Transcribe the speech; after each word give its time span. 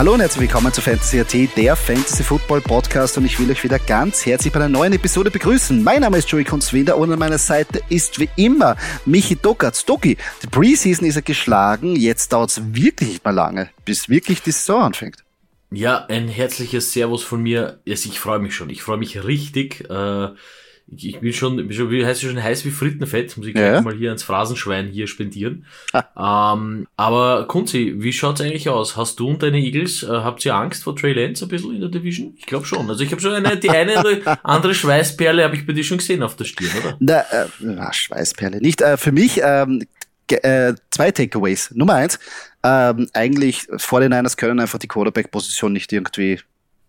Hallo 0.00 0.14
und 0.14 0.20
herzlich 0.20 0.40
willkommen 0.40 0.72
zu 0.72 0.80
Fantasy 0.80 1.20
AT, 1.20 1.34
der 1.58 1.76
Fantasy 1.76 2.24
Football 2.24 2.62
Podcast 2.62 3.18
und 3.18 3.26
ich 3.26 3.38
will 3.38 3.50
euch 3.50 3.62
wieder 3.62 3.78
ganz 3.78 4.24
herzlich 4.24 4.50
bei 4.50 4.58
einer 4.58 4.70
neuen 4.70 4.94
Episode 4.94 5.30
begrüßen. 5.30 5.84
Mein 5.84 6.00
Name 6.00 6.16
ist 6.16 6.30
Joey 6.30 6.44
Kunzwinder 6.44 6.96
und 6.96 7.12
an 7.12 7.18
meiner 7.18 7.36
Seite 7.36 7.82
ist 7.90 8.18
wie 8.18 8.30
immer 8.36 8.78
Michi 9.04 9.36
Dokatz. 9.36 9.84
Doki, 9.84 10.16
die 10.42 10.46
Preseason 10.46 11.06
ist 11.06 11.16
ja 11.16 11.20
geschlagen, 11.20 11.96
jetzt 11.96 12.32
dauert 12.32 12.48
es 12.48 12.62
wirklich 12.74 13.10
nicht 13.10 13.24
mehr 13.26 13.34
lange, 13.34 13.68
bis 13.84 14.08
wirklich 14.08 14.40
die 14.40 14.52
Saison 14.52 14.84
anfängt. 14.84 15.22
Ja, 15.70 16.06
ein 16.06 16.28
herzliches 16.28 16.94
Servus 16.94 17.22
von 17.22 17.42
mir. 17.42 17.80
Ich 17.84 18.18
freue 18.18 18.38
mich 18.38 18.54
schon. 18.54 18.70
Ich 18.70 18.80
freue 18.80 18.96
mich 18.96 19.22
richtig. 19.22 19.84
Äh, 19.90 20.28
ich 20.96 21.20
bin 21.20 21.32
schon, 21.32 21.56
bin 21.56 21.72
schon 21.72 21.90
wie 21.90 22.04
heißt 22.04 22.22
schon 22.22 22.42
heiß 22.42 22.64
wie 22.64 22.70
Frittenfett, 22.70 23.36
muss 23.36 23.46
ich 23.46 23.54
ja, 23.54 23.74
ja. 23.74 23.80
mal 23.80 23.94
hier 23.94 24.10
ans 24.10 24.22
Phrasenschwein 24.22 24.88
hier 24.88 25.06
spendieren. 25.06 25.66
Ah. 25.92 26.54
Ähm, 26.54 26.86
aber 26.96 27.46
Kunzi, 27.46 27.94
wie 27.98 28.12
schaut's 28.12 28.40
eigentlich 28.40 28.68
aus? 28.68 28.96
Hast 28.96 29.20
du 29.20 29.28
und 29.28 29.42
deine 29.42 29.58
Eagles, 29.58 30.02
äh, 30.02 30.08
habt 30.08 30.44
ihr 30.44 30.54
Angst 30.54 30.84
vor 30.84 30.96
Trey 30.96 31.12
Lance 31.12 31.44
ein 31.44 31.48
bisschen 31.48 31.74
in 31.74 31.80
der 31.80 31.90
Division? 31.90 32.34
Ich 32.36 32.46
glaube 32.46 32.66
schon. 32.66 32.88
Also 32.88 33.04
ich 33.04 33.10
habe 33.12 33.20
schon 33.20 33.32
eine, 33.32 33.56
die 33.56 33.70
eine 33.70 34.00
oder 34.00 34.44
andere 34.44 34.74
Schweißperle 34.74 35.44
habe 35.44 35.56
ich 35.56 35.66
bei 35.66 35.72
dir 35.72 35.84
schon 35.84 35.98
gesehen 35.98 36.22
auf 36.22 36.36
der 36.36 36.44
Stirn, 36.44 36.70
oder? 36.80 36.96
Na, 36.98 37.20
äh, 37.20 37.46
na 37.60 37.92
Schweißperle 37.92 38.60
nicht. 38.60 38.80
Äh, 38.80 38.96
für 38.96 39.12
mich 39.12 39.40
ähm, 39.42 39.86
äh, 40.28 40.74
zwei 40.90 41.10
Takeaways. 41.10 41.70
Nummer 41.74 41.94
eins, 41.94 42.18
ähm, 42.62 43.08
eigentlich 43.14 43.62
49ers 43.70 44.36
können 44.36 44.60
einfach 44.60 44.78
die 44.78 44.88
Quarterback-Position 44.88 45.72
nicht 45.72 45.92
irgendwie 45.92 46.40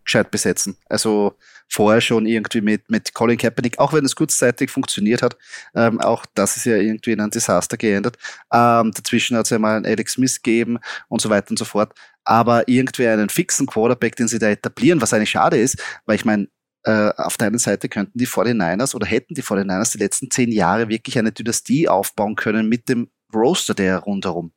gescheit 0.04 0.32
besetzen. 0.32 0.76
Also 0.90 1.36
vorher 1.72 2.02
schon 2.02 2.26
irgendwie 2.26 2.62
mit, 2.62 2.90
mit 2.90 3.14
Colin 3.14 3.38
Kaepernick, 3.38 3.80
auch 3.80 3.94
wenn 3.94 4.04
es 4.04 4.16
kurzzeitig 4.16 4.70
funktioniert 4.70 5.22
hat, 5.22 5.38
ähm, 5.74 6.02
auch 6.02 6.26
das 6.36 6.58
ist 6.58 6.66
ja 6.66 6.76
irgendwie 6.76 7.14
in 7.14 7.22
ein 7.22 7.30
Desaster 7.30 7.78
geändert. 7.78 8.18
Ähm, 8.52 8.92
dazwischen 8.94 9.38
hat 9.38 9.46
es 9.46 9.52
ja 9.52 9.60
mal 9.60 9.78
einen 9.78 9.86
Alex 9.86 10.14
Smith 10.14 10.42
gegeben 10.42 10.80
und 11.08 11.22
so 11.22 11.30
weiter 11.30 11.52
und 11.52 11.58
so 11.58 11.66
fort. 11.66 11.94
Aber 12.26 12.68
irgendwie 12.68 13.08
einen 13.08 13.30
fixen 13.30 13.68
Quarterback, 13.68 14.18
den 14.18 14.28
sie 14.28 14.38
da 14.38 14.50
etablieren, 14.50 15.02
was 15.02 15.14
eigentlich 15.14 15.32
schade 15.32 15.58
ist, 15.58 15.82
weil 16.06 16.16
ich 16.18 16.26
meine, 16.26 16.48
äh, 16.84 17.12
auf 17.16 17.38
der 17.38 17.48
einen 17.48 17.60
Seite 17.60 17.88
könnten 17.88 18.18
die 18.18 18.28
49ers 18.28 18.94
oder 18.94 19.08
hätten 19.08 19.34
die 19.34 19.44
49ers 19.44 19.94
die 19.94 20.00
letzten 20.00 20.30
zehn 20.30 20.52
Jahre 20.52 20.90
wirklich 20.90 21.18
eine 21.18 21.32
Dynastie 21.32 21.88
aufbauen 21.88 22.36
können 22.36 22.68
mit 22.68 22.90
dem 22.90 23.10
Roster, 23.34 23.74
der 23.74 24.00
rundherum 24.00 24.52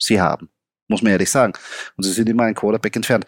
sie 0.00 0.20
haben. 0.20 0.48
Muss 0.88 1.02
man 1.02 1.12
ehrlich 1.12 1.30
sagen. 1.30 1.52
Und 1.96 2.04
sie 2.04 2.12
sind 2.12 2.28
immer 2.28 2.44
ein 2.44 2.54
Quarterback 2.54 2.96
entfernt. 2.96 3.26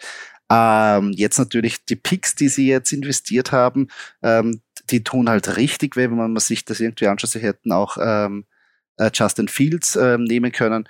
Ähm, 0.51 1.13
jetzt 1.15 1.37
natürlich 1.37 1.85
die 1.85 1.95
Picks, 1.95 2.35
die 2.35 2.49
sie 2.49 2.67
jetzt 2.67 2.91
investiert 2.91 3.51
haben, 3.51 3.87
ähm, 4.23 4.61
die 4.89 5.03
tun 5.03 5.29
halt 5.29 5.57
richtig 5.57 5.95
weh, 5.95 6.09
wenn 6.09 6.15
man 6.15 6.35
sich 6.37 6.65
das 6.65 6.79
irgendwie 6.79 7.07
anschaut. 7.07 7.29
Sie 7.29 7.39
hätten 7.39 7.71
auch 7.71 7.97
ähm, 8.01 8.45
äh, 8.97 9.11
Justin 9.13 9.47
Fields 9.47 9.95
ähm, 9.95 10.23
nehmen 10.23 10.51
können. 10.51 10.87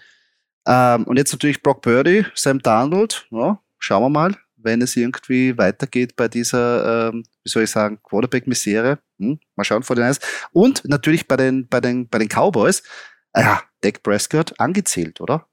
Ähm, 0.65 1.03
und 1.05 1.17
jetzt 1.17 1.33
natürlich 1.33 1.61
Brock 1.61 1.81
Purdy, 1.81 2.25
Sam 2.35 2.59
Darnold. 2.59 3.27
Ja, 3.31 3.59
schauen 3.79 4.03
wir 4.03 4.09
mal, 4.09 4.37
wenn 4.57 4.81
es 4.81 4.95
irgendwie 4.95 5.57
weitergeht 5.57 6.15
bei 6.15 6.27
dieser, 6.27 7.09
ähm, 7.09 7.23
wie 7.43 7.49
soll 7.49 7.63
ich 7.63 7.71
sagen, 7.71 7.99
Quarterback-Misere. 8.03 8.99
Hm, 9.19 9.39
mal 9.55 9.63
schauen 9.63 9.83
vor 9.83 9.95
den 9.95 10.05
Eis. 10.05 10.19
Und 10.51 10.83
natürlich 10.85 11.27
bei 11.27 11.37
den, 11.37 11.67
bei 11.67 11.81
den, 11.81 12.07
bei 12.07 12.19
den 12.19 12.29
Cowboys. 12.29 12.83
Ja, 13.35 13.61
Dak 13.81 14.03
Prescott 14.03 14.59
angezählt, 14.59 15.21
oder? 15.21 15.47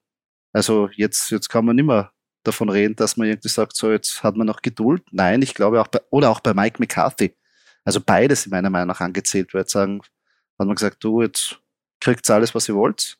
Also 0.52 0.88
jetzt, 0.96 1.30
jetzt 1.30 1.48
kann 1.48 1.64
man 1.64 1.76
nicht 1.76 1.84
mehr 1.84 2.12
davon 2.46 2.68
reden, 2.68 2.96
dass 2.96 3.16
man 3.16 3.28
irgendwie 3.28 3.48
sagt, 3.48 3.76
so 3.76 3.90
jetzt 3.90 4.22
hat 4.22 4.36
man 4.36 4.46
noch 4.46 4.62
Geduld. 4.62 5.02
Nein, 5.10 5.42
ich 5.42 5.54
glaube 5.54 5.80
auch 5.80 5.88
bei, 5.88 6.00
oder 6.10 6.30
auch 6.30 6.40
bei 6.40 6.54
Mike 6.54 6.76
McCarthy. 6.80 7.34
Also 7.84 8.00
beides 8.00 8.46
in 8.46 8.50
meiner 8.50 8.70
Meinung 8.70 8.88
nach 8.88 9.00
angezählt 9.00 9.54
wird. 9.54 9.70
Sagen, 9.70 10.00
hat 10.58 10.66
man 10.66 10.74
gesagt, 10.74 11.02
du, 11.04 11.22
jetzt 11.22 11.60
kriegt 12.00 12.28
alles, 12.30 12.54
was 12.54 12.68
ihr 12.68 12.74
wollt. 12.74 13.18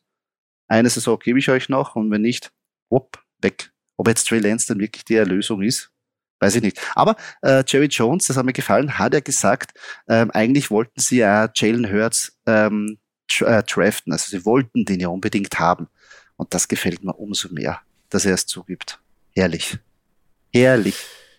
Eine 0.67 0.89
Saison 0.89 1.17
gebe 1.19 1.39
ich 1.39 1.49
euch 1.49 1.69
noch 1.69 1.95
und 1.95 2.11
wenn 2.11 2.21
nicht, 2.21 2.51
whoop, 2.89 3.23
weg. 3.41 3.71
Ob 3.95 4.07
jetzt 4.07 4.27
Trey 4.27 4.39
Lance 4.39 4.67
dann 4.67 4.79
wirklich 4.79 5.05
die 5.05 5.15
Erlösung 5.15 5.61
ist, 5.61 5.91
weiß 6.39 6.55
ich 6.55 6.61
nicht. 6.61 6.79
Aber 6.95 7.15
äh, 7.41 7.63
Jerry 7.65 7.87
Jones, 7.87 8.27
das 8.27 8.37
hat 8.37 8.45
mir 8.45 8.53
gefallen, 8.53 8.99
hat 8.99 9.13
er 9.13 9.21
gesagt, 9.21 9.77
ähm, 10.07 10.31
eigentlich 10.31 10.69
wollten 10.69 10.99
sie 10.99 11.17
ja 11.17 11.49
Jalen 11.53 11.91
Hurts 11.91 12.37
ähm, 12.45 12.99
tra 13.27 13.59
äh, 13.59 13.63
draften. 13.63 14.13
Also 14.13 14.29
sie 14.29 14.45
wollten 14.45 14.85
den 14.85 14.99
ja 14.99 15.07
unbedingt 15.07 15.59
haben. 15.59 15.87
Und 16.35 16.53
das 16.53 16.67
gefällt 16.67 17.03
mir 17.03 17.13
umso 17.13 17.49
mehr, 17.51 17.81
dass 18.09 18.25
er 18.25 18.35
es 18.35 18.45
zugibt. 18.45 18.99
Herrlich. 19.37 19.77
Herrlich. 20.51 20.95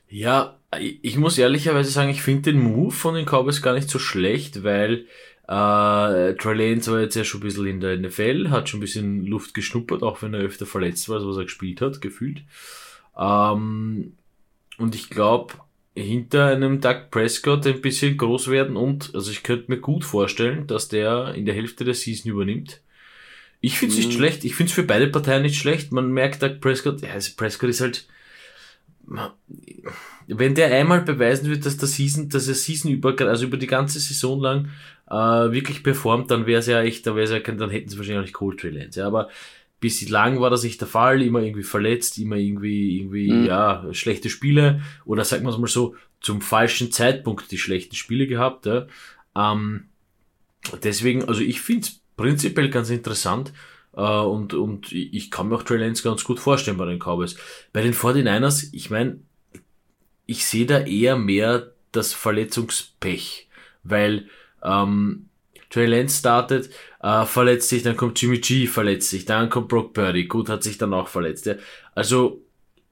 Ja, 0.08 0.56
ich 0.78 1.16
muss 1.16 1.36
ehrlicherweise 1.36 1.90
sagen, 1.90 2.10
ich 2.10 2.22
finde 2.22 2.52
den 2.52 2.62
Move 2.62 2.92
von 2.92 3.16
den 3.16 3.26
Cowboys 3.26 3.60
gar 3.60 3.74
nicht 3.74 3.90
so 3.90 3.98
schlecht, 3.98 4.62
weil 4.62 5.06
äh, 5.48 6.34
Trey 6.34 6.54
Lance 6.54 6.92
war 6.92 7.00
jetzt 7.00 7.16
ja 7.16 7.24
schon 7.24 7.40
ein 7.40 7.44
bisschen 7.44 7.66
in 7.66 7.80
der 7.80 7.98
NFL, 7.98 8.50
hat 8.50 8.68
schon 8.68 8.78
ein 8.78 8.82
bisschen 8.82 9.26
Luft 9.26 9.52
geschnuppert, 9.52 10.04
auch 10.04 10.22
wenn 10.22 10.32
er 10.32 10.42
öfter 10.42 10.64
verletzt 10.64 11.08
war, 11.08 11.16
also 11.16 11.28
was 11.30 11.38
er 11.38 11.44
gespielt 11.44 11.80
hat, 11.80 12.00
gefühlt. 12.00 12.42
Ähm, 13.18 14.12
und 14.78 14.94
ich 14.94 15.10
glaube, 15.10 15.54
hinter 15.96 16.46
einem 16.46 16.80
Doug 16.80 17.10
Prescott 17.10 17.66
ein 17.66 17.80
bisschen 17.80 18.16
groß 18.16 18.46
werden 18.48 18.76
und, 18.76 19.12
also 19.12 19.32
ich 19.32 19.42
könnte 19.42 19.72
mir 19.72 19.80
gut 19.80 20.04
vorstellen, 20.04 20.68
dass 20.68 20.86
der 20.86 21.34
in 21.34 21.46
der 21.46 21.54
Hälfte 21.56 21.84
der 21.84 21.94
Season 21.94 22.30
übernimmt. 22.30 22.80
Ich 23.60 23.78
finde 23.78 23.94
es 23.94 23.98
nicht 23.98 24.12
mhm. 24.12 24.16
schlecht. 24.16 24.44
Ich 24.44 24.54
finde 24.54 24.70
es 24.70 24.74
für 24.74 24.84
beide 24.84 25.08
Parteien 25.08 25.42
nicht 25.42 25.58
schlecht. 25.58 25.92
Man 25.92 26.12
merkt, 26.12 26.42
dass 26.42 26.60
Prescott, 26.60 27.02
ja, 27.02 27.10
also 27.10 27.32
Prescott 27.36 27.70
ist 27.70 27.80
halt, 27.80 28.06
wenn 30.26 30.54
der 30.54 30.72
einmal 30.74 31.02
beweisen 31.02 31.50
wird, 31.50 31.66
dass 31.66 31.76
der 31.76 31.88
Season, 31.88 32.28
dass 32.28 32.46
er 32.46 32.54
Season 32.54 32.90
über, 32.90 33.14
also 33.26 33.46
über 33.46 33.56
die 33.56 33.66
ganze 33.66 33.98
Saison 33.98 34.40
lang 34.40 34.68
äh, 35.10 35.14
wirklich 35.52 35.82
performt, 35.82 36.30
dann 36.30 36.46
wäre 36.46 36.60
es 36.60 36.66
ja 36.66 36.82
echt, 36.82 37.06
da 37.06 37.16
wäre 37.16 37.32
ja, 37.32 37.40
dann 37.40 37.70
hätten 37.70 37.88
sie 37.88 37.96
wahrscheinlich 37.96 38.18
auch 38.18 38.24
nicht 38.24 38.34
Cold 38.34 38.62
Lance. 38.62 39.00
Ja, 39.00 39.06
aber 39.06 39.28
bislang 39.80 40.40
war 40.40 40.50
das 40.50 40.62
nicht 40.62 40.80
der 40.80 40.88
Fall, 40.88 41.22
immer 41.22 41.40
irgendwie 41.40 41.62
verletzt, 41.62 42.18
immer 42.18 42.36
irgendwie, 42.36 42.98
irgendwie, 42.98 43.32
mhm. 43.32 43.46
ja, 43.46 43.86
schlechte 43.92 44.28
Spiele 44.28 44.82
oder 45.04 45.24
sagen 45.24 45.44
wir 45.44 45.50
es 45.50 45.58
mal 45.58 45.66
so, 45.66 45.94
zum 46.20 46.40
falschen 46.40 46.92
Zeitpunkt 46.92 47.50
die 47.50 47.58
schlechten 47.58 47.94
Spiele 47.94 48.26
gehabt. 48.26 48.66
Ja. 48.66 48.86
Ähm, 49.36 49.84
deswegen, 50.82 51.24
also 51.24 51.40
ich 51.42 51.60
finde 51.60 51.86
es 51.86 52.00
prinzipiell 52.18 52.68
ganz 52.68 52.90
interessant. 52.90 53.54
Uh, 53.96 54.28
und, 54.30 54.54
und 54.54 54.92
ich 54.92 55.30
kann 55.30 55.48
mir 55.48 55.56
auch 55.56 55.62
Trey 55.64 55.78
Lance 55.78 56.04
ganz 56.04 56.22
gut 56.22 56.38
vorstellen 56.38 56.76
bei 56.76 56.84
den 56.84 57.00
Cowboys. 57.00 57.36
Bei 57.72 57.82
den 57.82 57.94
49ers, 57.94 58.68
ich 58.72 58.90
meine, 58.90 59.18
ich 60.26 60.44
sehe 60.44 60.66
da 60.66 60.80
eher 60.80 61.16
mehr 61.16 61.72
das 61.90 62.12
Verletzungspech, 62.12 63.48
weil 63.82 64.28
ähm, 64.62 65.30
Trey 65.70 65.86
Lance 65.86 66.18
startet, 66.18 66.70
äh, 67.02 67.24
verletzt 67.24 67.70
sich, 67.70 67.82
dann 67.82 67.96
kommt 67.96 68.20
Jimmy 68.20 68.38
G, 68.38 68.66
verletzt 68.66 69.10
sich, 69.10 69.24
dann 69.24 69.50
kommt 69.50 69.68
Brock 69.68 69.94
Purdy, 69.94 70.26
gut, 70.26 70.48
hat 70.48 70.62
sich 70.62 70.78
dann 70.78 70.94
auch 70.94 71.08
verletzt. 71.08 71.46
Ja. 71.46 71.54
Also 71.94 72.42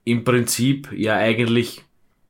im 0.03 0.23
Prinzip 0.23 0.91
ja 0.91 1.15
eigentlich 1.15 1.83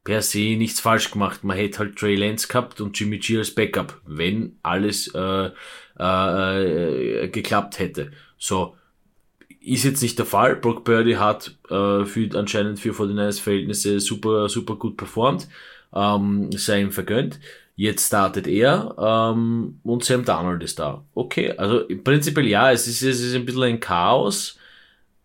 per 0.04 0.22
se 0.22 0.56
nichts 0.56 0.80
falsch 0.80 1.12
gemacht. 1.12 1.44
Man 1.44 1.58
hätte 1.58 1.80
halt 1.80 1.98
Trey 1.98 2.16
Lance 2.16 2.48
gehabt 2.48 2.80
und 2.80 2.98
Jimmy 3.00 3.18
G 3.18 3.38
als 3.38 3.54
Backup, 3.54 4.00
wenn 4.06 4.58
alles 4.64 5.14
äh, 5.14 5.52
äh, 6.00 7.24
äh, 7.24 7.28
geklappt 7.30 7.80
hätte. 7.80 8.12
So, 8.38 8.76
ist 9.62 9.84
jetzt 9.84 10.02
nicht 10.02 10.18
der 10.18 10.26
Fall. 10.26 10.56
Brock 10.56 10.84
Purdy 10.84 11.14
hat 11.14 11.58
äh, 11.70 12.06
für, 12.06 12.30
anscheinend 12.34 12.80
für 12.80 12.94
49 12.94 13.42
Verhältnisse 13.42 14.00
super, 14.00 14.48
super 14.50 14.76
gut 14.76 14.98
performt. 14.98 15.48
Ähm, 15.94 16.52
sei 16.52 16.82
ihm 16.82 16.92
vergönnt. 16.92 17.40
Jetzt 17.76 18.08
startet 18.08 18.48
er 18.48 18.96
ähm, 18.98 19.80
und 19.84 20.04
Sam 20.04 20.26
Donald 20.26 20.64
ist 20.64 20.80
da. 20.80 21.04
Okay, 21.14 21.52
also 21.52 21.82
im 21.82 22.04
Prinzip 22.04 22.38
ja, 22.40 22.72
es 22.72 22.88
ist, 22.88 23.04
es 23.04 23.22
ist 23.22 23.36
ein 23.36 23.46
bisschen 23.46 23.64
ein 23.64 23.80
Chaos, 23.80 24.58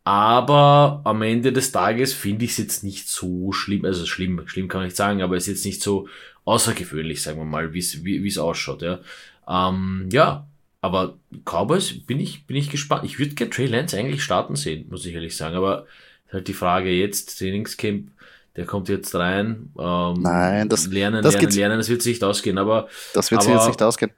aber 0.05 1.01
am 1.05 1.23
Ende 1.23 1.53
des 1.53 1.73
Tages 1.73 2.13
finde 2.13 2.45
ich 2.45 2.53
es 2.53 2.59
jetzt 2.59 2.85
nicht 2.85 3.09
so 3.09 3.53
schlimm. 3.53 3.87
Also 3.87 4.05
schlimm, 4.05 4.43
schlimm 4.47 4.69
kann 4.69 4.83
ich 4.83 4.89
nicht 4.89 4.97
sagen, 4.97 5.23
aber 5.23 5.37
es 5.37 5.45
ist 5.45 5.55
jetzt 5.55 5.65
nicht 5.65 5.83
so 5.83 6.09
außergewöhnlich, 6.45 7.23
sagen 7.23 7.39
wir 7.39 7.45
mal, 7.47 7.73
wie's, 7.73 8.05
wie 8.05 8.27
es 8.27 8.39
ausschaut. 8.39 8.83
Ja, 8.83 8.99
ähm, 9.49 10.09
ja 10.13 10.47
aber 10.83 11.17
Cowboys 11.45 12.05
bin 12.07 12.19
ich, 12.19 12.47
bin 12.47 12.57
ich 12.57 12.69
gespannt. 12.69 13.05
Ich 13.05 13.19
würde 13.19 13.35
gerne 13.35 13.51
Trey 13.51 13.67
Lance 13.67 13.97
eigentlich 13.97 14.23
starten 14.23 14.57
sehen, 14.57 14.89
muss 14.91 15.07
ich 15.07 15.15
ehrlich 15.15 15.37
sagen. 15.37 15.55
Aber 15.55 15.87
halt 16.31 16.49
die 16.49 16.53
Frage 16.53 16.91
jetzt, 16.91 17.39
Trainingscamp, 17.39 18.11
der 18.57 18.67
kommt 18.67 18.89
jetzt 18.89 19.15
rein. 19.15 19.71
Ähm, 19.79 20.15
Nein, 20.21 20.69
das 20.69 20.89
lernen, 20.89 21.23
das 21.23 21.35
lernen, 21.35 21.53
lernen, 21.53 21.79
das 21.79 21.89
wird 21.89 22.03
sich 22.03 22.15
nicht 22.15 22.25
ausgehen. 22.25 22.59
Aber 22.59 22.89
das 23.15 23.31
wird 23.31 23.43
sich 23.43 23.53
jetzt 23.53 23.69
nicht 23.69 23.81
ausgehen. 23.81 24.11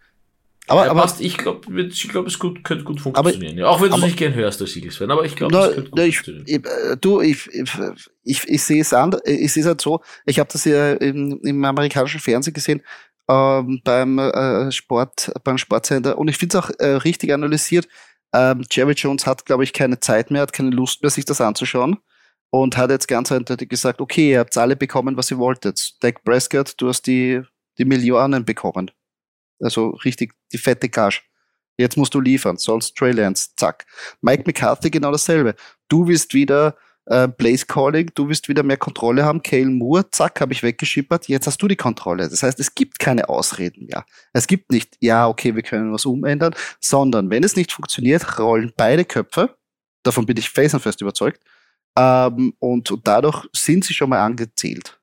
Aber, 0.66 0.88
aber 0.88 1.02
passt, 1.02 1.20
ich 1.20 1.36
glaube, 1.36 1.82
ich 1.82 2.08
glaube, 2.08 2.28
es 2.28 2.38
gut, 2.38 2.64
könnte 2.64 2.84
gut 2.84 2.98
funktionieren. 2.98 3.52
Aber, 3.52 3.60
ja. 3.60 3.66
Auch 3.66 3.82
wenn 3.82 3.90
du 3.90 3.98
es 3.98 4.02
nicht 4.02 4.16
gern 4.16 4.32
hörst 4.32 4.62
als 4.62 4.74
Eagles-Fan, 4.74 5.10
aber 5.10 5.26
ich 5.26 5.36
glaube, 5.36 5.54
es 5.54 5.74
könnte 5.74 5.90
gut 5.90 6.00
ich, 6.00 6.16
funktionieren. 6.16 6.64
Ich, 6.64 7.00
du, 7.02 7.20
ich, 7.20 7.50
ich, 8.24 8.48
ich, 8.48 8.62
sehe 8.62 8.80
es 8.80 8.94
anders, 8.94 9.20
ich 9.26 9.52
sehe 9.52 9.62
es 9.62 9.66
halt 9.66 9.82
so, 9.82 10.00
ich 10.24 10.38
habe 10.38 10.48
das 10.50 10.64
ja 10.64 10.94
im, 10.94 11.38
im 11.42 11.62
amerikanischen 11.62 12.20
Fernsehen 12.20 12.54
gesehen, 12.54 12.82
ähm, 13.28 13.80
beim 13.84 14.18
äh, 14.18 14.70
Sport, 14.72 15.32
beim 15.44 15.58
Sportsender. 15.58 16.18
Und 16.18 16.28
ich 16.28 16.36
finde 16.36 16.58
es 16.58 16.64
auch 16.64 16.70
äh, 16.78 16.96
richtig 16.96 17.32
analysiert. 17.32 17.88
Ähm, 18.34 18.64
Jerry 18.70 18.92
Jones 18.92 19.26
hat, 19.26 19.46
glaube 19.46 19.64
ich, 19.64 19.72
keine 19.72 20.00
Zeit 20.00 20.30
mehr, 20.30 20.42
hat 20.42 20.52
keine 20.52 20.70
Lust 20.70 21.02
mehr, 21.02 21.10
sich 21.10 21.24
das 21.24 21.40
anzuschauen. 21.40 21.98
Und 22.50 22.76
hat 22.76 22.90
jetzt 22.90 23.08
ganz 23.08 23.32
eindeutig 23.32 23.68
gesagt, 23.68 24.00
okay, 24.00 24.32
ihr 24.32 24.38
habt 24.40 24.56
alle 24.56 24.76
bekommen, 24.76 25.16
was 25.16 25.30
ihr 25.30 25.38
wolltet. 25.38 26.02
Dak 26.02 26.22
Prescott, 26.22 26.74
du 26.76 26.88
hast 26.88 27.02
die, 27.06 27.42
die 27.78 27.84
Millionen 27.84 28.44
bekommen. 28.44 28.90
Also 29.60 29.90
richtig 30.04 30.34
die 30.52 30.58
fette 30.58 30.88
Cash. 30.88 31.28
Jetzt 31.76 31.96
musst 31.96 32.14
du 32.14 32.20
liefern, 32.20 32.56
sonst 32.56 32.96
Trey 32.96 33.10
Lance, 33.10 33.50
zack. 33.56 33.86
Mike 34.20 34.44
McCarthy 34.46 34.90
genau 34.90 35.10
dasselbe. 35.10 35.56
Du 35.88 36.06
willst 36.06 36.32
wieder 36.34 36.76
äh, 37.06 37.28
Blaze 37.28 37.66
Calling, 37.66 38.10
du 38.14 38.28
wirst 38.28 38.48
wieder 38.48 38.62
mehr 38.62 38.76
Kontrolle 38.76 39.24
haben, 39.24 39.42
Kale 39.42 39.66
Moore, 39.66 40.10
zack, 40.10 40.40
habe 40.40 40.52
ich 40.52 40.62
weggeschippert, 40.62 41.28
jetzt 41.28 41.46
hast 41.46 41.60
du 41.62 41.68
die 41.68 41.76
Kontrolle. 41.76 42.28
Das 42.28 42.42
heißt, 42.42 42.58
es 42.60 42.74
gibt 42.74 42.98
keine 42.98 43.28
Ausreden 43.28 43.86
mehr. 43.86 44.04
Es 44.32 44.46
gibt 44.46 44.70
nicht, 44.72 44.96
ja, 45.00 45.28
okay, 45.28 45.54
wir 45.54 45.62
können 45.62 45.92
was 45.92 46.06
umändern, 46.06 46.54
sondern 46.80 47.30
wenn 47.30 47.44
es 47.44 47.56
nicht 47.56 47.72
funktioniert, 47.72 48.38
rollen 48.38 48.72
beide 48.76 49.04
Köpfe, 49.04 49.56
davon 50.02 50.26
bin 50.26 50.36
ich 50.36 50.50
felsenfest 50.50 51.00
überzeugt, 51.00 51.42
ähm, 51.96 52.54
und, 52.58 52.90
und 52.90 53.06
dadurch 53.06 53.46
sind 53.52 53.84
sie 53.84 53.94
schon 53.94 54.10
mal 54.10 54.20
angezählt. 54.20 54.98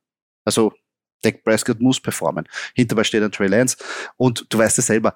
Also 0.45 0.73
Dak 1.21 1.43
Prescott 1.43 1.79
muss 1.79 1.99
performen. 1.99 2.47
Hinterbei 2.73 3.03
steht 3.03 3.23
ein 3.23 3.31
Trey 3.31 3.47
Lance 3.47 3.77
und 4.17 4.45
du 4.49 4.57
weißt 4.57 4.79
es 4.79 4.87
selber, 4.87 5.13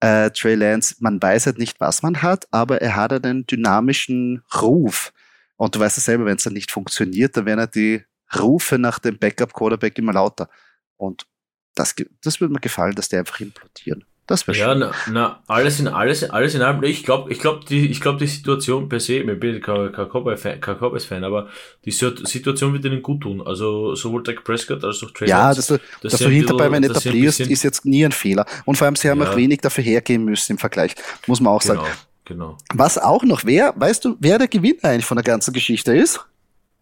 äh, 0.00 0.30
Trey 0.30 0.54
Lance, 0.54 0.96
man 1.00 1.20
weiß 1.20 1.46
halt 1.46 1.58
nicht, 1.58 1.80
was 1.80 2.02
man 2.02 2.22
hat, 2.22 2.46
aber 2.50 2.82
er 2.82 2.96
hat 2.96 3.12
einen 3.24 3.46
dynamischen 3.46 4.42
Ruf. 4.60 5.12
Und 5.56 5.74
du 5.74 5.80
weißt 5.80 5.98
es 5.98 6.04
selber, 6.04 6.26
wenn 6.26 6.36
es 6.36 6.44
dann 6.44 6.52
nicht 6.52 6.70
funktioniert, 6.70 7.36
dann 7.36 7.46
werden 7.46 7.60
halt 7.60 7.74
die 7.74 8.02
Rufe 8.38 8.78
nach 8.78 8.98
dem 8.98 9.18
Backup-Quarterback 9.18 9.98
immer 9.98 10.12
lauter. 10.12 10.48
Und 10.96 11.26
das, 11.74 11.94
das 12.22 12.40
würde 12.40 12.52
mir 12.52 12.60
gefallen, 12.60 12.94
dass 12.94 13.08
die 13.08 13.16
einfach 13.16 13.40
implodieren. 13.40 14.04
Das 14.26 14.48
wäre 14.48 14.58
ja, 14.58 14.72
schön. 14.72 14.80
Ja, 14.80 14.92
na, 15.06 15.12
na, 15.12 15.42
alles 15.46 15.78
in 15.78 15.86
alles, 15.86 16.28
alles 16.28 16.56
in 16.56 16.62
allem. 16.62 16.82
Ich 16.82 17.04
glaube, 17.04 17.30
ich 17.30 17.38
glaube, 17.38 17.64
die, 17.64 17.88
ich 17.88 18.00
glaube, 18.00 18.18
die 18.18 18.26
Situation 18.26 18.88
per 18.88 18.98
se, 18.98 19.18
ich 19.18 19.40
bin 19.40 19.60
kein, 19.60 19.92
Cowboys-Fan, 19.92 21.22
aber 21.22 21.48
die 21.84 21.92
Situation 21.92 22.72
wird 22.72 22.84
ihnen 22.84 23.02
gut 23.02 23.20
tun. 23.20 23.40
Also 23.46 23.94
sowohl 23.94 24.24
Dak 24.24 24.42
Prescott 24.42 24.82
als 24.82 25.02
auch 25.04 25.12
Trey 25.12 25.28
Ja, 25.28 25.54
dass 25.54 25.68
du, 25.68 25.78
das 26.02 26.12
dass 26.12 26.20
du 26.20 26.28
hinter 26.28 26.56
bei 26.56 26.68
mir 26.68 26.84
etablierst, 26.84 27.38
ist 27.40 27.62
jetzt 27.62 27.84
nie 27.84 28.04
ein 28.04 28.10
Fehler. 28.10 28.46
Und 28.64 28.76
vor 28.76 28.86
allem, 28.86 28.96
sie 28.96 29.08
haben 29.08 29.22
ja. 29.22 29.30
auch 29.30 29.36
wenig 29.36 29.60
dafür 29.60 29.84
hergehen 29.84 30.24
müssen 30.24 30.52
im 30.52 30.58
Vergleich. 30.58 30.96
Muss 31.28 31.40
man 31.40 31.52
auch 31.52 31.62
genau, 31.62 31.84
sagen. 31.84 31.86
Genau. 32.26 32.58
Was 32.74 32.98
auch 32.98 33.22
noch, 33.22 33.44
wer, 33.44 33.72
weißt 33.76 34.04
du, 34.04 34.16
wer 34.20 34.38
der 34.38 34.48
Gewinner 34.48 34.84
eigentlich 34.84 35.06
von 35.06 35.16
der 35.16 35.24
ganzen 35.24 35.54
Geschichte 35.54 35.96
ist? 35.96 36.20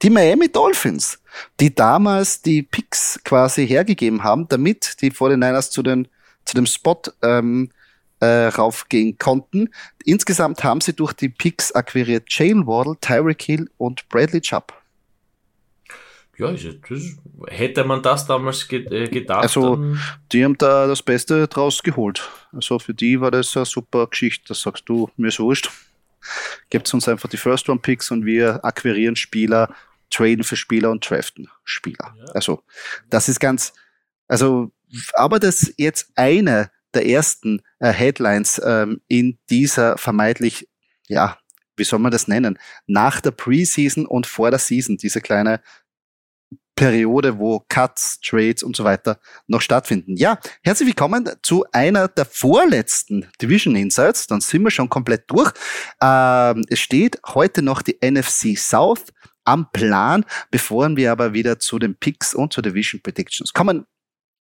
Die 0.02 0.10
Miami 0.10 0.50
Dolphins, 0.50 1.20
die 1.60 1.74
damals 1.74 2.42
die 2.42 2.62
Picks 2.62 3.20
quasi 3.24 3.66
hergegeben 3.66 4.24
haben, 4.24 4.48
damit 4.48 5.00
die 5.00 5.12
49ers 5.12 5.70
zu 5.70 5.82
den 5.82 6.08
zu 6.44 6.54
dem 6.54 6.66
Spot 6.66 7.00
ähm, 7.22 7.70
äh, 8.20 8.46
raufgehen 8.48 9.18
konnten. 9.18 9.70
Insgesamt 10.04 10.62
haben 10.62 10.80
sie 10.80 10.94
durch 10.94 11.12
die 11.12 11.28
Picks 11.28 11.72
akquiriert 11.72 12.24
Jalen 12.28 12.66
Waddle, 12.66 12.96
Tyreek 13.00 13.42
Hill 13.42 13.70
und 13.78 14.08
Bradley 14.08 14.40
Chubb. 14.40 14.72
Ja, 16.36 16.50
ist, 16.50 16.66
das, 16.88 17.16
hätte 17.48 17.84
man 17.84 18.02
das 18.02 18.26
damals 18.26 18.70
äh, 18.70 19.08
gedacht. 19.08 19.42
Also, 19.42 19.94
die 20.32 20.44
haben 20.44 20.58
da 20.58 20.86
das 20.86 21.02
Beste 21.02 21.46
draus 21.48 21.82
geholt. 21.82 22.28
Also, 22.52 22.78
für 22.78 22.94
die 22.94 23.20
war 23.20 23.30
das 23.30 23.56
eine 23.56 23.66
super 23.66 24.06
Geschichte. 24.06 24.46
Das 24.48 24.62
sagst 24.62 24.88
du, 24.88 25.10
mir 25.16 25.28
ist 25.28 25.40
wurscht. 25.40 25.70
Gebt 26.70 26.92
uns 26.92 27.08
einfach 27.08 27.28
die 27.28 27.36
First-Round-Picks 27.36 28.10
und 28.10 28.24
wir 28.24 28.64
akquirieren 28.64 29.16
Spieler, 29.16 29.74
traden 30.10 30.44
für 30.44 30.56
Spieler 30.56 30.90
und 30.90 31.08
draften 31.08 31.48
Spieler. 31.64 32.14
Ja. 32.18 32.24
Also, 32.34 32.62
das 33.10 33.28
ist 33.28 33.40
ganz, 33.40 33.72
also, 34.26 34.72
aber 35.14 35.38
das 35.38 35.72
jetzt 35.76 36.12
eine 36.16 36.70
der 36.94 37.06
ersten 37.06 37.60
äh, 37.80 37.92
Headlines 37.92 38.60
ähm, 38.64 39.00
in 39.08 39.38
dieser 39.50 39.98
vermeintlich, 39.98 40.68
ja, 41.08 41.38
wie 41.76 41.84
soll 41.84 41.98
man 41.98 42.12
das 42.12 42.28
nennen, 42.28 42.58
nach 42.86 43.20
der 43.20 43.32
Preseason 43.32 44.06
und 44.06 44.26
vor 44.26 44.50
der 44.50 44.60
Season, 44.60 44.96
diese 44.96 45.20
kleine 45.20 45.60
Periode, 46.76 47.38
wo 47.38 47.64
Cuts, 47.68 48.20
Trades 48.20 48.62
und 48.62 48.76
so 48.76 48.84
weiter 48.84 49.18
noch 49.46 49.60
stattfinden. 49.60 50.16
Ja, 50.16 50.38
herzlich 50.62 50.88
willkommen 50.88 51.28
zu 51.42 51.64
einer 51.72 52.08
der 52.08 52.24
vorletzten 52.24 53.26
Division 53.40 53.76
Insights. 53.76 54.26
Dann 54.26 54.40
sind 54.40 54.62
wir 54.62 54.70
schon 54.70 54.88
komplett 54.88 55.30
durch. 55.30 55.52
Ähm, 56.00 56.64
es 56.68 56.80
steht 56.80 57.18
heute 57.26 57.62
noch 57.62 57.82
die 57.82 57.98
NFC 58.02 58.58
South 58.58 59.04
am 59.44 59.70
Plan, 59.72 60.24
bevor 60.50 60.96
wir 60.96 61.12
aber 61.12 61.34
wieder 61.34 61.58
zu 61.58 61.78
den 61.78 61.96
Picks 61.96 62.34
und 62.34 62.52
zu 62.52 62.62
Division 62.62 63.00
Predictions 63.02 63.52
kommen 63.52 63.86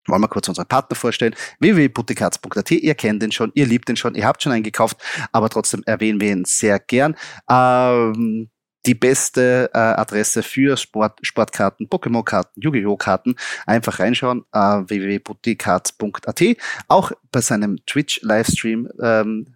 wollen 0.09 0.21
wir 0.21 0.27
kurz 0.27 0.47
unseren 0.49 0.67
Partner 0.67 0.95
vorstellen. 0.95 1.35
www.buttikatz.at. 1.59 2.71
Ihr 2.71 2.95
kennt 2.95 3.21
den 3.21 3.31
schon, 3.31 3.51
ihr 3.53 3.65
liebt 3.65 3.87
den 3.89 3.95
schon, 3.95 4.15
ihr 4.15 4.25
habt 4.25 4.41
schon 4.41 4.51
einen 4.51 4.63
gekauft, 4.63 4.97
aber 5.31 5.49
trotzdem 5.49 5.83
erwähnen 5.85 6.19
wir 6.19 6.31
ihn 6.31 6.45
sehr 6.45 6.79
gern. 6.79 7.15
Ähm, 7.49 8.49
die 8.85 8.95
beste 8.95 9.69
äh, 9.73 9.77
Adresse 9.77 10.43
für 10.43 10.77
Sport, 10.77 11.19
Sportkarten, 11.21 11.87
Pokémon-Karten, 11.87 12.61
Yu-Gi-Oh! 12.61 12.97
Karten. 12.97 13.35
Einfach 13.65 13.99
reinschauen, 13.99 14.45
äh, 14.53 14.59
www.buttikarts.at. 14.59 16.43
Auch 16.87 17.11
bei 17.31 17.41
seinem 17.41 17.77
Twitch-Livestream 17.85 18.89
ähm, 19.01 19.55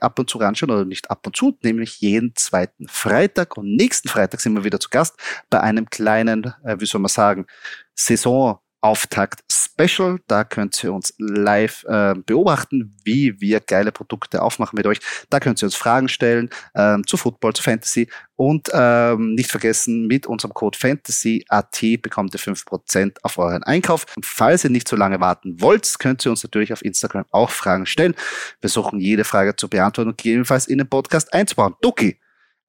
ab 0.00 0.18
und 0.18 0.30
zu 0.30 0.38
reinschauen 0.38 0.70
oder 0.70 0.84
nicht 0.84 1.10
ab 1.10 1.26
und 1.26 1.36
zu, 1.36 1.58
nämlich 1.62 2.00
jeden 2.00 2.34
zweiten 2.36 2.86
Freitag 2.88 3.56
und 3.56 3.74
nächsten 3.76 4.08
Freitag 4.08 4.40
sind 4.40 4.54
wir 4.54 4.64
wieder 4.64 4.78
zu 4.78 4.90
Gast 4.90 5.16
bei 5.48 5.60
einem 5.60 5.88
kleinen, 5.88 6.54
äh, 6.64 6.76
wie 6.78 6.86
soll 6.86 7.00
man 7.00 7.08
sagen, 7.08 7.46
Saison 7.94 8.60
Auftakt 8.82 9.42
Special. 9.80 10.18
Da 10.26 10.44
könnt 10.44 10.82
ihr 10.84 10.92
uns 10.92 11.14
live 11.18 11.84
äh, 11.84 12.14
beobachten, 12.26 12.96
wie 13.04 13.40
wir 13.40 13.60
geile 13.60 13.92
Produkte 13.92 14.42
aufmachen 14.42 14.76
mit 14.76 14.86
euch. 14.86 15.00
Da 15.30 15.40
könnt 15.40 15.62
ihr 15.62 15.66
uns 15.66 15.74
Fragen 15.74 16.08
stellen 16.08 16.50
ähm, 16.74 17.06
zu 17.06 17.16
Football, 17.16 17.54
zu 17.54 17.62
Fantasy 17.62 18.08
und 18.36 18.68
ähm, 18.72 19.34
nicht 19.34 19.50
vergessen, 19.50 20.06
mit 20.06 20.26
unserem 20.26 20.54
Code 20.54 20.78
FANTASYAT 20.78 22.02
bekommt 22.02 22.34
ihr 22.34 22.40
5% 22.40 23.16
auf 23.22 23.38
euren 23.38 23.62
Einkauf. 23.62 24.06
Und 24.16 24.26
falls 24.26 24.64
ihr 24.64 24.70
nicht 24.70 24.88
so 24.88 24.96
lange 24.96 25.20
warten 25.20 25.60
wollt, 25.60 25.98
könnt 25.98 26.24
ihr 26.26 26.30
uns 26.30 26.42
natürlich 26.42 26.72
auf 26.72 26.84
Instagram 26.84 27.24
auch 27.30 27.50
Fragen 27.50 27.86
stellen. 27.86 28.14
Wir 28.60 28.70
suchen 28.70 29.00
jede 29.00 29.24
Frage 29.24 29.56
zu 29.56 29.68
beantworten 29.68 30.10
und 30.10 30.18
gegebenenfalls 30.18 30.66
in 30.66 30.78
den 30.78 30.88
Podcast 30.88 31.32
einzubauen. 31.32 31.74
Doki, 31.80 32.18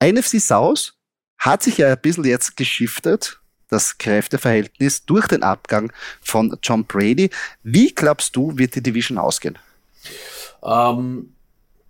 NFC 0.01 0.39
South 0.39 0.93
hat 1.37 1.63
sich 1.63 1.77
ja 1.77 1.87
ein 1.89 2.01
bisschen 2.01 2.23
jetzt 2.23 2.55
geschiftet 2.55 3.40
das 3.71 3.97
Kräfteverhältnis 3.97 5.05
durch 5.05 5.27
den 5.27 5.43
Abgang 5.43 5.91
von 6.21 6.57
John 6.61 6.85
Brady. 6.85 7.29
Wie 7.63 7.93
glaubst 7.93 8.35
du, 8.35 8.57
wird 8.57 8.75
die 8.75 8.83
Division 8.83 9.17
ausgehen? 9.17 9.57
Ähm, 10.63 11.33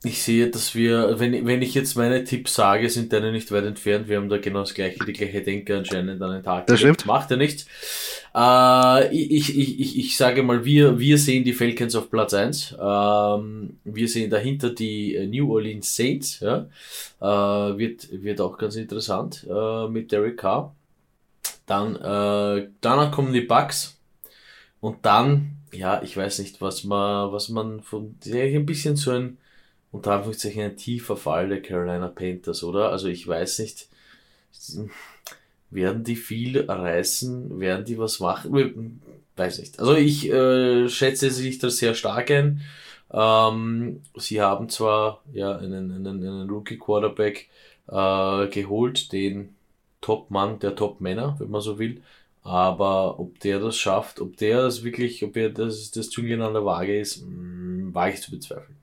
ich 0.03 0.23
sehe, 0.23 0.49
dass 0.49 0.73
wir, 0.73 1.19
wenn, 1.19 1.45
wenn 1.45 1.61
ich 1.61 1.75
jetzt 1.75 1.95
meine 1.95 2.23
Tipps 2.23 2.55
sage, 2.55 2.89
sind 2.89 3.13
deine 3.13 3.31
nicht 3.31 3.51
weit 3.51 3.65
entfernt. 3.65 4.07
Wir 4.07 4.17
haben 4.17 4.29
da 4.29 4.37
genau 4.37 4.61
das 4.61 4.73
gleiche, 4.73 5.03
die 5.05 5.13
gleiche 5.13 5.41
Denke 5.41 5.77
anscheinend 5.77 6.21
an 6.21 6.31
den 6.31 6.43
Tag. 6.43 6.65
Das 6.67 6.79
stimmt. 6.79 7.05
Macht 7.05 7.29
ja 7.29 7.37
nichts. 7.37 7.67
Äh, 8.33 9.15
ich, 9.15 9.55
ich, 9.55 9.79
ich, 9.79 9.99
ich 9.99 10.17
sage 10.17 10.41
mal, 10.41 10.65
wir, 10.65 10.97
wir 10.97 11.17
sehen 11.17 11.43
die 11.43 11.53
Falcons 11.53 11.95
auf 11.95 12.09
Platz 12.09 12.33
1. 12.33 12.77
Ähm, 12.81 13.77
wir 13.83 14.07
sehen 14.07 14.31
dahinter 14.31 14.71
die 14.71 15.19
New 15.27 15.53
Orleans 15.53 15.95
Saints. 15.95 16.39
Ja? 16.39 16.67
Äh, 17.19 17.77
wird, 17.77 18.07
wird 18.23 18.41
auch 18.41 18.57
ganz 18.57 18.75
interessant 18.77 19.45
äh, 19.47 19.87
mit 19.87 20.11
Derek 20.11 20.37
Carr. 20.37 20.75
Dann, 21.71 21.95
äh, 21.95 22.67
danach 22.81 23.13
kommen 23.13 23.31
die 23.31 23.39
Bugs. 23.39 23.97
Und 24.81 25.05
dann, 25.05 25.55
ja, 25.71 26.01
ich 26.03 26.17
weiß 26.17 26.39
nicht, 26.39 26.59
was 26.59 26.83
man, 26.83 27.31
was 27.31 27.47
man 27.47 27.79
von, 27.79 28.17
ein 28.25 28.65
bisschen 28.65 28.97
so 28.97 29.11
ein, 29.11 29.37
unter 29.89 30.11
Anführungszeichen 30.11 30.63
ein 30.63 30.75
tiefer 30.75 31.15
Fall 31.15 31.47
der 31.47 31.61
Carolina 31.61 32.09
Panthers, 32.09 32.65
oder? 32.65 32.89
Also 32.89 33.07
ich 33.07 33.25
weiß 33.25 33.59
nicht, 33.59 33.87
werden 35.69 36.03
die 36.03 36.17
viel 36.17 36.69
reißen, 36.69 37.57
werden 37.61 37.85
die 37.85 37.97
was 37.97 38.19
machen? 38.19 39.01
Weiß 39.37 39.57
nicht. 39.59 39.79
Also 39.79 39.95
ich 39.95 40.29
äh, 40.29 40.89
schätze 40.89 41.31
sich 41.31 41.57
da 41.59 41.69
sehr 41.69 41.93
stark 41.95 42.31
ein. 42.31 42.63
Ähm, 43.13 44.01
sie 44.17 44.41
haben 44.41 44.67
zwar 44.67 45.23
ja 45.31 45.55
einen, 45.55 45.89
einen, 45.89 46.07
einen 46.07 46.49
Rookie 46.49 46.77
Quarterback 46.77 47.47
äh, 47.87 48.47
geholt, 48.47 49.13
den 49.13 49.55
Top-Mann 50.01 50.59
der 50.59 50.75
Top-Männer, 50.75 51.35
wenn 51.39 51.49
man 51.49 51.61
so 51.61 51.79
will. 51.79 52.01
Aber 52.43 53.19
ob 53.19 53.39
der 53.39 53.59
das 53.59 53.77
schafft, 53.77 54.19
ob 54.19 54.35
der 54.37 54.63
das 54.63 54.83
wirklich, 54.83 55.23
ob 55.23 55.37
er 55.37 55.49
das, 55.49 55.91
das 55.91 56.09
Zünglein 56.09 56.41
an 56.41 56.53
der 56.53 56.65
Waage 56.65 56.99
ist, 56.99 57.21
mh, 57.21 57.27
mm, 57.27 57.93
wage 57.93 58.13
ich 58.13 58.21
zu 58.21 58.31
bezweifeln. 58.31 58.77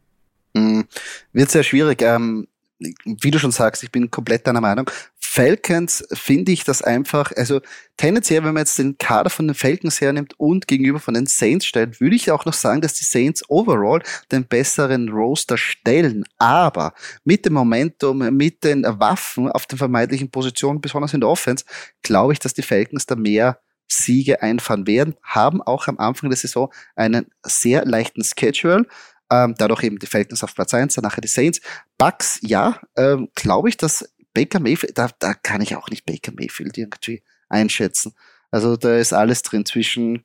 Mhm. 0.55 0.87
Wird 1.33 1.51
sehr 1.51 1.65
schwierig. 1.65 2.03
Ähm, 2.03 2.47
wie 2.79 3.31
du 3.31 3.39
schon 3.39 3.51
sagst, 3.51 3.83
ich 3.83 3.91
bin 3.91 4.11
komplett 4.11 4.47
deiner 4.47 4.61
Meinung. 4.61 4.89
Falcons 5.19 6.05
finde 6.13 6.53
ich 6.53 6.65
das 6.65 6.81
einfach, 6.81 7.33
also 7.37 7.61
tendenziell, 7.97 8.43
wenn 8.45 8.55
man 8.55 8.63
jetzt 8.63 8.79
den 8.79 8.97
Kader 8.99 9.31
von 9.31 9.47
den 9.47 9.55
Falcons 9.55 10.01
hernimmt 10.01 10.35
und 10.39 10.67
gegenüber 10.67 11.01
von 11.01 11.15
den 11.15 11.27
Saints 11.27 11.67
stellt, 11.67 12.01
würde 12.01 12.17
ich 12.17 12.31
auch 12.31 12.45
noch 12.45 12.55
sagen, 12.55 12.81
dass 12.81 12.95
die 12.95 13.05
Saints 13.05 13.49
overall 13.49 14.03
den 14.33 14.47
besseren 14.47 15.09
Roster 15.11 15.59
stellen. 15.59 16.25
Aber 16.39 16.95
mit 17.25 17.45
dem 17.45 17.53
Momentum, 17.55 18.19
mit 18.37 18.65
den 18.65 18.85
Waffen 18.85 19.51
auf 19.51 19.67
den 19.67 19.79
vermeintlichen 19.79 20.31
Positionen, 20.31 20.81
besonders 20.81 21.15
in 21.15 21.21
der 21.21 21.29
Offense, 21.29 21.65
glaube 22.03 22.33
ich, 22.33 22.39
dass 22.39 22.55
die 22.55 22.63
Falcons 22.63 23.07
da 23.07 23.15
mehr 23.15 23.61
Siege 23.91 24.43
einfahren 24.43 24.87
werden, 24.87 25.15
haben 25.23 25.63
auch 25.63 25.89
am 25.89 25.99
Anfang 25.99 26.31
der 26.31 26.37
Saison 26.37 26.73
einen 26.95 27.27
sehr 27.43 27.85
leichten 27.85 28.23
Schedule. 28.23 28.87
Ähm, 29.31 29.55
dadurch 29.59 29.83
eben 29.83 29.99
die 29.99 30.07
Falcons 30.07 30.43
auf 30.43 30.55
Platz 30.55 30.75
1, 30.75 30.95
danach 30.95 31.19
die 31.19 31.29
Saints. 31.29 31.61
Bucks, 31.99 32.39
ja, 32.43 32.81
ähm, 32.97 33.29
glaube 33.35 33.69
ich, 33.69 33.77
dass 33.77 34.09
Baker 34.35 34.61
Mayfield, 34.61 34.97
da, 34.97 35.11
da 35.19 35.35
kann 35.35 35.61
ich 35.61 35.77
auch 35.77 35.91
nicht 35.91 36.07
Baker 36.07 36.33
Mayfield 36.33 36.79
irgendwie 36.79 37.23
einschätzen. 37.49 38.15
Also 38.51 38.77
da 38.77 38.97
ist 38.97 39.13
alles 39.13 39.43
drin 39.43 39.67
zwischen 39.67 40.25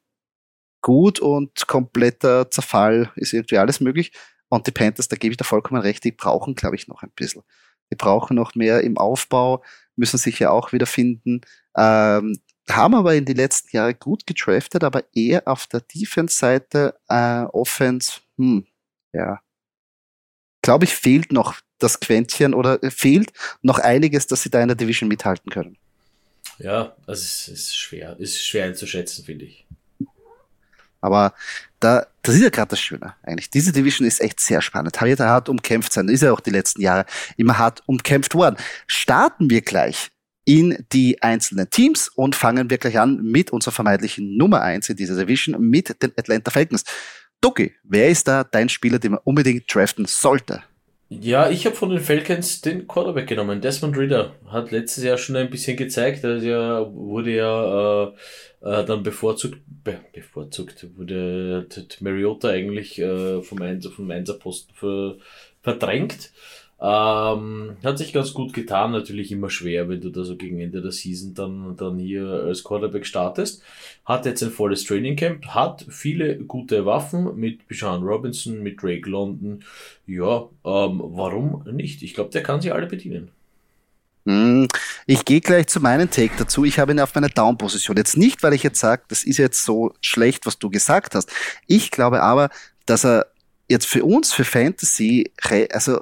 gut 0.81 1.19
und 1.19 1.67
kompletter 1.67 2.49
Zerfall 2.49 3.11
ist 3.15 3.33
irgendwie 3.33 3.57
alles 3.57 3.79
möglich. 3.79 4.11
Und 4.49 4.67
die 4.67 4.71
Panthers, 4.71 5.07
da 5.07 5.15
gebe 5.15 5.31
ich 5.31 5.37
da 5.37 5.45
vollkommen 5.45 5.81
recht, 5.81 6.03
die 6.03 6.11
brauchen, 6.11 6.55
glaube 6.55 6.75
ich, 6.75 6.87
noch 6.87 7.01
ein 7.01 7.11
bisschen. 7.15 7.41
Die 7.91 7.95
brauchen 7.95 8.35
noch 8.35 8.55
mehr 8.55 8.81
im 8.81 8.97
Aufbau, 8.97 9.63
müssen 9.95 10.17
sich 10.17 10.39
ja 10.39 10.51
auch 10.51 10.71
wieder 10.73 10.85
finden. 10.85 11.41
Ähm, 11.75 12.37
haben 12.69 12.95
aber 12.95 13.15
in 13.15 13.25
den 13.25 13.35
letzten 13.35 13.75
Jahren 13.75 13.97
gut 13.99 14.25
gedraftet, 14.27 14.83
aber 14.83 15.03
eher 15.13 15.47
auf 15.47 15.67
der 15.67 15.81
Defense-Seite, 15.81 16.95
äh, 17.07 17.43
Offense, 17.45 18.21
hm, 18.37 18.65
ja. 19.13 19.39
Glaube 20.61 20.85
ich, 20.85 20.95
fehlt 20.95 21.31
noch 21.31 21.55
das 21.79 21.99
Quäntchen 21.99 22.53
oder 22.53 22.79
fehlt 22.89 23.33
noch 23.61 23.79
einiges, 23.79 24.27
dass 24.27 24.43
sie 24.43 24.49
da 24.49 24.61
in 24.61 24.69
der 24.69 24.77
Division 24.77 25.09
mithalten 25.09 25.51
können. 25.51 25.77
Ja, 26.59 26.95
also 27.05 27.21
es 27.21 27.47
ist 27.47 27.77
schwer, 27.77 28.15
ist 28.19 28.45
schwer 28.45 28.65
einzuschätzen, 28.65 29.25
finde 29.25 29.45
ich. 29.45 29.65
Aber 31.01 31.33
da, 31.81 32.07
das 32.21 32.35
ist 32.35 32.41
ja 32.41 32.49
gerade 32.49 32.69
das 32.69 32.79
Schöne 32.79 33.13
eigentlich. 33.23 33.49
Diese 33.49 33.73
Division 33.73 34.07
ist 34.07 34.21
echt 34.21 34.39
sehr 34.39 34.61
spannend. 34.61 35.01
Hat 35.01 35.19
hart 35.19 35.49
umkämpft 35.49 35.91
sein. 35.91 36.07
ist 36.07 36.23
ja 36.23 36.31
auch 36.31 36.39
die 36.39 36.51
letzten 36.51 36.81
Jahre 36.81 37.05
immer 37.35 37.57
hart 37.57 37.83
umkämpft 37.87 38.35
worden. 38.35 38.55
Starten 38.87 39.49
wir 39.49 39.61
gleich 39.61 40.11
in 40.45 40.85
die 40.93 41.21
einzelnen 41.21 41.69
Teams 41.69 42.07
und 42.07 42.35
fangen 42.35 42.69
wir 42.69 42.77
gleich 42.77 42.99
an 42.99 43.21
mit 43.21 43.51
unserer 43.51 43.73
vermeintlichen 43.73 44.37
Nummer 44.37 44.61
eins 44.61 44.87
in 44.87 44.95
dieser 44.95 45.17
Division, 45.17 45.59
mit 45.59 46.01
den 46.01 46.13
Atlanta 46.17 46.51
Falcons. 46.51 46.85
Ducky, 47.43 47.73
wer 47.83 48.07
ist 48.07 48.29
da 48.29 48.45
dein 48.45 48.69
Spieler, 48.69 48.99
den 48.99 49.11
man 49.11 49.19
unbedingt 49.25 49.65
draften 49.73 50.05
sollte? 50.05 50.63
Ja, 51.09 51.49
ich 51.49 51.65
habe 51.65 51.75
von 51.75 51.89
den 51.89 51.99
Falcons 51.99 52.61
den 52.61 52.87
Quarterback 52.87 53.27
genommen. 53.27 53.59
Desmond 53.59 53.97
Reader 53.97 54.33
hat 54.47 54.71
letztes 54.71 55.03
Jahr 55.03 55.17
schon 55.17 55.35
ein 55.35 55.49
bisschen 55.49 55.75
gezeigt. 55.75 56.23
Er 56.23 56.37
ja, 56.37 56.93
wurde 56.93 57.35
ja 57.35 58.05
äh, 58.05 58.11
äh, 58.61 58.85
dann 58.85 59.03
bevorzugt, 59.03 59.59
be, 59.65 59.99
bevorzugt, 60.13 60.87
wurde 60.95 61.67
Mariota 61.99 62.47
eigentlich 62.47 62.97
äh, 62.99 63.41
vom, 63.41 63.61
Einser, 63.61 63.91
vom 63.91 64.09
Einserposten 64.09 64.73
ver, 64.73 65.17
verdrängt. 65.61 66.31
Ähm, 66.85 67.77
hat 67.81 67.97
sich 67.97 68.11
ganz 68.11 68.33
gut 68.33 68.51
getan, 68.51 68.91
natürlich 68.91 69.31
immer 69.31 69.49
schwer, 69.49 69.87
wenn 69.87 70.01
du 70.01 70.09
da 70.09 70.25
so 70.25 70.35
gegen 70.35 70.59
Ende 70.59 70.81
der 70.81 70.91
Season 70.91 71.33
dann, 71.33 71.77
dann 71.77 71.97
hier 71.97 72.27
als 72.27 72.61
Quarterback 72.61 73.05
startest. 73.05 73.63
Hat 74.03 74.25
jetzt 74.25 74.43
ein 74.43 74.51
volles 74.51 74.83
Training 74.83 75.15
Camp, 75.15 75.45
hat 75.47 75.85
viele 75.87 76.39
gute 76.39 76.85
Waffen 76.85 77.37
mit 77.37 77.69
Bijan 77.69 78.03
Robinson, 78.03 78.61
mit 78.61 78.83
Drake 78.83 79.09
London. 79.09 79.63
Ja, 80.07 80.49
ähm, 80.65 81.01
warum 81.05 81.63
nicht? 81.71 82.03
Ich 82.03 82.15
glaube, 82.15 82.31
der 82.31 82.43
kann 82.43 82.59
sie 82.59 82.73
alle 82.73 82.87
bedienen. 82.87 83.31
Hm, 84.25 84.67
ich 85.05 85.23
gehe 85.23 85.39
gleich 85.39 85.67
zu 85.67 85.79
meinem 85.79 86.09
Take 86.09 86.33
dazu. 86.37 86.65
Ich 86.65 86.79
habe 86.79 86.91
ihn 86.91 86.99
auf 86.99 87.15
meiner 87.15 87.29
Down-Position. 87.29 87.95
Jetzt 87.95 88.17
nicht, 88.17 88.43
weil 88.43 88.53
ich 88.53 88.63
jetzt 88.63 88.81
sage, 88.81 89.03
das 89.07 89.23
ist 89.23 89.37
jetzt 89.37 89.63
so 89.63 89.93
schlecht, 90.01 90.45
was 90.45 90.59
du 90.59 90.69
gesagt 90.69 91.15
hast. 91.15 91.31
Ich 91.65 91.91
glaube 91.91 92.21
aber, 92.21 92.49
dass 92.85 93.05
er 93.05 93.27
jetzt 93.69 93.87
für 93.87 94.03
uns, 94.03 94.33
für 94.33 94.43
Fantasy, 94.43 95.31
also 95.71 96.01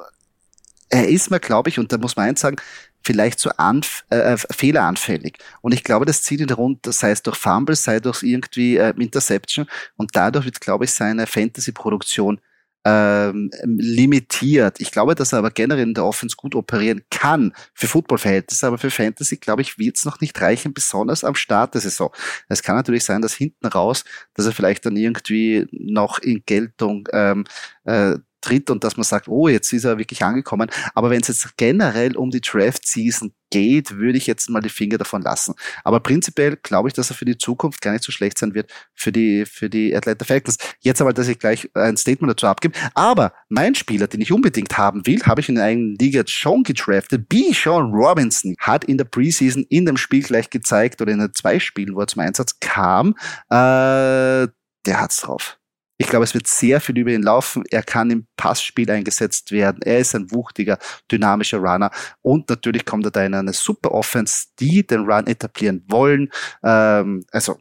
er 0.91 1.07
ist 1.07 1.31
mir, 1.31 1.39
glaube 1.39 1.69
ich, 1.69 1.79
und 1.79 1.91
da 1.91 1.97
muss 1.97 2.15
man 2.15 2.27
eins 2.27 2.41
sagen, 2.41 2.57
vielleicht 3.03 3.39
so 3.39 3.49
anf 3.57 4.03
äh, 4.09 4.33
äh, 4.33 4.37
fehleranfällig. 4.37 5.37
Und 5.61 5.73
ich 5.73 5.83
glaube, 5.83 6.05
das 6.05 6.21
zieht 6.21 6.41
ihn 6.41 6.49
runter, 6.51 6.91
sei 6.91 7.11
es 7.11 7.23
durch 7.23 7.37
Fumbles, 7.37 7.83
sei 7.83 7.95
es 7.95 8.01
durch 8.01 8.23
irgendwie 8.23 8.77
äh, 8.77 8.93
Interception. 8.97 9.67
Und 9.97 10.11
dadurch 10.15 10.45
wird, 10.45 10.61
glaube 10.61 10.85
ich, 10.85 10.91
seine 10.91 11.25
Fantasy-Produktion 11.25 12.39
ähm, 12.83 13.51
limitiert. 13.63 14.79
Ich 14.79 14.91
glaube, 14.91 15.15
dass 15.15 15.33
er 15.33 15.39
aber 15.39 15.51
generell 15.51 15.83
in 15.83 15.93
der 15.93 16.05
Offense 16.05 16.35
gut 16.35 16.55
operieren 16.55 17.01
kann 17.11 17.53
für 17.73 17.87
Football-Verhältnisse, 17.87 18.67
aber 18.67 18.77
für 18.79 18.89
Fantasy, 18.89 19.37
glaube 19.37 19.61
ich, 19.61 19.77
wird 19.77 19.97
es 19.97 20.05
noch 20.05 20.19
nicht 20.19 20.39
reichen, 20.41 20.73
besonders 20.73 21.23
am 21.23 21.35
Start 21.35 21.75
der 21.75 21.81
Saison. 21.81 22.11
Es 22.49 22.63
kann 22.63 22.75
natürlich 22.75 23.03
sein, 23.03 23.21
dass 23.21 23.33
hinten 23.33 23.67
raus, 23.67 24.03
dass 24.33 24.47
er 24.47 24.51
vielleicht 24.51 24.85
dann 24.85 24.97
irgendwie 24.97 25.67
noch 25.71 26.19
in 26.19 26.43
Geltung 26.45 27.07
ähm, 27.13 27.45
äh, 27.83 28.15
tritt 28.41 28.69
und 28.69 28.83
dass 28.83 28.97
man 28.97 29.03
sagt, 29.03 29.27
oh, 29.27 29.47
jetzt 29.47 29.71
ist 29.73 29.85
er 29.85 29.97
wirklich 29.97 30.23
angekommen. 30.23 30.69
Aber 30.93 31.09
wenn 31.09 31.21
es 31.21 31.27
jetzt 31.27 31.57
generell 31.57 32.17
um 32.17 32.31
die 32.31 32.41
Draft-Season 32.41 33.33
geht, 33.51 33.97
würde 33.97 34.17
ich 34.17 34.25
jetzt 34.25 34.49
mal 34.49 34.61
die 34.61 34.69
Finger 34.69 34.97
davon 34.97 35.21
lassen. 35.21 35.53
Aber 35.83 35.99
prinzipiell 35.99 36.57
glaube 36.57 36.87
ich, 36.87 36.93
dass 36.93 37.11
er 37.11 37.15
für 37.15 37.25
die 37.25 37.37
Zukunft 37.37 37.81
gar 37.81 37.91
nicht 37.91 38.03
so 38.03 38.11
schlecht 38.11 38.37
sein 38.37 38.55
wird 38.55 38.71
für 38.95 39.11
die, 39.11 39.45
für 39.45 39.69
die 39.69 39.95
Atlanta 39.95 40.25
Falcons. 40.25 40.57
Jetzt 40.79 41.01
aber, 41.01 41.13
dass 41.13 41.27
ich 41.27 41.37
gleich 41.37 41.69
ein 41.75 41.97
Statement 41.97 42.31
dazu 42.31 42.47
abgebe. 42.47 42.77
Aber 42.95 43.33
mein 43.49 43.75
Spieler, 43.75 44.07
den 44.07 44.21
ich 44.21 44.31
unbedingt 44.31 44.77
haben 44.77 45.05
will, 45.05 45.21
habe 45.23 45.41
ich 45.41 45.49
in 45.49 45.59
eigenen 45.59 45.95
Liga 45.95 46.23
schon 46.25 46.63
gedraftet. 46.63 47.29
B. 47.29 47.51
Sean 47.53 47.91
Robinson 47.91 48.55
hat 48.59 48.85
in 48.85 48.97
der 48.97 49.05
Preseason 49.05 49.65
in 49.69 49.85
dem 49.85 49.97
Spiel 49.97 50.23
gleich 50.23 50.49
gezeigt 50.49 51.01
oder 51.01 51.11
in 51.11 51.19
den 51.19 51.33
zwei 51.33 51.59
Spielen, 51.59 51.95
wo 51.95 51.99
er 52.01 52.07
zum 52.07 52.21
Einsatz 52.21 52.59
kam, 52.59 53.15
äh, 53.49 54.47
der 54.85 54.99
hat's 54.99 55.17
drauf. 55.17 55.60
Ich 56.01 56.07
glaube, 56.07 56.23
es 56.23 56.33
wird 56.33 56.47
sehr 56.47 56.81
viel 56.81 56.97
über 56.97 57.11
ihn 57.11 57.21
laufen. 57.21 57.63
Er 57.69 57.83
kann 57.83 58.09
im 58.09 58.25
Passspiel 58.35 58.89
eingesetzt 58.89 59.51
werden. 59.51 59.83
Er 59.83 59.99
ist 59.99 60.15
ein 60.15 60.31
wuchtiger, 60.31 60.79
dynamischer 61.11 61.59
Runner. 61.59 61.91
Und 62.23 62.49
natürlich 62.49 62.85
kommt 62.85 63.05
er 63.05 63.11
da 63.11 63.23
in 63.23 63.35
eine 63.35 63.53
super 63.53 63.91
Offense, 63.91 64.47
die 64.59 64.85
den 64.85 65.01
Run 65.01 65.27
etablieren 65.27 65.85
wollen. 65.87 66.31
Ähm, 66.63 67.23
also, 67.31 67.59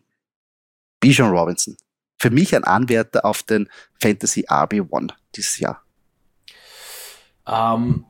Bijan 1.00 1.28
Robinson. 1.28 1.76
Für 2.18 2.30
mich 2.30 2.56
ein 2.56 2.64
Anwärter 2.64 3.26
auf 3.26 3.42
den 3.42 3.68
Fantasy 4.00 4.46
RB1 4.46 5.10
dieses 5.36 5.58
Jahr. 5.58 5.82
Ähm, 7.46 8.06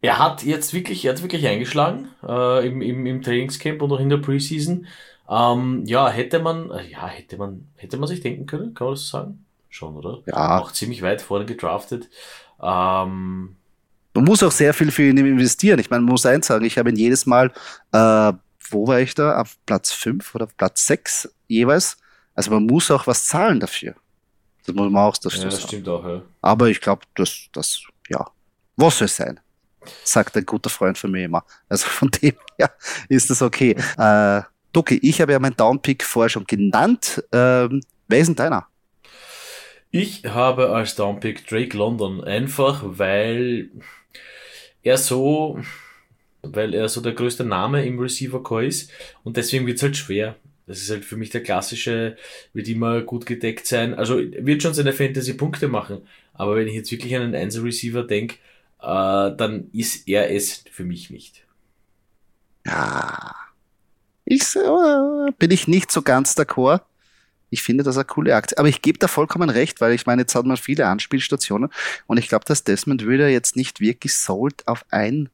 er 0.00 0.18
hat 0.18 0.42
jetzt 0.42 0.72
wirklich, 0.72 1.04
er 1.04 1.12
hat 1.12 1.22
wirklich 1.22 1.46
eingeschlagen 1.46 2.08
äh, 2.26 2.66
im, 2.66 2.80
im, 2.80 3.04
im 3.04 3.20
Trainingscamp 3.20 3.82
und 3.82 3.92
auch 3.92 4.00
in 4.00 4.08
der 4.08 4.16
Preseason. 4.16 4.86
Ähm, 5.30 5.84
ja, 5.86 6.08
hätte 6.08 6.40
man, 6.40 6.70
äh, 6.72 6.90
ja, 6.90 7.06
hätte 7.06 7.36
man, 7.36 7.68
hätte 7.76 7.96
man 7.96 8.08
sich 8.08 8.20
denken 8.20 8.46
können, 8.46 8.74
kann 8.74 8.88
man 8.88 8.94
das 8.94 9.08
sagen? 9.08 9.44
Schon, 9.68 9.96
oder? 9.96 10.18
Ja. 10.26 10.58
Auch 10.58 10.72
ziemlich 10.72 11.02
weit 11.02 11.22
vorne 11.22 11.46
gedraftet. 11.46 12.10
Ähm, 12.60 13.56
man 14.12 14.24
muss 14.24 14.42
auch 14.42 14.50
sehr 14.50 14.74
viel 14.74 14.90
für 14.90 15.04
ihn 15.04 15.16
investieren. 15.16 15.78
Ich 15.78 15.88
meine, 15.88 16.02
man 16.02 16.12
muss 16.12 16.26
eins 16.26 16.48
sagen, 16.48 16.64
ich 16.64 16.76
habe 16.76 16.90
ihn 16.90 16.96
jedes 16.96 17.26
Mal, 17.26 17.52
äh, 17.92 18.32
wo 18.70 18.86
war 18.88 18.98
ich 19.00 19.14
da? 19.14 19.40
Auf 19.40 19.56
Platz 19.66 19.92
5 19.92 20.34
oder 20.34 20.46
auf 20.46 20.56
Platz 20.56 20.86
6 20.86 21.32
jeweils. 21.46 21.96
Also 22.34 22.50
man 22.50 22.66
muss 22.66 22.90
auch 22.90 23.06
was 23.06 23.26
zahlen 23.26 23.60
dafür. 23.60 23.94
Das 24.66 24.74
muss 24.74 24.90
man 24.90 25.02
auch 25.02 25.16
dazu 25.16 25.38
ja, 25.38 25.44
das 25.44 25.62
stimmt 25.62 25.88
auch, 25.88 26.04
ja. 26.04 26.22
Aber 26.42 26.68
ich 26.68 26.80
glaube, 26.80 27.02
das, 27.14 27.46
das, 27.52 27.82
ja, 28.08 28.26
was 28.76 28.98
soll 28.98 29.06
es 29.06 29.16
sein? 29.16 29.38
Sagt 30.04 30.36
ein 30.36 30.44
guter 30.44 30.70
Freund 30.70 30.98
von 30.98 31.10
mir 31.12 31.24
immer. 31.24 31.44
Also 31.68 31.86
von 31.86 32.10
dem 32.10 32.34
her 32.58 32.72
ist 33.08 33.30
das 33.30 33.42
okay. 33.42 33.76
Äh, 33.96 34.42
Doki, 34.72 34.98
ich 35.02 35.20
habe 35.20 35.32
ja 35.32 35.38
meinen 35.38 35.56
Downpick 35.56 36.04
vorher 36.04 36.28
schon 36.30 36.46
genannt. 36.46 37.22
Ähm, 37.32 37.82
wer 38.08 38.18
ist 38.18 38.28
denn 38.28 38.36
deiner? 38.36 38.66
Ich 39.90 40.24
habe 40.24 40.70
als 40.70 40.94
Downpick 40.94 41.46
Drake 41.48 41.76
London 41.76 42.22
einfach, 42.22 42.82
weil 42.84 43.70
er 44.82 44.96
so, 44.96 45.58
weil 46.42 46.74
er 46.74 46.88
so 46.88 47.00
der 47.00 47.12
größte 47.12 47.44
Name 47.44 47.84
im 47.84 47.98
Receiver 47.98 48.42
Core 48.42 48.66
ist 48.66 48.92
und 49.24 49.36
deswegen 49.36 49.66
wird 49.66 49.78
es 49.78 49.82
halt 49.82 49.96
schwer. 49.96 50.36
Das 50.66 50.80
ist 50.80 50.90
halt 50.90 51.04
für 51.04 51.16
mich 51.16 51.30
der 51.30 51.42
klassische, 51.42 52.16
wird 52.52 52.68
immer 52.68 53.00
gut 53.00 53.26
gedeckt 53.26 53.66
sein. 53.66 53.94
Also 53.94 54.18
wird 54.18 54.62
schon 54.62 54.72
seine 54.72 54.92
Fantasy-Punkte 54.92 55.66
machen. 55.66 56.06
Aber 56.32 56.54
wenn 56.54 56.68
ich 56.68 56.74
jetzt 56.74 56.92
wirklich 56.92 57.16
an 57.16 57.22
einen 57.22 57.34
Einzel-Receiver 57.34 58.04
denke, 58.04 58.36
äh, 58.80 59.34
dann 59.36 59.68
ist 59.72 60.06
er 60.06 60.30
es 60.32 60.62
für 60.70 60.84
mich 60.84 61.10
nicht. 61.10 61.44
Ja, 62.64 63.34
ich, 64.30 64.54
äh, 64.54 65.32
bin 65.38 65.50
ich 65.50 65.66
nicht 65.66 65.90
so 65.90 66.02
ganz 66.02 66.36
d'accord. 66.36 66.82
Ich 67.50 67.64
finde 67.64 67.82
das 67.82 67.96
eine 67.96 68.04
coole 68.04 68.36
Aktie. 68.36 68.56
Aber 68.58 68.68
ich 68.68 68.80
gebe 68.80 68.96
da 68.96 69.08
vollkommen 69.08 69.50
recht, 69.50 69.80
weil 69.80 69.92
ich 69.92 70.06
meine, 70.06 70.22
jetzt 70.22 70.36
hat 70.36 70.46
man 70.46 70.56
viele 70.56 70.86
Anspielstationen 70.86 71.68
und 72.06 72.16
ich 72.16 72.28
glaube, 72.28 72.44
dass 72.44 72.62
Desmond 72.62 73.02
Ritter 73.04 73.26
jetzt 73.26 73.56
nicht 73.56 73.80
wirklich 73.80 74.14
sold 74.14 74.66
auf 74.68 74.84
ein 74.90 75.30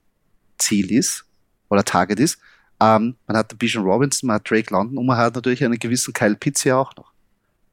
Ziel 0.56 0.90
ist 0.90 1.26
oder 1.68 1.84
Target 1.84 2.18
ist. 2.18 2.38
Ähm, 2.80 3.16
man 3.26 3.36
hat 3.36 3.58
Bijan 3.58 3.84
Robinson, 3.84 4.28
man 4.28 4.36
hat 4.36 4.50
Drake 4.50 4.72
London 4.72 4.96
und 4.96 5.04
man 5.04 5.18
hat 5.18 5.34
natürlich 5.34 5.62
einen 5.62 5.78
gewissen 5.78 6.14
Kyle 6.14 6.34
Pitts 6.34 6.64
ja 6.64 6.78
auch 6.78 6.96
noch. 6.96 7.12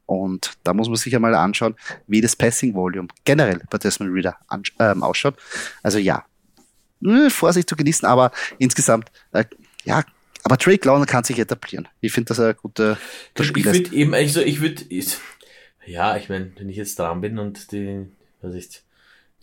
Und 0.06 0.52
da 0.66 0.74
muss 0.74 0.90
man 0.90 0.98
sich 0.98 1.16
einmal 1.16 1.34
anschauen, 1.36 1.76
wie 2.08 2.20
das 2.20 2.36
Passing 2.36 2.74
Volume 2.74 3.08
generell 3.24 3.62
bei 3.70 3.78
Desmond 3.78 4.14
Reader 4.14 4.36
ähm, 4.78 5.04
ausschaut. 5.04 5.38
Also 5.84 6.00
ja, 6.00 6.26
äh, 7.02 7.30
Vorsicht 7.30 7.70
zu 7.70 7.78
genießen, 7.78 8.06
aber 8.06 8.34
insgesamt, 8.58 9.10
äh, 9.32 9.46
ja, 9.86 10.04
aber 10.44 10.58
Drake 10.58 10.88
London 10.88 11.06
kann 11.06 11.24
sich 11.24 11.40
etablieren. 11.40 11.88
Ich 12.02 12.12
finde, 12.12 12.30
dass 12.30 12.40
er 12.40 12.50
ein 12.50 12.56
guter, 12.62 12.98
guter 13.34 13.44
Spieler 13.44 13.72
ist. 13.72 13.78
Ich 13.78 13.86
würde 13.86 13.96
eben, 13.96 14.14
also 14.14 14.42
ich 14.42 14.62
würde, 14.62 14.84
ja, 15.86 16.18
ich 16.18 16.30
meine, 16.30 16.52
wenn 16.58 16.70
ich 16.70 16.78
jetzt 16.78 17.00
dran 17.00 17.22
bin 17.22 17.40
und 17.40 17.72
die, 17.72 18.06
was 18.42 18.56
ist, 18.56 18.84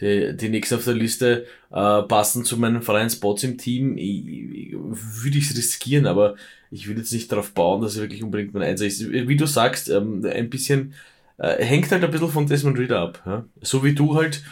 die, 0.01 0.37
die 0.37 0.49
nächsten 0.49 0.77
auf 0.77 0.85
der 0.85 0.95
Liste 0.95 1.47
äh, 1.71 2.03
passen 2.03 2.45
zu 2.45 2.57
meinen 2.57 2.83
freien 2.83 3.11
Spots 3.11 3.45
im 3.45 3.59
Team, 3.59 3.97
würde 3.97 5.39
ich 5.39 5.51
es 5.51 5.57
riskieren, 5.57 6.07
aber 6.07 6.37
ich 6.71 6.89
will 6.89 6.97
jetzt 6.99 7.13
nicht 7.13 7.31
darauf 7.31 7.53
bauen, 7.53 7.83
dass 7.83 7.97
er 7.97 8.03
wirklich 8.03 8.23
unbedingt 8.23 8.55
mein 8.55 8.63
Einser 8.63 8.87
ist. 8.87 9.11
Wie 9.11 9.37
du 9.37 9.47
sagst, 9.47 9.91
ähm, 9.91 10.25
ein 10.25 10.51
bisschen 10.51 10.95
äh, 11.39 11.63
hängt 11.65 11.91
halt 11.91 12.05
ein 12.05 12.11
bisschen 12.11 12.31
von 12.31 12.47
Desmond 12.47 12.79
Reader 12.79 13.01
ab. 13.01 13.23
Ja? 13.27 13.45
So 13.61 13.85
wie 13.85 13.95
du 13.95 14.15
halt 14.15 14.43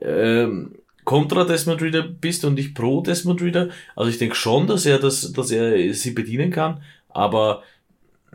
ähm, 0.00 0.76
kontra 1.06 1.44
Desmond 1.44 1.80
Reader 1.80 2.02
bist 2.02 2.44
und 2.44 2.58
ich 2.58 2.74
pro 2.74 3.00
Desmond 3.00 3.40
Reader. 3.40 3.70
Also 3.94 4.10
ich 4.10 4.18
denke 4.18 4.36
schon, 4.36 4.66
dass 4.66 4.84
er 4.84 4.98
das, 4.98 5.32
dass 5.32 5.50
er 5.50 5.94
sie 5.94 6.10
bedienen 6.10 6.50
kann, 6.50 6.82
aber 7.08 7.62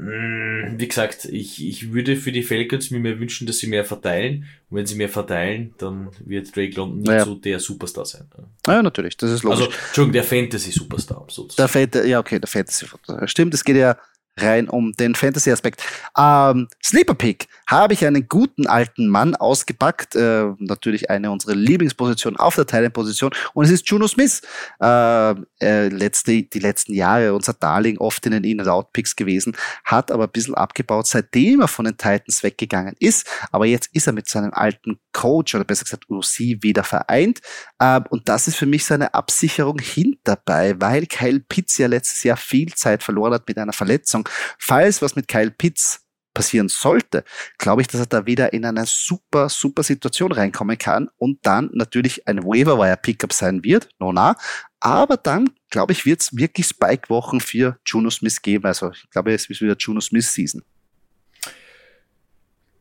Mm, 0.01 0.79
wie 0.79 0.87
gesagt, 0.87 1.25
ich, 1.25 1.63
ich 1.63 1.93
würde 1.93 2.15
für 2.15 2.31
die 2.31 2.41
Falcons 2.41 2.89
mir 2.89 2.99
mehr 2.99 3.19
wünschen, 3.19 3.45
dass 3.45 3.59
sie 3.59 3.67
mehr 3.67 3.85
verteilen. 3.85 4.45
Und 4.69 4.77
wenn 4.77 4.85
sie 4.87 4.95
mehr 4.95 5.09
verteilen, 5.09 5.75
dann 5.77 6.09
wird 6.25 6.55
Drake 6.55 6.75
London 6.75 6.99
nicht 7.01 7.07
naja. 7.07 7.25
so 7.25 7.35
der 7.35 7.59
Superstar 7.59 8.05
sein. 8.05 8.25
Ja, 8.65 8.81
natürlich, 8.81 9.15
das 9.17 9.29
ist 9.29 9.43
logisch. 9.43 9.59
Also, 9.59 9.71
Entschuldigung, 9.71 10.13
der 10.13 10.23
Fantasy-Superstar 10.23 11.25
sozusagen. 11.27 11.55
Der 11.57 11.67
Fantasy, 11.67 12.09
ja, 12.09 12.19
okay, 12.19 12.39
der 12.39 12.47
Fantasy-Superstar. 12.47 13.27
Stimmt, 13.27 13.53
es 13.53 13.63
geht 13.63 13.75
ja 13.75 13.95
rein 14.41 14.69
um 14.69 14.93
den 14.93 15.15
Fantasy-Aspekt. 15.15 15.83
Ähm, 16.17 16.67
Sleeper 16.83 17.15
Pick 17.15 17.47
habe 17.67 17.93
ich 17.93 18.05
einen 18.05 18.27
guten 18.27 18.67
alten 18.67 19.07
Mann 19.07 19.35
ausgepackt, 19.35 20.15
äh, 20.15 20.45
natürlich 20.59 21.09
eine 21.09 21.31
unserer 21.31 21.55
Lieblingspositionen 21.55 22.39
auf 22.39 22.55
der 22.55 22.65
Teilenposition 22.65 23.31
und 23.53 23.65
es 23.65 23.71
ist 23.71 23.89
Juno 23.89 24.07
Smith. 24.07 24.41
Äh, 24.81 25.35
äh, 25.61 25.87
letzte, 25.89 26.43
die 26.43 26.59
letzten 26.59 26.93
Jahre 26.93 27.33
unser 27.33 27.53
Darling 27.53 27.97
oft 27.97 28.25
in 28.25 28.31
den 28.31 28.43
In-and-Out-Picks 28.43 29.15
gewesen, 29.15 29.55
hat 29.83 30.11
aber 30.11 30.25
ein 30.25 30.31
bisschen 30.31 30.55
abgebaut, 30.55 31.07
seitdem 31.07 31.61
er 31.61 31.67
von 31.67 31.85
den 31.85 31.97
Titans 31.97 32.43
weggegangen 32.43 32.95
ist. 32.99 33.27
Aber 33.51 33.65
jetzt 33.65 33.89
ist 33.93 34.07
er 34.07 34.13
mit 34.13 34.27
seinem 34.27 34.53
alten 34.53 34.99
Coach 35.13 35.55
oder 35.55 35.63
besser 35.63 35.85
gesagt 35.85 36.09
UC 36.09 36.61
wieder 36.61 36.83
vereint. 36.83 37.41
Äh, 37.79 38.01
und 38.09 38.27
das 38.27 38.47
ist 38.47 38.55
für 38.55 38.65
mich 38.65 38.85
seine 38.85 39.13
Absicherung 39.13 39.79
hinterbei, 39.79 40.75
weil 40.79 41.05
Kyle 41.05 41.39
Pitts 41.39 41.77
ja 41.77 41.87
letztes 41.87 42.23
Jahr 42.23 42.37
viel 42.37 42.73
Zeit 42.73 43.03
verloren 43.03 43.33
hat 43.33 43.47
mit 43.47 43.57
einer 43.57 43.73
Verletzung. 43.73 44.27
Falls 44.57 45.01
was 45.01 45.15
mit 45.15 45.27
Kyle 45.27 45.51
Pitts 45.51 46.05
passieren 46.33 46.69
sollte, 46.69 47.23
glaube 47.57 47.81
ich, 47.81 47.87
dass 47.87 47.99
er 48.01 48.05
da 48.05 48.25
wieder 48.25 48.53
in 48.53 48.65
eine 48.65 48.85
super, 48.85 49.49
super 49.49 49.83
Situation 49.83 50.31
reinkommen 50.31 50.77
kann 50.77 51.09
und 51.17 51.39
dann 51.43 51.69
natürlich 51.73 52.27
ein 52.27 52.43
Waiver-Wire-Pickup 52.43 53.33
sein 53.33 53.63
wird, 53.63 53.89
no 53.99 54.13
na, 54.13 54.35
aber 54.79 55.17
dann, 55.17 55.49
glaube 55.69 55.93
ich, 55.93 56.05
wird 56.05 56.21
es 56.21 56.35
wirklich 56.35 56.67
Spike-Wochen 56.67 57.39
für 57.39 57.77
Juno 57.85 58.09
Smith 58.09 58.41
geben. 58.41 58.65
Also 58.65 58.91
ich 58.91 59.09
glaube, 59.09 59.33
es 59.33 59.49
ist 59.49 59.61
wieder 59.61 59.75
Juno 59.77 60.01
Smith-Season. 60.01 60.63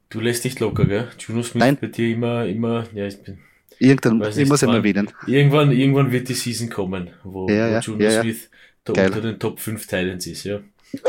Du 0.09 0.21
lässt 0.21 0.45
dich 0.45 0.59
locker, 0.59 0.87
gell? 0.87 1.09
Juno 1.19 1.42
Smith 1.42 1.61
Nein. 1.61 1.78
wird 1.80 1.97
dir 1.97 2.12
immer, 2.12 2.47
immer, 2.47 2.85
ja, 2.95 3.07
ich 3.07 3.23
bin. 3.23 3.38
Irgendwann, 3.78 4.37
ich 4.37 4.49
muss 4.49 4.62
immer 4.62 4.76
erwähnen. 4.76 5.11
Irgendwann, 5.26 5.73
irgendwann 5.73 6.11
wird 6.11 6.28
die 6.28 6.35
Season 6.35 6.69
kommen, 6.69 7.11
wo, 7.23 7.49
ja, 7.49 7.69
ja, 7.69 7.80
wo 7.87 7.92
Juno 7.92 8.04
ja, 8.04 8.23
Smith 8.23 8.50
da 8.85 8.92
Geil. 8.95 9.09
unter 9.09 9.21
den 9.21 9.38
Top 9.38 9.61
5 9.61 9.87
Titans 9.87 10.26
ist, 10.26 10.45
ja. 10.45 10.61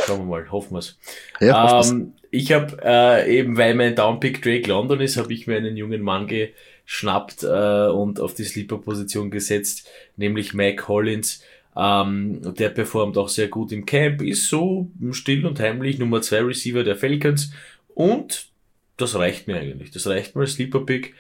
Schauen 0.05 0.19
wir 0.19 0.25
mal, 0.25 0.51
hoffen 0.51 0.75
wir's. 0.75 0.97
Ja, 1.39 1.81
ähm, 1.83 2.13
ich 2.29 2.51
habe 2.51 2.77
äh, 2.83 3.37
eben, 3.37 3.57
weil 3.57 3.75
mein 3.75 3.95
Downpick 3.95 4.41
Drake 4.41 4.67
London 4.67 5.01
ist, 5.01 5.17
habe 5.17 5.33
ich 5.33 5.47
mir 5.47 5.57
einen 5.57 5.77
jungen 5.77 6.01
Mann 6.01 6.27
geschnappt 6.27 7.43
äh, 7.43 7.87
und 7.87 8.19
auf 8.19 8.33
die 8.33 8.43
Sleeper-Position 8.43 9.31
gesetzt, 9.31 9.89
nämlich 10.17 10.53
Mac 10.53 10.87
Hollins. 10.87 11.43
Ähm, 11.75 12.55
der 12.55 12.69
performt 12.69 13.17
auch 13.17 13.29
sehr 13.29 13.47
gut 13.47 13.71
im 13.71 13.85
Camp, 13.85 14.21
ist 14.21 14.49
so 14.49 14.91
still 15.11 15.45
und 15.45 15.59
heimlich 15.59 15.99
Nummer 15.99 16.21
2 16.21 16.41
Receiver 16.41 16.83
der 16.83 16.97
Falcons 16.97 17.53
und 17.95 18.51
das 18.97 19.15
reicht 19.15 19.47
mir 19.47 19.57
eigentlich. 19.57 19.91
Das 19.91 20.07
reicht 20.07 20.35
mir 20.35 20.41
als 20.41 20.53
Sleeper 20.53 20.85
Pick. 20.85 21.15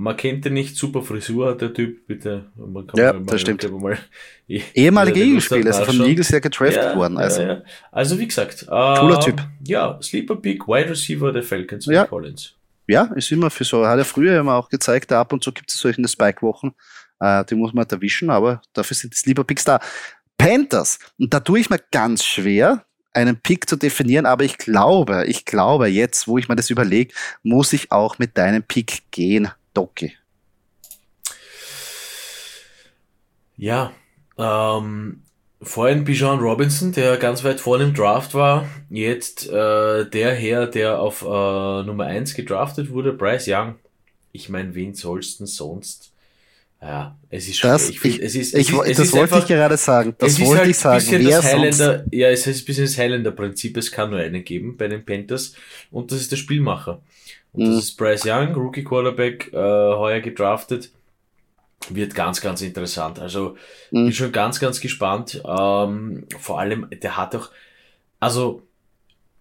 Man 0.00 0.16
kennt 0.16 0.46
den 0.46 0.54
nicht, 0.54 0.78
super 0.78 1.02
Frisur 1.02 1.54
der 1.58 1.74
Typ, 1.74 2.06
bitte. 2.06 2.46
Man 2.56 2.86
kann 2.86 2.98
ja, 2.98 3.12
mal, 3.12 3.22
das 3.26 3.42
stimmt. 3.42 3.70
Mal, 3.70 3.98
Ehemalige 4.74 5.20
Eagles-Spieler, 5.20 5.74
also 5.74 5.84
von 5.84 6.06
Eagles 6.06 6.30
ja 6.30 6.38
gedraftet 6.38 6.82
ja, 6.82 6.96
worden. 6.96 7.18
Also. 7.18 7.42
Ja, 7.42 7.62
also 7.92 8.18
wie 8.18 8.26
gesagt, 8.26 8.66
cooler 8.66 9.18
äh, 9.18 9.22
Typ. 9.22 9.42
Ja, 9.66 9.98
Sleeper 10.00 10.36
Pick, 10.36 10.66
Wide 10.66 10.88
Receiver 10.88 11.30
der 11.34 11.42
Falcons 11.42 11.84
ja. 11.84 12.06
Collins. 12.06 12.54
Ja, 12.86 13.12
ist 13.14 13.30
immer 13.30 13.50
für 13.50 13.64
so, 13.64 13.86
hat 13.86 13.98
er 13.98 14.06
früher 14.06 14.40
immer 14.40 14.54
auch 14.54 14.70
gezeigt, 14.70 15.12
ab 15.12 15.34
und 15.34 15.44
zu 15.44 15.52
gibt 15.52 15.70
es 15.70 15.78
solche 15.78 16.08
Spike-Wochen, 16.08 16.72
äh, 17.20 17.44
die 17.44 17.54
muss 17.54 17.74
man 17.74 17.82
halt 17.82 17.92
erwischen, 17.92 18.30
aber 18.30 18.62
dafür 18.72 18.96
sind 18.96 19.12
die 19.12 19.18
Sleeper 19.18 19.44
Picks 19.44 19.64
da. 19.64 19.80
Panthers, 20.38 20.98
und 21.18 21.34
da 21.34 21.40
tue 21.40 21.60
ich 21.60 21.68
mir 21.68 21.80
ganz 21.90 22.24
schwer, 22.24 22.86
einen 23.12 23.36
Pick 23.36 23.68
zu 23.68 23.76
definieren, 23.76 24.24
aber 24.24 24.44
ich 24.44 24.56
glaube, 24.56 25.26
ich 25.26 25.44
glaube 25.44 25.88
jetzt, 25.88 26.26
wo 26.26 26.38
ich 26.38 26.48
mir 26.48 26.56
das 26.56 26.70
überlege, 26.70 27.12
muss 27.42 27.74
ich 27.74 27.92
auch 27.92 28.18
mit 28.18 28.38
deinem 28.38 28.62
Pick 28.62 29.02
gehen. 29.10 29.50
Doki. 29.74 30.12
Ja, 33.56 33.92
ähm, 34.38 35.22
vorhin 35.60 36.04
Bijan 36.04 36.38
Robinson, 36.40 36.92
der 36.92 37.18
ganz 37.18 37.44
weit 37.44 37.60
vorne 37.60 37.84
im 37.84 37.94
Draft 37.94 38.34
war, 38.34 38.66
jetzt 38.88 39.48
äh, 39.48 40.08
der 40.08 40.34
Herr, 40.34 40.66
der 40.66 40.98
auf 41.00 41.22
äh, 41.22 41.26
Nummer 41.26 42.06
1 42.06 42.34
gedraftet 42.34 42.90
wurde, 42.90 43.12
Bryce 43.12 43.48
Young. 43.48 43.74
Ich 44.32 44.48
meine, 44.48 44.74
wen 44.74 44.94
sollst 44.94 45.40
du 45.40 45.46
sonst? 45.46 46.09
Ja, 46.82 47.18
es 47.28 47.46
ist 47.46 47.62
das, 47.62 47.90
ich, 47.90 48.00
find, 48.00 48.20
es 48.20 48.34
ist, 48.34 48.54
ich, 48.54 48.72
es, 48.72 48.78
es 48.78 48.96
das 48.96 49.06
ist 49.06 49.12
wollte 49.12 49.34
einfach, 49.34 49.42
ich 49.42 49.54
gerade 49.54 49.76
sagen. 49.76 50.14
Das 50.16 50.40
wollte 50.40 50.60
halt 50.60 50.70
ich 50.70 50.78
sagen. 50.78 51.04
Wer 51.10 51.42
Highlander, 51.42 52.04
ja, 52.10 52.28
es 52.30 52.46
ist 52.46 52.62
ein 52.62 52.64
bisschen 52.64 52.84
das 52.86 52.96
Highlander-Prinzip. 52.96 53.76
Es 53.76 53.92
kann 53.92 54.10
nur 54.10 54.18
einen 54.18 54.42
geben 54.44 54.78
bei 54.78 54.88
den 54.88 55.04
Panthers. 55.04 55.54
Und 55.90 56.10
das 56.10 56.22
ist 56.22 56.32
der 56.32 56.38
Spielmacher. 56.38 57.02
Und 57.52 57.64
mhm. 57.64 57.74
das 57.74 57.84
ist 57.84 57.96
Bryce 57.98 58.24
Young, 58.24 58.54
Rookie 58.54 58.82
Quarterback, 58.82 59.52
äh, 59.52 59.56
heuer 59.56 60.20
gedraftet. 60.20 60.90
Wird 61.90 62.14
ganz, 62.14 62.40
ganz 62.40 62.62
interessant. 62.62 63.18
Also, 63.18 63.56
mhm. 63.90 64.04
bin 64.06 64.12
schon 64.12 64.32
ganz, 64.32 64.58
ganz 64.58 64.80
gespannt. 64.80 65.42
Ähm, 65.46 66.26
vor 66.38 66.60
allem, 66.60 66.88
der 67.02 67.18
hat 67.18 67.34
auch, 67.36 67.50
also, 68.20 68.62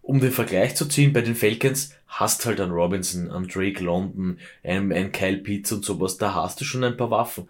um 0.09 0.19
den 0.19 0.31
Vergleich 0.31 0.75
zu 0.75 0.87
ziehen, 0.87 1.13
bei 1.13 1.21
den 1.21 1.35
Falcons 1.35 1.93
hast 2.07 2.43
halt 2.47 2.59
an 2.59 2.71
Robinson, 2.71 3.29
an 3.29 3.47
Drake 3.47 3.83
London, 3.83 4.39
ein, 4.63 4.91
ein 4.91 5.11
Kyle 5.11 5.37
Pitts 5.37 5.71
und 5.71 5.85
sowas, 5.85 6.17
da 6.17 6.33
hast 6.33 6.59
du 6.59 6.65
schon 6.65 6.83
ein 6.83 6.97
paar 6.97 7.11
Waffen. 7.11 7.47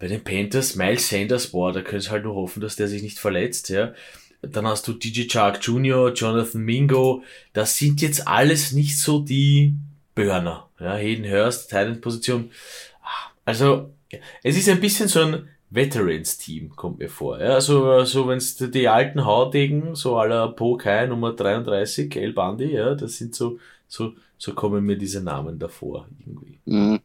Bei 0.00 0.08
den 0.08 0.24
Panthers, 0.24 0.74
Miles 0.74 1.08
Sanders, 1.08 1.46
boah, 1.52 1.72
da 1.72 1.80
können 1.80 2.00
sie 2.00 2.10
halt 2.10 2.24
nur 2.24 2.34
hoffen, 2.34 2.60
dass 2.60 2.74
der 2.74 2.88
sich 2.88 3.04
nicht 3.04 3.20
verletzt, 3.20 3.68
ja. 3.68 3.94
Dann 4.42 4.66
hast 4.66 4.88
du 4.88 4.94
DJ 4.94 5.28
Chark 5.28 5.64
Jr., 5.64 6.12
Jonathan 6.12 6.62
Mingo, 6.62 7.22
das 7.52 7.78
sind 7.78 8.02
jetzt 8.02 8.26
alles 8.26 8.72
nicht 8.72 8.98
so 8.98 9.20
die 9.20 9.74
Burner. 10.16 10.68
Ja, 10.80 10.96
Hayden 10.96 11.24
Hurst, 11.24 11.70
Titan-Position. 11.70 12.50
Also, 13.44 13.94
es 14.42 14.56
ist 14.56 14.68
ein 14.68 14.80
bisschen 14.80 15.06
so 15.06 15.20
ein 15.20 15.48
Veterans-Team, 15.74 16.76
kommt 16.76 16.98
mir 16.98 17.08
vor. 17.08 17.40
Ja, 17.40 17.54
also, 17.54 18.04
so 18.04 18.28
wenn's 18.28 18.56
die 18.56 18.88
alten 18.88 19.24
Haudegen, 19.24 19.94
so 19.94 20.16
aller 20.16 20.48
Po 20.48 20.76
Kai 20.76 21.06
Nummer 21.06 21.32
33, 21.32 22.14
El 22.16 22.32
Bandi, 22.32 22.72
ja, 22.72 22.94
das 22.94 23.16
sind 23.16 23.34
so, 23.34 23.58
so, 23.88 24.12
so 24.38 24.54
kommen 24.54 24.84
mir 24.84 24.96
diese 24.96 25.22
Namen 25.22 25.58
davor, 25.58 26.08
irgendwie. 26.20 26.58
Mhm. 26.66 27.00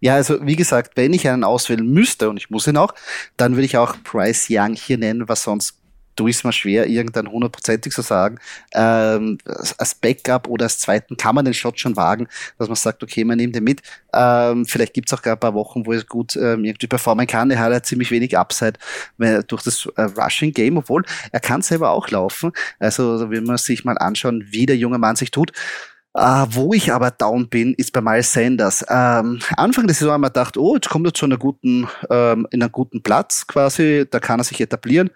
Ja, 0.00 0.14
also 0.14 0.44
wie 0.46 0.56
gesagt, 0.56 0.96
wenn 0.96 1.14
ich 1.14 1.28
einen 1.28 1.44
auswählen 1.44 1.86
müsste, 1.86 2.28
und 2.28 2.36
ich 2.36 2.50
muss 2.50 2.66
ihn 2.66 2.76
auch, 2.76 2.94
dann 3.36 3.54
würde 3.54 3.64
ich 3.64 3.76
auch 3.76 3.96
Bryce 4.04 4.48
Young 4.50 4.74
hier 4.74 4.98
nennen, 4.98 5.28
was 5.28 5.42
sonst 5.42 5.80
du 6.16 6.26
ist 6.26 6.44
mir 6.44 6.52
schwer, 6.52 6.86
irgendein 6.86 7.30
hundertprozentig 7.30 7.92
zu 7.92 8.02
sagen. 8.02 8.38
Ähm, 8.74 9.38
als 9.78 9.94
Backup 9.94 10.48
oder 10.48 10.64
als 10.64 10.78
zweiten 10.78 11.16
kann 11.16 11.34
man 11.34 11.44
den 11.44 11.54
Shot 11.54 11.78
schon 11.78 11.96
wagen, 11.96 12.26
dass 12.58 12.68
man 12.68 12.76
sagt, 12.76 13.02
okay, 13.02 13.24
man 13.24 13.36
nimmt 13.36 13.54
den 13.54 13.64
mit. 13.64 13.82
Ähm, 14.12 14.66
vielleicht 14.66 14.94
gibt's 14.94 15.12
auch 15.12 15.22
gar 15.22 15.34
ein 15.36 15.40
paar 15.40 15.54
Wochen, 15.54 15.86
wo 15.86 15.92
er 15.92 16.02
gut 16.04 16.36
ähm, 16.36 16.64
irgendwie 16.64 16.86
performen 16.86 17.26
kann. 17.26 17.50
Er 17.50 17.58
hat 17.58 17.72
ja 17.72 17.82
ziemlich 17.82 18.10
wenig 18.10 18.36
Upside 18.36 18.78
durch 19.46 19.62
das 19.62 19.86
äh, 19.96 20.02
Rushing 20.02 20.52
Game, 20.52 20.78
obwohl 20.78 21.04
er 21.32 21.40
kann 21.40 21.62
selber 21.62 21.90
auch 21.90 22.08
laufen. 22.10 22.52
Also 22.78 23.30
wenn 23.30 23.44
man 23.44 23.58
sich 23.58 23.84
mal 23.84 23.98
anschauen, 23.98 24.44
wie 24.50 24.66
der 24.66 24.76
junge 24.76 24.98
Mann 24.98 25.16
sich 25.16 25.30
tut. 25.30 25.52
Uh, 26.18 26.46
wo 26.48 26.72
ich 26.72 26.90
aber 26.90 27.10
down 27.10 27.46
bin, 27.50 27.74
ist 27.74 27.92
bei 27.92 28.00
Miles 28.00 28.32
Sanders. 28.32 28.82
Ähm, 28.88 29.38
Anfang 29.58 29.86
der 29.86 29.94
Saison 29.94 30.14
haben 30.14 30.22
wir 30.22 30.30
gedacht, 30.30 30.56
oh, 30.56 30.74
jetzt 30.74 30.88
kommt 30.88 31.06
er 31.06 31.12
zu 31.12 31.26
einer 31.26 31.36
guten, 31.36 31.86
ähm, 32.08 32.46
in 32.52 32.62
einen 32.62 32.72
guten 32.72 33.02
Platz 33.02 33.46
quasi, 33.46 34.06
da 34.10 34.18
kann 34.18 34.40
er 34.40 34.44
sich 34.44 34.58
etablieren 34.62 35.10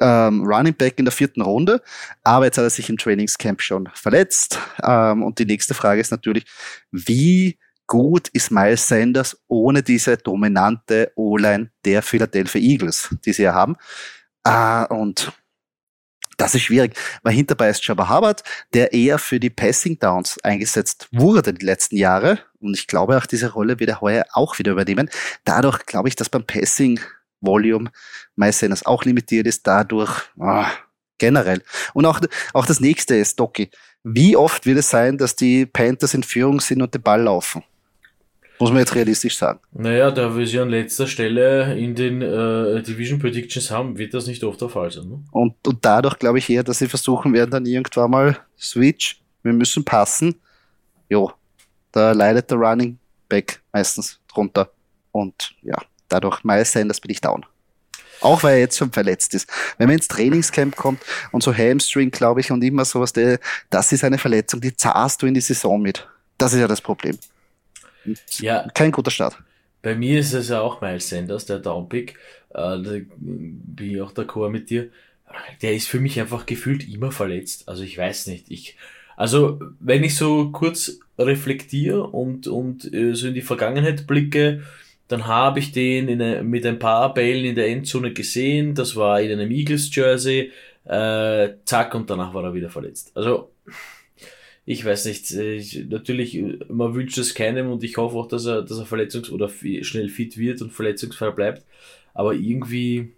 ähm, 0.00 0.44
Running 0.44 0.74
Back 0.74 0.98
in 0.98 1.04
der 1.04 1.12
vierten 1.12 1.42
Runde, 1.42 1.82
aber 2.22 2.46
jetzt 2.46 2.58
hat 2.58 2.64
er 2.64 2.70
sich 2.70 2.88
im 2.88 2.98
Trainingscamp 2.98 3.60
schon 3.60 3.88
verletzt. 3.94 4.58
Ähm, 4.82 5.22
und 5.22 5.38
die 5.38 5.46
nächste 5.46 5.74
Frage 5.74 6.00
ist 6.00 6.10
natürlich, 6.10 6.44
wie 6.90 7.58
gut 7.86 8.28
ist 8.28 8.50
Miles 8.50 8.88
Sanders 8.88 9.36
ohne 9.48 9.82
diese 9.82 10.16
dominante 10.16 11.12
O-Line 11.16 11.70
der 11.84 12.02
Philadelphia 12.02 12.60
Eagles, 12.60 13.14
die 13.24 13.32
sie 13.32 13.42
ja 13.42 13.54
haben? 13.54 13.76
Äh, 14.44 14.86
und 14.92 15.32
das 16.36 16.54
ist 16.54 16.62
schwierig, 16.62 16.96
weil 17.22 17.34
hinterbei 17.34 17.68
ist 17.68 17.86
Jabba 17.86 18.08
Hubbard, 18.08 18.42
der 18.72 18.92
eher 18.92 19.18
für 19.18 19.38
die 19.38 19.50
Passing 19.50 19.98
Downs 19.98 20.38
eingesetzt 20.42 21.08
wurde 21.12 21.52
die 21.52 21.64
letzten 21.64 21.96
Jahre. 21.96 22.40
Und 22.60 22.76
ich 22.76 22.86
glaube 22.86 23.16
auch, 23.16 23.26
diese 23.26 23.52
Rolle 23.52 23.78
wird 23.78 23.90
er 23.90 24.00
heuer 24.00 24.24
auch 24.32 24.58
wieder 24.58 24.72
übernehmen. 24.72 25.10
Dadurch 25.44 25.86
glaube 25.86 26.08
ich, 26.08 26.16
dass 26.16 26.28
beim 26.28 26.44
Passing 26.44 26.98
Volume 27.44 27.90
meistens 28.36 28.84
auch 28.84 29.04
limitiert 29.04 29.46
ist, 29.46 29.66
dadurch 29.66 30.22
ah, 30.38 30.70
generell. 31.18 31.62
Und 31.92 32.06
auch, 32.06 32.20
auch 32.52 32.66
das 32.66 32.80
nächste 32.80 33.16
ist, 33.16 33.38
Doki. 33.38 33.70
Wie 34.02 34.36
oft 34.36 34.66
wird 34.66 34.78
es 34.78 34.90
sein, 34.90 35.16
dass 35.16 35.34
die 35.34 35.64
Panthers 35.66 36.14
in 36.14 36.22
Führung 36.22 36.60
sind 36.60 36.82
und 36.82 36.92
den 36.94 37.02
Ball 37.02 37.22
laufen? 37.22 37.62
Muss 38.60 38.70
man 38.70 38.80
jetzt 38.80 38.94
realistisch 38.94 39.36
sagen. 39.36 39.58
Naja, 39.72 40.10
da 40.10 40.36
wir 40.36 40.46
sie 40.46 40.60
an 40.60 40.68
letzter 40.68 41.06
Stelle 41.06 41.76
in 41.76 41.94
den 41.94 42.22
äh, 42.22 42.82
Division 42.82 43.18
Predictions 43.18 43.70
haben, 43.70 43.98
wird 43.98 44.14
das 44.14 44.26
nicht 44.26 44.44
oft 44.44 44.60
der 44.60 44.68
Fall 44.68 44.90
sein. 44.90 45.08
Ne? 45.08 45.24
Und, 45.32 45.54
und 45.66 45.84
dadurch 45.84 46.18
glaube 46.18 46.38
ich 46.38 46.48
eher, 46.48 46.62
dass 46.62 46.78
sie 46.78 46.86
versuchen 46.86 47.32
werden, 47.32 47.50
dann 47.50 47.66
irgendwann 47.66 48.10
mal 48.10 48.38
Switch. 48.58 49.20
Wir 49.42 49.52
müssen 49.52 49.84
passen. 49.84 50.36
Jo, 51.08 51.32
da 51.90 52.12
leidet 52.12 52.50
der 52.50 52.58
Running 52.58 52.98
Back 53.28 53.60
meistens 53.72 54.20
drunter. 54.32 54.70
Und 55.10 55.54
ja, 55.62 55.76
dadurch 56.14 56.44
Miles 56.44 56.72
Sanders 56.72 57.00
bin 57.00 57.10
ich 57.10 57.20
down. 57.20 57.44
Auch 58.20 58.42
weil 58.42 58.54
er 58.54 58.60
jetzt 58.60 58.78
schon 58.78 58.92
verletzt 58.92 59.34
ist. 59.34 59.50
Wenn 59.76 59.88
man 59.88 59.96
ins 59.96 60.08
Trainingscamp 60.08 60.76
kommt 60.76 61.02
und 61.30 61.42
so 61.42 61.52
Hamstring, 61.52 62.10
glaube 62.10 62.40
ich, 62.40 62.50
und 62.50 62.62
immer 62.64 62.84
sowas, 62.84 63.12
der, 63.12 63.38
das 63.68 63.92
ist 63.92 64.04
eine 64.04 64.16
Verletzung, 64.16 64.60
die 64.60 64.74
zahlst 64.74 65.20
du 65.20 65.26
in 65.26 65.34
die 65.34 65.40
Saison 65.40 65.82
mit. 65.82 66.08
Das 66.38 66.52
ist 66.54 66.60
ja 66.60 66.68
das 66.68 66.80
Problem. 66.80 67.18
Ja. 68.38 68.66
Kein 68.74 68.92
guter 68.92 69.10
Start. 69.10 69.36
Bei 69.82 69.94
mir 69.94 70.20
ist 70.20 70.32
es 70.32 70.48
ja 70.48 70.60
auch 70.60 70.80
Miles 70.80 71.08
Sanders, 71.08 71.44
der 71.44 71.58
Downpick. 71.58 72.16
Äh, 72.50 72.54
da 72.54 72.78
bin 73.18 73.90
ich 73.90 74.00
auch 74.00 74.12
d'accord 74.12 74.50
mit 74.50 74.70
dir. 74.70 74.88
Der 75.60 75.74
ist 75.74 75.88
für 75.88 76.00
mich 76.00 76.18
einfach 76.18 76.46
gefühlt 76.46 76.88
immer 76.88 77.12
verletzt. 77.12 77.68
Also 77.68 77.82
ich 77.82 77.98
weiß 77.98 78.28
nicht. 78.28 78.50
Ich, 78.50 78.76
also 79.16 79.60
wenn 79.80 80.04
ich 80.04 80.16
so 80.16 80.50
kurz 80.50 80.98
reflektiere 81.18 82.04
und, 82.04 82.46
und 82.46 82.92
äh, 82.92 83.14
so 83.14 83.28
in 83.28 83.34
die 83.34 83.42
Vergangenheit 83.42 84.06
blicke, 84.06 84.62
dann 85.14 85.28
habe 85.28 85.60
ich 85.60 85.70
den 85.70 86.08
in 86.08 86.50
mit 86.50 86.66
ein 86.66 86.80
paar 86.80 87.14
Bällen 87.14 87.44
in 87.44 87.54
der 87.54 87.68
Endzone 87.68 88.12
gesehen. 88.12 88.74
Das 88.74 88.96
war 88.96 89.20
in 89.20 89.30
einem 89.30 89.52
Eagles-Jersey. 89.52 90.50
Äh, 90.86 91.50
zack, 91.64 91.94
und 91.94 92.10
danach 92.10 92.34
war 92.34 92.42
er 92.42 92.52
wieder 92.52 92.68
verletzt. 92.68 93.12
Also 93.14 93.52
ich 94.66 94.84
weiß 94.84 95.04
nicht, 95.04 95.30
ich, 95.30 95.84
natürlich, 95.88 96.42
man 96.68 96.96
wünscht 96.96 97.16
es 97.18 97.32
keinem 97.32 97.70
und 97.70 97.84
ich 97.84 97.96
hoffe 97.96 98.16
auch, 98.16 98.26
dass 98.26 98.44
er, 98.46 98.62
dass 98.62 98.76
er 98.76 98.86
verletzungs- 98.86 99.30
oder 99.30 99.48
schnell 99.82 100.08
fit 100.08 100.36
wird 100.36 100.60
und 100.62 100.72
verletzungsfrei 100.72 101.30
bleibt. 101.30 101.64
Aber 102.12 102.34
irgendwie, 102.34 103.12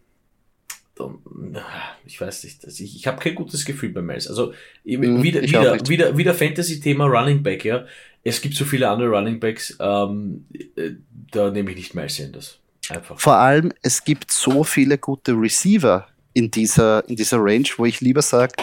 ich 2.04 2.20
weiß 2.20 2.44
nicht, 2.44 2.62
also 2.62 2.84
ich, 2.84 2.94
ich 2.94 3.06
habe 3.06 3.22
kein 3.22 3.34
gutes 3.34 3.64
Gefühl 3.64 3.88
bei 3.88 4.02
Miles. 4.02 4.28
Also 4.28 4.52
mhm, 4.84 5.22
wieder, 5.22 5.40
wieder, 5.40 5.88
wieder, 5.88 6.18
wieder 6.18 6.34
Fantasy-Thema 6.34 7.06
Running 7.06 7.42
Back, 7.42 7.64
ja. 7.64 7.86
Es 8.28 8.40
gibt 8.40 8.56
so 8.56 8.64
viele 8.64 8.88
andere 8.88 9.10
Running 9.10 9.38
Backs, 9.38 9.76
ähm, 9.78 10.46
äh, 10.74 10.90
da 11.30 11.52
nehme 11.52 11.70
ich 11.70 11.76
nicht 11.76 11.94
Miles 11.94 12.16
Sanders. 12.16 12.58
Einfach. 12.88 13.20
Vor 13.20 13.36
allem, 13.36 13.72
es 13.82 14.02
gibt 14.02 14.32
so 14.32 14.64
viele 14.64 14.98
gute 14.98 15.32
Receiver 15.32 16.08
in 16.32 16.50
dieser, 16.50 17.08
in 17.08 17.14
dieser 17.14 17.38
Range, 17.38 17.68
wo 17.76 17.84
ich 17.84 18.00
lieber 18.00 18.22
sage, 18.22 18.54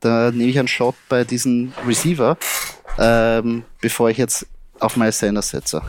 da 0.00 0.32
nehme 0.32 0.50
ich 0.50 0.58
einen 0.58 0.66
Shot 0.66 0.96
bei 1.08 1.22
diesem 1.22 1.72
Receiver, 1.86 2.36
ähm, 2.98 3.62
bevor 3.80 4.10
ich 4.10 4.18
jetzt 4.18 4.44
auf 4.80 4.96
Miles 4.96 5.20
Sanders 5.20 5.50
setze. 5.50 5.80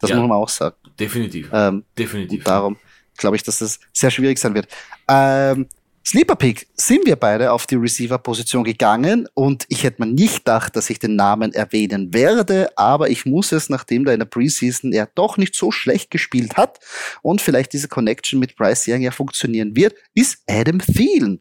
Das 0.00 0.10
ja, 0.10 0.16
muss 0.16 0.28
man 0.28 0.36
auch 0.36 0.48
sagen. 0.48 0.74
Definitiv. 0.98 1.50
Ähm, 1.52 1.84
definitiv. 1.96 2.42
Darum 2.42 2.76
glaube 3.16 3.36
ich, 3.36 3.44
dass 3.44 3.58
das 3.60 3.78
sehr 3.92 4.10
schwierig 4.10 4.40
sein 4.40 4.54
wird. 4.54 4.66
Ähm, 5.06 5.68
Sleeper 6.06 6.36
Pick 6.36 6.66
sind 6.74 7.06
wir 7.06 7.16
beide 7.16 7.50
auf 7.50 7.66
die 7.66 7.76
Receiver-Position 7.76 8.62
gegangen 8.62 9.26
und 9.32 9.64
ich 9.70 9.84
hätte 9.84 10.04
mir 10.04 10.12
nicht 10.12 10.44
gedacht, 10.44 10.76
dass 10.76 10.90
ich 10.90 10.98
den 10.98 11.16
Namen 11.16 11.54
erwähnen 11.54 12.12
werde, 12.12 12.76
aber 12.76 13.08
ich 13.08 13.24
muss 13.24 13.52
es, 13.52 13.70
nachdem 13.70 14.04
da 14.04 14.12
in 14.12 14.18
der 14.18 14.26
Preseason 14.26 14.92
er 14.92 15.08
doch 15.14 15.38
nicht 15.38 15.54
so 15.54 15.70
schlecht 15.70 16.10
gespielt 16.10 16.58
hat 16.58 16.78
und 17.22 17.40
vielleicht 17.40 17.72
diese 17.72 17.88
Connection 17.88 18.38
mit 18.38 18.54
Bryce 18.54 18.86
Young 18.88 19.00
ja 19.00 19.12
funktionieren 19.12 19.76
wird, 19.76 19.94
ist 20.12 20.42
Adam 20.46 20.78
Thielen. 20.78 21.40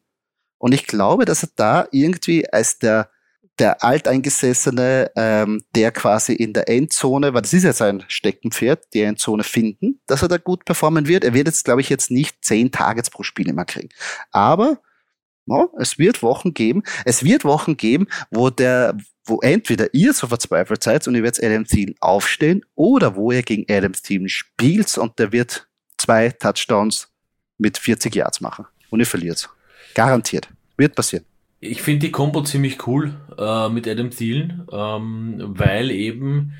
Und 0.59 0.73
ich 0.73 0.87
glaube, 0.87 1.25
dass 1.25 1.43
er 1.43 1.49
da 1.57 1.87
irgendwie 1.91 2.49
als 2.49 2.79
der, 2.79 3.09
der 3.59 3.83
Alteingesessene, 3.83 5.11
ähm, 5.15 5.63
der 5.75 5.91
quasi 5.91 6.33
in 6.33 6.53
der 6.53 6.67
Endzone, 6.69 7.33
weil 7.33 7.43
das 7.43 7.53
ist 7.53 7.63
ja 7.63 7.73
sein 7.73 8.03
Steckenpferd, 8.07 8.93
die 8.93 9.01
Endzone 9.01 9.43
finden, 9.43 10.01
dass 10.07 10.21
er 10.23 10.27
da 10.27 10.37
gut 10.37 10.65
performen 10.65 11.07
wird. 11.07 11.23
Er 11.23 11.33
wird 11.33 11.47
jetzt, 11.47 11.63
glaube 11.63 11.81
ich, 11.81 11.89
jetzt 11.89 12.09
nicht 12.09 12.43
zehn 12.43 12.71
Targets 12.71 13.09
pro 13.09 13.23
Spiel 13.23 13.47
immer 13.47 13.65
kriegen. 13.65 13.89
Aber 14.31 14.81
no, 15.45 15.71
es 15.79 15.99
wird 15.99 16.23
Wochen 16.23 16.53
geben, 16.53 16.83
es 17.05 17.23
wird 17.23 17.45
Wochen 17.45 17.77
geben, 17.77 18.07
wo 18.31 18.49
der, 18.49 18.97
wo 19.25 19.39
entweder 19.41 19.93
ihr 19.93 20.13
so 20.13 20.27
verzweifelt 20.27 20.83
seid 20.83 21.07
und 21.07 21.15
ihr 21.15 21.23
werdet 21.23 21.43
Adam 21.43 21.65
Thielen 21.65 21.95
aufstellen 21.99 22.65
oder 22.75 23.15
wo 23.15 23.31
ihr 23.31 23.43
gegen 23.43 23.71
Adam 23.71 23.93
Thielen 23.93 24.29
spielt 24.29 24.97
und 24.97 25.19
der 25.19 25.31
wird 25.31 25.67
zwei 25.97 26.29
Touchdowns 26.29 27.09
mit 27.57 27.77
40 27.77 28.15
Yards 28.15 28.41
machen 28.41 28.65
und 28.89 28.99
ihr 28.99 29.05
verliert. 29.05 29.47
Garantiert. 29.93 30.49
Wird 30.75 30.95
passieren. 30.95 31.25
Ich 31.65 31.81
finde 31.81 32.07
die 32.07 32.11
Combo 32.11 32.43
ziemlich 32.43 32.85
cool 32.87 33.15
äh, 33.37 33.69
mit 33.69 33.87
Adam 33.87 34.09
Thielen, 34.09 34.67
ähm, 34.71 35.35
weil 35.39 35.91
eben 35.91 36.53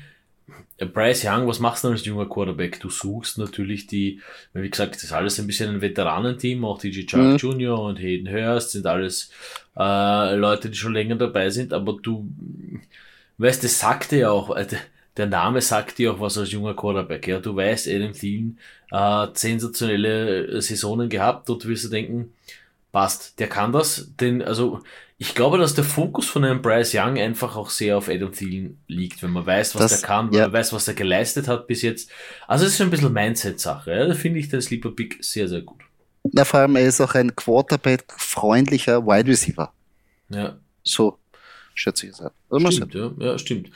äh, 0.78 0.86
Bryce 0.86 1.26
Young, 1.26 1.46
was 1.46 1.60
machst 1.60 1.84
du 1.84 1.88
als 1.88 2.06
junger 2.06 2.26
Quarterback? 2.26 2.80
Du 2.80 2.88
suchst 2.88 3.36
natürlich 3.36 3.86
die, 3.86 4.20
wie 4.54 4.70
gesagt, 4.70 4.94
das 4.94 5.04
ist 5.04 5.12
alles 5.12 5.38
ein 5.38 5.46
bisschen 5.46 5.74
ein 5.74 5.80
Veteranenteam, 5.82 6.64
auch 6.64 6.78
DJ 6.78 7.04
Chuck 7.04 7.20
mhm. 7.20 7.36
Jr. 7.36 7.78
und 7.78 7.98
Hayden 7.98 8.32
Hurst 8.32 8.70
sind 8.70 8.86
alles 8.86 9.30
äh, 9.76 10.34
Leute, 10.36 10.70
die 10.70 10.76
schon 10.76 10.94
länger 10.94 11.16
dabei 11.16 11.50
sind, 11.50 11.74
aber 11.74 11.98
du 12.02 12.30
weißt, 13.36 13.62
das 13.62 13.78
sagt 13.78 14.12
ja 14.12 14.30
auch, 14.30 14.56
äh, 14.56 14.66
der 15.18 15.26
Name 15.26 15.60
sagt 15.60 15.98
dir 15.98 16.12
auch 16.12 16.20
was 16.20 16.38
als 16.38 16.50
junger 16.50 16.74
Quarterback. 16.74 17.28
Ja, 17.28 17.40
du 17.40 17.54
weißt, 17.54 17.88
Adam 17.88 18.14
Thielen 18.14 18.58
äh, 18.90 19.26
sensationelle 19.34 20.62
Saisonen 20.62 21.10
gehabt, 21.10 21.48
dort 21.48 21.66
wirst 21.66 21.84
du 21.84 21.88
denken, 21.88 22.32
passt, 22.94 23.40
der 23.40 23.48
kann 23.48 23.72
das, 23.72 24.12
denn 24.20 24.40
also 24.40 24.80
ich 25.18 25.34
glaube, 25.34 25.58
dass 25.58 25.74
der 25.74 25.82
Fokus 25.82 26.26
von 26.26 26.44
einem 26.44 26.62
Bryce 26.62 26.94
Young 26.94 27.18
einfach 27.18 27.56
auch 27.56 27.70
sehr 27.70 27.98
auf 27.98 28.08
Adam 28.08 28.30
Thielen 28.30 28.78
liegt, 28.86 29.20
wenn 29.22 29.30
man 29.30 29.44
weiß, 29.44 29.74
was 29.74 29.82
das, 29.82 30.00
der 30.00 30.08
kann, 30.08 30.30
wenn 30.30 30.38
ja. 30.38 30.44
man 30.44 30.52
weiß, 30.52 30.72
was 30.72 30.86
er 30.86 30.94
geleistet 30.94 31.48
hat 31.48 31.66
bis 31.66 31.82
jetzt. 31.82 32.08
Also 32.46 32.66
es 32.66 32.74
ist 32.74 32.80
ein 32.80 32.90
bisschen 32.90 33.12
Mindset-Sache. 33.12 33.90
Ja? 33.90 34.06
Da 34.06 34.14
finde 34.14 34.38
ich 34.38 34.48
den 34.48 34.62
Sleeper 34.62 34.92
Pick 34.92 35.18
sehr, 35.20 35.48
sehr 35.48 35.62
gut. 35.62 35.80
Ja, 36.32 36.44
vor 36.44 36.60
allem 36.60 36.76
er 36.76 36.86
ist 36.86 37.00
auch 37.00 37.14
ein 37.14 37.34
Quarterback-freundlicher 37.34 39.04
Wide 39.04 39.28
Receiver. 39.28 39.72
Ja. 40.30 40.56
So 40.84 41.18
schätze 41.74 42.06
ich 42.06 42.12
es 42.12 42.20
ab. 42.20 42.32
Stimmt, 42.70 42.94
ja, 42.94 43.10
ja, 43.18 43.38
stimmt. 43.38 43.70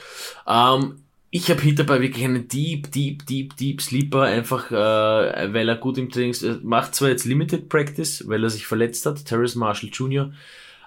Ähm, 0.46 1.02
ich 1.30 1.50
habe 1.50 1.60
hinterbei 1.60 2.00
wirklich 2.00 2.24
einen 2.24 2.48
Deep, 2.48 2.90
Deep, 2.90 3.26
Deep, 3.26 3.56
Deep 3.56 3.82
Sleeper, 3.82 4.22
einfach 4.22 4.70
äh, 4.70 5.52
weil 5.52 5.68
er 5.68 5.76
gut 5.76 5.98
im 5.98 6.10
Training 6.10 6.34
äh, 6.42 6.58
macht 6.62 6.94
zwar 6.94 7.10
jetzt 7.10 7.26
Limited 7.26 7.68
Practice, 7.68 8.26
weil 8.26 8.42
er 8.42 8.50
sich 8.50 8.66
verletzt 8.66 9.04
hat, 9.04 9.24
Terrace 9.24 9.54
Marshall 9.54 9.90
Jr., 9.92 10.32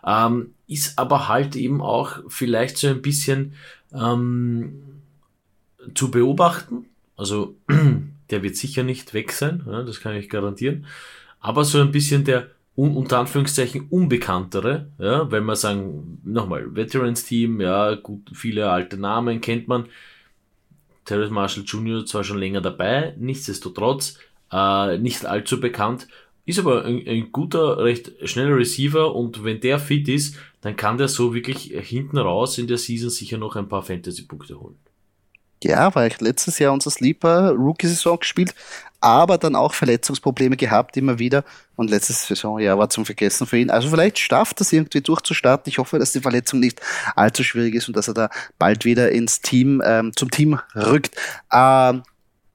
ähm, 0.04 0.56
ist 0.68 0.98
aber 0.98 1.28
halt 1.28 1.56
eben 1.56 1.82
auch 1.82 2.20
vielleicht 2.28 2.78
so 2.78 2.88
ein 2.88 3.04
bisschen 3.04 3.54
ähm, 3.94 4.82
zu 5.94 6.10
beobachten. 6.10 6.86
Also 7.16 7.56
der 8.32 8.42
wird 8.42 8.56
sicher 8.56 8.84
nicht 8.84 9.14
weg 9.14 9.32
sein, 9.32 9.64
ja, 9.68 9.84
das 9.84 10.00
kann 10.00 10.16
ich 10.16 10.28
garantieren. 10.28 10.88
Aber 11.40 11.66
so 11.66 11.80
ein 11.80 11.92
bisschen 11.92 12.24
der 12.24 12.48
un 12.76 12.96
unter 12.96 13.20
Anführungszeichen 13.20 13.88
unbekanntere, 13.90 14.88
ja, 14.98 15.30
wenn 15.30 15.44
man 15.44 15.56
sagen, 15.56 16.20
nochmal, 16.24 16.76
Veterans 16.76 17.26
Team, 17.26 17.62
ja, 17.62 17.94
gut, 17.96 18.32
viele 18.34 18.72
alte 18.72 18.98
Namen 18.98 19.40
kennt 19.42 19.68
man, 19.68 19.86
Terrence 21.06 21.32
Marshall 21.32 21.64
Jr. 21.64 22.06
zwar 22.06 22.24
schon 22.24 22.40
länger 22.40 22.62
dabei, 22.62 23.16
nichtsdestotrotz 23.18 24.18
äh, 24.52 24.98
nicht 24.98 25.26
allzu 25.26 25.60
bekannt, 25.60 26.08
ist 26.46 26.60
aber 26.60 26.86
ein, 26.86 27.08
ein, 27.08 27.32
guter, 27.32 27.78
recht 27.78 28.12
schneller 28.24 28.58
Receiver 28.58 29.14
und 29.16 29.44
wenn 29.44 29.60
der 29.60 29.80
fit 29.80 30.08
ist, 30.08 30.36
dann 30.62 30.76
kann 30.76 30.98
der 30.98 31.08
so 31.08 31.34
wirklich 31.34 31.74
hinten 31.74 32.18
raus 32.18 32.58
in 32.58 32.68
der 32.68 32.78
Season 32.78 33.10
sicher 33.10 33.38
noch 33.38 33.56
ein 33.56 33.70
paar 33.70 33.84
Fantasy-Punkte 33.84 34.60
holen. 34.60 34.78
Ja, 35.64 35.94
weil 35.94 36.10
ich 36.12 36.20
letztes 36.20 36.58
Jahr 36.58 36.74
unser 36.74 36.90
Sleeper 36.90 37.52
Rookie-Saison 37.52 38.20
gespielt, 38.20 38.56
aber 39.02 39.38
dann 39.38 39.56
auch 39.56 39.74
Verletzungsprobleme 39.74 40.56
gehabt 40.56 40.96
immer 40.96 41.20
wieder. 41.20 41.44
Und 41.76 41.90
letztes 41.90 42.28
Saison, 42.28 42.60
ja, 42.60 42.78
war 42.78 42.90
zum 42.90 43.06
Vergessen 43.06 43.48
für 43.48 43.58
ihn. 43.58 43.70
Also 43.70 43.90
vielleicht 43.90 44.20
schafft 44.20 44.60
das 44.60 44.72
irgendwie 44.72 45.02
durchzustarten. 45.02 45.70
Ich 45.70 45.80
hoffe, 45.80 46.00
dass 46.00 46.12
die 46.14 46.22
Verletzung 46.22 46.60
nicht 46.60 46.80
allzu 47.16 47.44
schwierig 47.44 47.76
ist 47.76 47.88
und 47.88 47.98
dass 47.98 48.08
er 48.08 48.14
da 48.14 48.30
bald 48.60 48.86
wieder 48.86 49.12
ins 49.12 49.42
Team, 49.42 49.82
ähm, 49.84 50.16
zum 50.16 50.30
Team 50.30 50.60
rückt. 50.76 51.16
Ähm, 51.52 52.04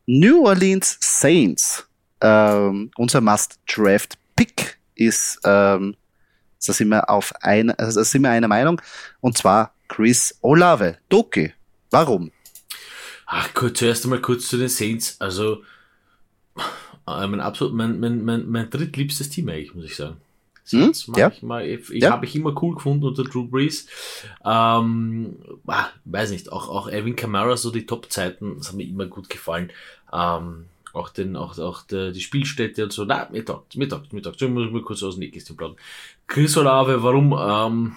New 0.06 0.46
Orleans 0.46 0.98
Saints, 1.00 1.86
ähm, 2.20 2.90
unser 2.96 3.20
Must-Draft-Pick 3.20 4.78
ist, 4.94 5.40
ähm, 5.44 5.96
da 6.64 6.72
sind 6.72 6.88
wir 6.88 7.10
auf 7.10 7.32
eine, 7.42 7.78
also 7.78 8.00
da 8.00 8.04
sind 8.04 8.22
wir 8.22 8.30
einer 8.30 8.48
Meinung, 8.48 8.80
und 9.20 9.36
zwar 9.36 9.74
Chris 9.88 10.36
Olave. 10.40 10.98
Doki. 11.08 11.52
Warum? 11.90 12.30
Ach 13.26 13.52
gut, 13.54 13.76
zuerst 13.76 14.04
einmal 14.04 14.20
kurz 14.20 14.48
zu 14.48 14.56
den 14.56 14.68
Saints. 14.68 15.16
Also, 15.20 15.62
mein, 17.06 17.40
absolut, 17.40 17.74
mein, 17.74 18.00
mein, 18.00 18.24
mein, 18.24 18.48
mein 18.50 18.70
drittliebstes 18.70 19.30
Team 19.30 19.48
eigentlich, 19.48 19.74
muss 19.74 19.84
ich 19.84 19.96
sagen. 19.96 20.16
Hm? 20.70 20.92
Ja. 21.16 21.28
Ich, 21.28 21.42
mal, 21.42 21.64
ich, 21.64 21.90
ich 21.90 22.02
ja. 22.02 22.10
habe 22.10 22.26
ich 22.26 22.34
immer 22.34 22.60
cool 22.60 22.74
gefunden 22.74 23.04
unter 23.04 23.22
Drew 23.22 23.46
Brees. 23.46 23.86
Ähm, 24.44 25.36
ah, 25.66 25.86
weiß 26.04 26.30
nicht, 26.30 26.50
auch, 26.50 26.68
auch 26.68 26.88
Evan 26.88 27.14
Kamara, 27.14 27.56
so 27.56 27.70
die 27.70 27.86
Top-Zeiten, 27.86 28.56
das 28.58 28.68
haben 28.68 28.78
mir 28.78 28.88
immer 28.88 29.06
gut 29.06 29.28
gefallen. 29.28 29.70
Ähm, 30.12 30.64
auch 30.92 31.10
den, 31.10 31.36
auch, 31.36 31.56
auch 31.58 31.82
der, 31.82 32.10
die 32.10 32.20
Spielstätte 32.20 32.82
und 32.82 32.92
so. 32.92 33.04
Na, 33.04 33.28
mir 33.30 33.44
taugt, 33.44 33.76
mir 33.76 33.88
taugt, 33.88 34.12
mir 34.12 34.22
taugt. 34.22 34.40
So 34.40 34.48
muss 34.48 34.66
ich 34.66 34.72
mal 34.72 34.82
kurz 34.82 35.02
aus 35.02 35.14
dem 35.14 35.20
Nähkästchen 35.20 35.56
plaudern. 35.56 35.76
Chris 36.26 36.56
Olave, 36.56 37.02
warum? 37.02 37.32
Ähm, 37.38 37.92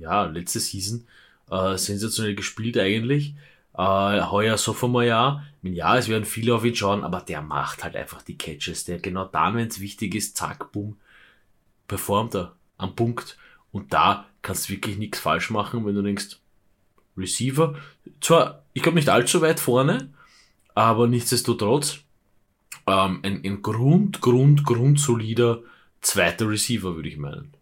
ja, 0.00 0.24
letzte 0.24 0.58
Season, 0.58 1.04
äh, 1.50 1.76
sensationell 1.76 2.34
gespielt 2.34 2.76
eigentlich 2.78 3.34
äh, 3.76 4.20
heuer 4.22 4.58
Sophomore-Jahr. 4.58 5.44
Ja, 5.62 5.98
es 5.98 6.08
werden 6.08 6.24
viele 6.24 6.54
auf 6.54 6.64
ihn 6.64 6.74
schauen, 6.74 7.04
aber 7.04 7.20
der 7.20 7.42
macht 7.42 7.84
halt 7.84 7.94
einfach 7.94 8.22
die 8.22 8.38
Catches. 8.38 8.84
Der 8.84 8.98
genau 8.98 9.26
dann, 9.26 9.56
wenn 9.56 9.68
es 9.68 9.80
wichtig 9.80 10.14
ist, 10.14 10.36
zack, 10.36 10.72
boom, 10.72 10.96
performt 11.86 12.34
er 12.34 12.56
am 12.78 12.96
Punkt. 12.96 13.36
Und 13.72 13.92
da 13.92 14.26
kannst 14.42 14.68
du 14.68 14.72
wirklich 14.72 14.96
nichts 14.96 15.20
falsch 15.20 15.50
machen, 15.50 15.84
wenn 15.84 15.94
du 15.94 16.02
denkst, 16.02 16.38
Receiver, 17.16 17.74
zwar, 18.20 18.64
ich 18.72 18.82
glaube 18.82 18.96
nicht 18.96 19.08
allzu 19.08 19.42
weit 19.42 19.60
vorne, 19.60 20.12
aber 20.74 21.06
nichtsdestotrotz, 21.06 21.98
ähm, 22.86 23.20
ein, 23.22 23.44
ein 23.44 23.62
Grund, 23.62 24.20
Grund, 24.20 24.64
grundsolider 24.64 25.60
zweiter 26.00 26.48
Receiver, 26.48 26.96
würde 26.96 27.08
ich 27.08 27.18
meinen. 27.18 27.52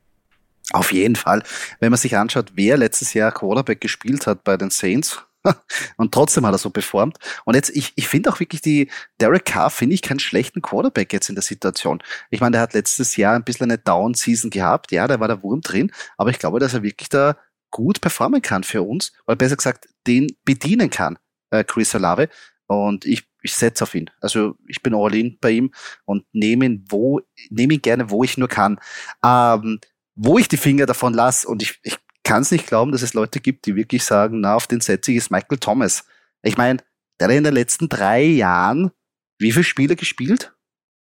Auf 0.73 0.93
jeden 0.93 1.17
Fall. 1.17 1.43
Wenn 1.81 1.91
man 1.91 1.99
sich 1.99 2.17
anschaut, 2.17 2.53
wer 2.55 2.77
letztes 2.77 3.15
Jahr 3.15 3.33
Quarterback 3.33 3.81
gespielt 3.81 4.27
hat 4.27 4.45
bei 4.45 4.57
den 4.57 4.71
Saints, 4.71 5.25
und 5.97 6.13
trotzdem 6.13 6.47
hat 6.47 6.55
er 6.55 6.59
so 6.59 6.71
performt. 6.71 7.19
Und 7.45 7.55
jetzt, 7.55 7.71
ich, 7.71 7.93
ich 7.97 8.09
finde 8.09 8.31
auch 8.31 8.41
wirklich 8.41 8.61
die, 8.61 8.91
Derek 9.21 9.45
Carr 9.45 9.71
finde 9.71 9.95
ich 9.95 10.03
keinen 10.03 10.21
schlechten 10.21 10.63
Quarterback 10.63 11.13
jetzt 11.13 11.29
in 11.29 11.35
der 11.35 11.43
Situation. 11.43 12.03
Ich 12.31 12.41
meine, 12.41 12.53
der 12.53 12.61
hat 12.63 12.75
letztes 12.75 13.17
Jahr 13.17 13.35
ein 13.35 13.45
bisschen 13.45 13.71
eine 13.71 13.79
Down-Season 13.79 14.51
gehabt. 14.51 14.93
Ja, 14.93 15.07
da 15.07 15.21
war 15.21 15.29
der 15.29 15.43
Wurm 15.43 15.61
drin. 15.61 15.91
Aber 16.17 16.31
ich 16.31 16.39
glaube, 16.39 16.61
dass 16.61 16.75
er 16.75 16.83
wirklich 16.83 17.09
da 17.09 17.37
gut 17.71 18.01
performen 18.01 18.43
kann 18.43 18.65
für 18.65 18.83
uns. 18.83 19.13
Oder 19.27 19.37
besser 19.37 19.57
gesagt, 19.57 19.89
den 20.07 20.29
bedienen 20.45 20.91
kann, 20.91 21.19
äh, 21.51 21.65
Chris 21.65 21.95
Olave. 21.95 22.29
Und 22.67 23.05
ich, 23.05 23.27
ich 23.43 23.55
setze 23.55 23.85
auf 23.85 23.95
ihn. 23.95 24.11
Also 24.21 24.57
ich 24.67 24.83
bin 24.83 24.95
all 24.95 25.15
in 25.15 25.39
bei 25.41 25.51
ihm 25.53 25.73
und 26.05 26.25
nehme 26.33 26.67
ihn, 26.67 26.85
wo, 26.89 27.21
nehme 27.51 27.75
ihn 27.75 27.83
gerne, 27.83 28.11
wo 28.11 28.25
ich 28.25 28.37
nur 28.37 28.49
kann. 28.49 28.79
Ähm, 29.25 29.81
wo 30.15 30.37
ich 30.39 30.49
die 30.49 30.57
Finger 30.57 30.85
davon 30.85 31.15
lasse 31.15 31.47
und 31.47 31.63
ich, 31.63 31.79
ich 31.83 31.97
kann 32.29 32.43
es 32.43 32.51
nicht 32.51 32.67
glauben, 32.67 32.93
dass 32.93 33.01
es 33.01 33.15
Leute 33.15 33.41
gibt, 33.41 33.65
die 33.65 33.75
wirklich 33.75 34.05
sagen, 34.05 34.41
na, 34.41 34.55
auf 34.55 34.67
den 34.67 34.83
setze 34.83 35.11
ich 35.11 35.17
ist 35.17 35.31
Michael 35.31 35.57
Thomas. 35.57 36.05
Ich 36.43 36.59
meine, 36.59 36.79
der 37.19 37.29
hat 37.29 37.35
in 37.35 37.43
den 37.43 37.55
letzten 37.55 37.89
drei 37.89 38.23
Jahren 38.23 38.91
wie 39.39 39.51
viele 39.51 39.65
Spiele 39.65 39.97
gespielt? 39.97 40.53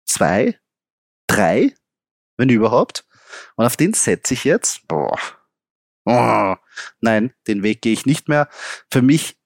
Zwei? 0.05 0.59
Drei? 1.27 1.73
Wenn 2.35 2.49
überhaupt? 2.49 3.05
Und 3.55 3.65
auf 3.65 3.77
den 3.77 3.93
setze 3.93 4.33
ich 4.33 4.43
jetzt? 4.43 4.85
Boah. 4.89 5.17
Oh, 6.03 6.55
nein, 6.99 7.33
den 7.47 7.63
Weg 7.63 7.81
gehe 7.81 7.93
ich 7.93 8.05
nicht 8.05 8.27
mehr. 8.27 8.49
Für 8.91 9.01
mich 9.01 9.37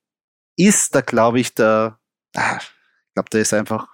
ist 0.56 0.96
da, 0.96 1.02
glaube 1.02 1.40
ich, 1.40 1.54
der, 1.54 2.00
ah, 2.36 2.58
ich 2.58 3.14
glaube, 3.14 3.30
der 3.30 3.42
ist 3.42 3.54
einfach, 3.54 3.94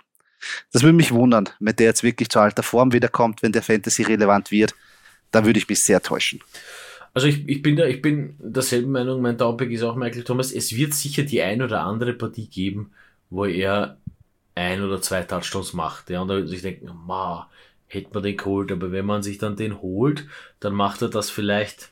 das 0.72 0.84
würde 0.84 0.96
mich 0.96 1.12
wundern, 1.12 1.50
wenn 1.60 1.76
der 1.76 1.88
jetzt 1.88 2.04
wirklich 2.04 2.30
zu 2.30 2.40
alter 2.40 2.64
Form 2.64 2.94
wiederkommt, 2.94 3.42
wenn 3.42 3.52
der 3.52 3.62
Fantasy 3.62 4.04
relevant 4.04 4.52
wird 4.52 4.74
da 5.34 5.46
würde 5.46 5.60
ich 5.60 5.68
mich 5.68 5.84
sehr 5.84 6.02
täuschen. 6.02 6.40
Also 7.14 7.28
ich, 7.28 7.48
ich 7.48 7.62
bin 7.62 7.76
da, 7.76 7.86
ich 7.86 8.02
bin 8.02 8.36
derselben 8.40 8.92
Meinung, 8.92 9.22
mein 9.22 9.38
Downpick 9.38 9.72
ist 9.72 9.84
auch 9.84 9.96
Michael 9.96 10.24
Thomas. 10.24 10.52
Es 10.52 10.76
wird 10.76 10.94
sicher 10.94 11.24
die 11.24 11.42
ein 11.42 11.62
oder 11.62 11.84
andere 11.84 12.14
Partie 12.14 12.48
geben, 12.48 12.92
wo 13.30 13.46
er 13.46 13.98
ein 14.56 14.82
oder 14.82 15.02
zwei 15.02 15.24
Touchdowns 15.24 15.74
macht. 15.74 16.10
Ja, 16.10 16.22
und 16.22 16.28
da 16.28 16.36
würde 16.36 16.54
ich 16.54 16.62
denken, 16.62 16.90
ma, 17.06 17.50
hätte 17.88 18.10
man 18.14 18.24
den 18.24 18.38
geholt, 18.38 18.72
aber 18.72 18.92
wenn 18.92 19.06
man 19.06 19.24
sich 19.24 19.38
dann 19.38 19.56
den 19.56 19.82
holt, 19.82 20.26
dann 20.60 20.74
macht 20.74 21.02
er 21.02 21.10
das 21.10 21.30
vielleicht, 21.30 21.92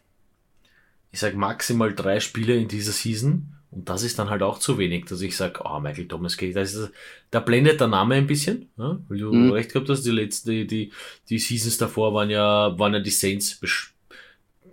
ich 1.12 1.20
sag 1.20 1.36
maximal 1.36 1.94
drei 1.94 2.20
Spiele 2.20 2.56
in 2.56 2.68
dieser 2.68 2.92
Season 2.92 3.54
und 3.72 3.88
das 3.88 4.04
ist 4.04 4.20
dann 4.20 4.30
halt 4.30 4.44
auch 4.44 4.60
zu 4.60 4.78
wenig, 4.78 5.06
dass 5.06 5.22
ich 5.22 5.36
sage, 5.38 5.62
oh, 5.64 5.80
Michael 5.80 6.08
Thomas 6.08 6.36
geht. 6.36 6.58
Da, 6.58 6.62
ist, 6.62 6.92
da 7.32 7.40
blendet 7.40 7.80
der 7.80 7.88
Name 7.88 8.16
ein 8.16 8.28
bisschen, 8.28 8.70
ja? 8.78 9.00
weil 9.08 9.18
du 9.18 9.32
mhm. 9.32 9.52
recht 9.52 9.72
gehabt 9.72 9.90
hast, 9.90 10.04
die 10.04 10.12
letzten, 10.12 10.50
die, 10.50 10.68
die, 10.68 10.92
die 11.30 11.40
Seasons 11.40 11.78
davor 11.78 12.14
waren 12.14 12.30
ja, 12.30 12.78
waren 12.78 12.94
ja 12.94 13.00
die 13.00 13.10
Saints 13.10 13.62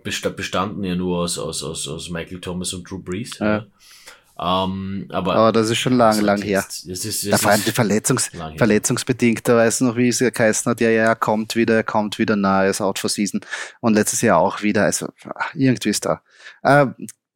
bestanden 0.03 0.83
ja 0.83 0.95
nur 0.95 1.19
aus, 1.19 1.37
aus, 1.37 1.63
aus, 1.63 1.87
aus 1.87 2.09
Michael 2.09 2.41
Thomas 2.41 2.73
und 2.73 2.89
Drew 2.89 2.99
Brees. 2.99 3.37
Ja. 3.39 3.65
Ähm, 4.41 5.07
aber, 5.09 5.35
aber 5.35 5.51
das 5.51 5.69
ist 5.69 5.79
schon 5.79 5.97
lang, 5.97 6.11
also 6.11 6.21
lang 6.21 6.41
her. 6.41 6.63
Das 6.65 6.83
ist, 6.85 7.25
das 7.25 7.31
da 7.31 7.37
vor 7.37 7.51
allem 7.51 7.63
die 7.65 7.73
Verletzungs, 7.73 8.31
verletzungsbedingt, 8.55 9.45
da 9.45 9.57
weiß 9.57 9.81
noch, 9.81 9.97
wie 9.97 10.07
es 10.07 10.21
ja 10.21 10.29
geheißen 10.29 10.69
hat, 10.69 10.79
ja, 10.79 10.89
ja, 10.89 11.03
er 11.03 11.15
kommt 11.15 11.57
wieder, 11.57 11.75
er 11.75 11.83
kommt 11.83 12.17
wieder 12.19 12.37
nahe, 12.37 12.69
ist 12.69 12.79
out 12.79 12.99
for 12.99 13.09
season. 13.09 13.41
Und 13.81 13.95
letztes 13.95 14.21
Jahr 14.21 14.37
auch 14.37 14.61
wieder, 14.61 14.83
also 14.83 15.09
irgendwie 15.53 15.89
ist 15.89 16.05
da. 16.05 16.21
Äh, 16.63 16.87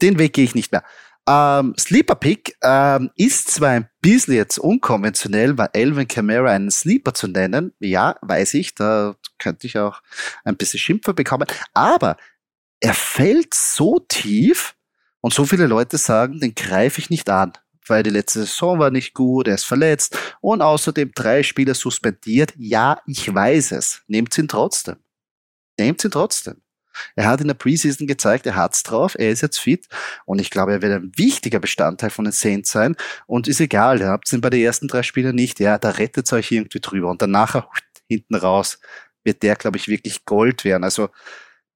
den 0.02 0.18
Weg 0.18 0.34
gehe 0.34 0.46
ich 0.46 0.56
nicht 0.56 0.72
mehr. 0.72 0.84
Ähm, 1.28 1.74
Sleeper 1.80 2.16
Pick 2.16 2.58
ähm, 2.62 3.10
ist 3.16 3.52
zwar 3.52 3.70
ein 3.70 3.90
bisschen 4.02 4.36
jetzt 4.36 4.58
unkonventionell, 4.58 5.58
weil 5.58 5.70
Elvin 5.74 6.08
Kamara 6.08 6.52
einen 6.52 6.72
Sleeper 6.72 7.14
zu 7.14 7.28
nennen. 7.28 7.74
Ja, 7.80 8.16
weiß 8.22 8.56
ich, 8.56 8.76
da 8.76 9.16
könnte 9.40 9.68
ich 9.68 9.78
auch 9.78 10.02
ein 10.44 10.58
bisschen 10.58 10.80
Schimpfer 10.80 11.14
bekommen. 11.14 11.48
Aber 11.74 12.18
er 12.84 12.94
fällt 12.94 13.54
so 13.54 14.00
tief 14.10 14.76
und 15.22 15.34
so 15.34 15.46
viele 15.46 15.68
Leute 15.68 15.98
sagen, 15.98 16.42
den 16.42 16.54
greife 16.54 17.00
ich 17.00 17.10
nicht 17.10 17.30
an, 17.30 17.54
weil 17.88 18.04
die 18.04 18.10
letzte 18.10 18.42
Saison 18.42 18.78
war 18.78 18.92
nicht 18.92 19.14
gut, 19.14 19.48
er 19.48 19.56
ist 19.56 19.64
verletzt 19.64 20.18
und 20.42 20.62
außerdem 20.62 21.14
drei 21.16 21.44
Spieler 21.44 21.76
suspendiert. 21.76 22.54
Ja, 22.58 23.02
ich 23.08 23.34
weiß 23.34 23.72
es. 23.72 24.02
Nehmt 24.08 24.38
ihn 24.38 24.50
trotzdem. 24.50 24.98
Nehmt 25.80 26.04
ihn 26.04 26.12
trotzdem. 26.12 26.62
Er 27.16 27.28
hat 27.28 27.40
in 27.40 27.48
der 27.48 27.54
Preseason 27.54 28.06
gezeigt, 28.06 28.46
er 28.46 28.58
hat's 28.58 28.84
drauf, 28.84 29.16
er 29.18 29.32
ist 29.32 29.42
jetzt 29.42 29.60
fit 29.60 29.88
und 30.26 30.40
ich 30.40 30.50
glaube, 30.50 30.74
er 30.74 30.82
wird 30.82 30.92
ein 30.92 31.12
wichtiger 31.16 31.60
Bestandteil 31.60 32.10
von 32.10 32.26
den 32.26 32.34
Saints 32.34 32.72
sein 32.72 32.98
und 33.28 33.48
ist 33.48 33.62
egal, 33.62 34.02
ihr 34.02 34.10
habt 34.10 34.32
ihn 34.34 34.42
bei 34.42 34.50
den 34.50 34.62
ersten 34.62 34.90
drei 34.90 35.04
Spielen 35.04 35.36
nicht, 35.36 35.62
ja, 35.62 35.78
da 35.78 35.90
rettet 35.92 36.32
euch 36.34 36.52
irgendwie 36.52 36.82
drüber 36.82 37.10
und 37.10 37.22
dann 37.22 37.32
nachher 37.32 37.68
hinten 38.10 38.36
raus 38.36 38.78
wird 39.24 39.42
der, 39.42 39.56
glaube 39.56 39.78
ich, 39.78 39.88
wirklich 39.88 40.26
Gold 40.26 40.66
werden. 40.66 40.84
Also 40.84 41.10